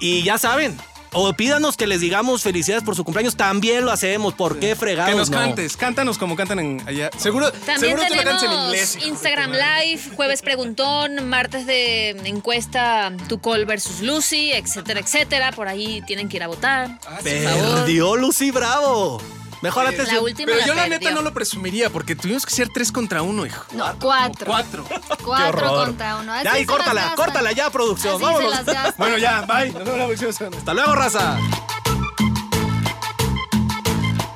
Y 0.00 0.22
ya 0.22 0.38
saben. 0.38 0.78
O 1.12 1.32
pídanos 1.32 1.76
que 1.76 1.86
les 1.86 2.00
digamos 2.00 2.42
felicidades 2.42 2.84
por 2.84 2.94
su 2.94 3.04
cumpleaños. 3.04 3.36
También 3.36 3.84
lo 3.84 3.90
hacemos. 3.90 4.34
¿Por 4.34 4.58
qué 4.58 4.76
fregados? 4.76 5.10
Que 5.12 5.18
nos 5.18 5.30
no? 5.30 5.38
cantes, 5.38 5.76
cántanos 5.76 6.18
como 6.18 6.36
cantan 6.36 6.58
en 6.60 6.82
allá. 6.86 7.10
Seguro, 7.16 7.50
También 7.52 7.96
seguro 7.98 8.02
tú 8.08 8.14
lo 8.14 8.20
en 8.20 8.38
tenemos 8.38 8.64
inglés. 8.66 8.98
Instagram. 9.04 9.52
Live, 9.52 10.02
jueves 10.14 10.42
preguntón, 10.42 11.28
martes 11.28 11.66
de 11.66 12.10
encuesta 12.24 13.12
Tu 13.28 13.40
Call 13.40 13.64
versus 13.66 14.00
Lucy, 14.00 14.52
etcétera, 14.52 15.00
etcétera. 15.00 15.52
Por 15.52 15.68
ahí 15.68 16.02
tienen 16.06 16.28
que 16.28 16.36
ir 16.36 16.42
a 16.42 16.48
votar. 16.48 16.98
Ah, 17.06 17.18
favor. 17.22 17.74
Perdió 17.80 18.16
Lucy 18.16 18.50
Bravo. 18.50 19.20
Mejor 19.62 19.84
La 19.84 19.90
atención. 19.90 20.24
última 20.24 20.46
Pero 20.46 20.58
la 20.60 20.66
yo 20.66 20.74
la 20.74 20.82
perdió. 20.84 20.98
neta 20.98 21.10
no 21.12 21.22
lo 21.22 21.34
presumiría 21.34 21.90
porque 21.90 22.16
tuvimos 22.16 22.46
que 22.46 22.52
ser 22.54 22.70
tres 22.70 22.90
contra 22.90 23.20
uno, 23.22 23.44
hijo. 23.44 23.64
No, 23.72 23.94
cuatro. 24.00 24.46
Cuatro. 24.46 24.84
Cuatro 25.22 25.48
horror. 25.72 25.86
contra 25.88 26.16
uno. 26.16 26.32
Así 26.32 26.44
Ya, 26.44 26.58
y 26.58 26.64
córtala, 26.66 27.12
córtala 27.14 27.52
ya, 27.52 27.68
producción. 27.70 28.14
Así 28.14 28.22
Vámonos. 28.24 28.50
se 28.50 28.56
las 28.56 28.64
gastan. 28.66 28.94
Bueno, 28.96 29.18
ya, 29.18 29.42
bye. 29.42 29.70
Nos 29.72 29.84
vemos 29.84 29.98
la 29.98 30.06
próxima 30.06 30.32
semana. 30.32 30.56
Hasta 30.56 30.74
luego, 30.74 30.94
raza. 30.94 31.38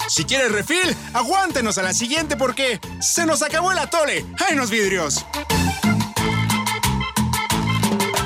Si 0.08 0.24
quieres 0.24 0.52
refil, 0.52 0.94
aguántenos 1.14 1.78
a 1.78 1.82
la 1.82 1.94
siguiente 1.94 2.36
porque 2.36 2.78
se 3.00 3.24
nos 3.26 3.42
acabó 3.42 3.72
el 3.72 3.78
atole. 3.78 4.24
¡Ay, 4.48 4.54
los 4.56 4.70
vidrios! 4.70 5.24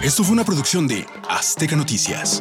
Esto 0.03 0.25
fue 0.25 0.33
una 0.33 0.45
producción 0.45 0.87
de 0.89 1.07
Azteca 1.29 1.77
Noticias. 1.77 2.41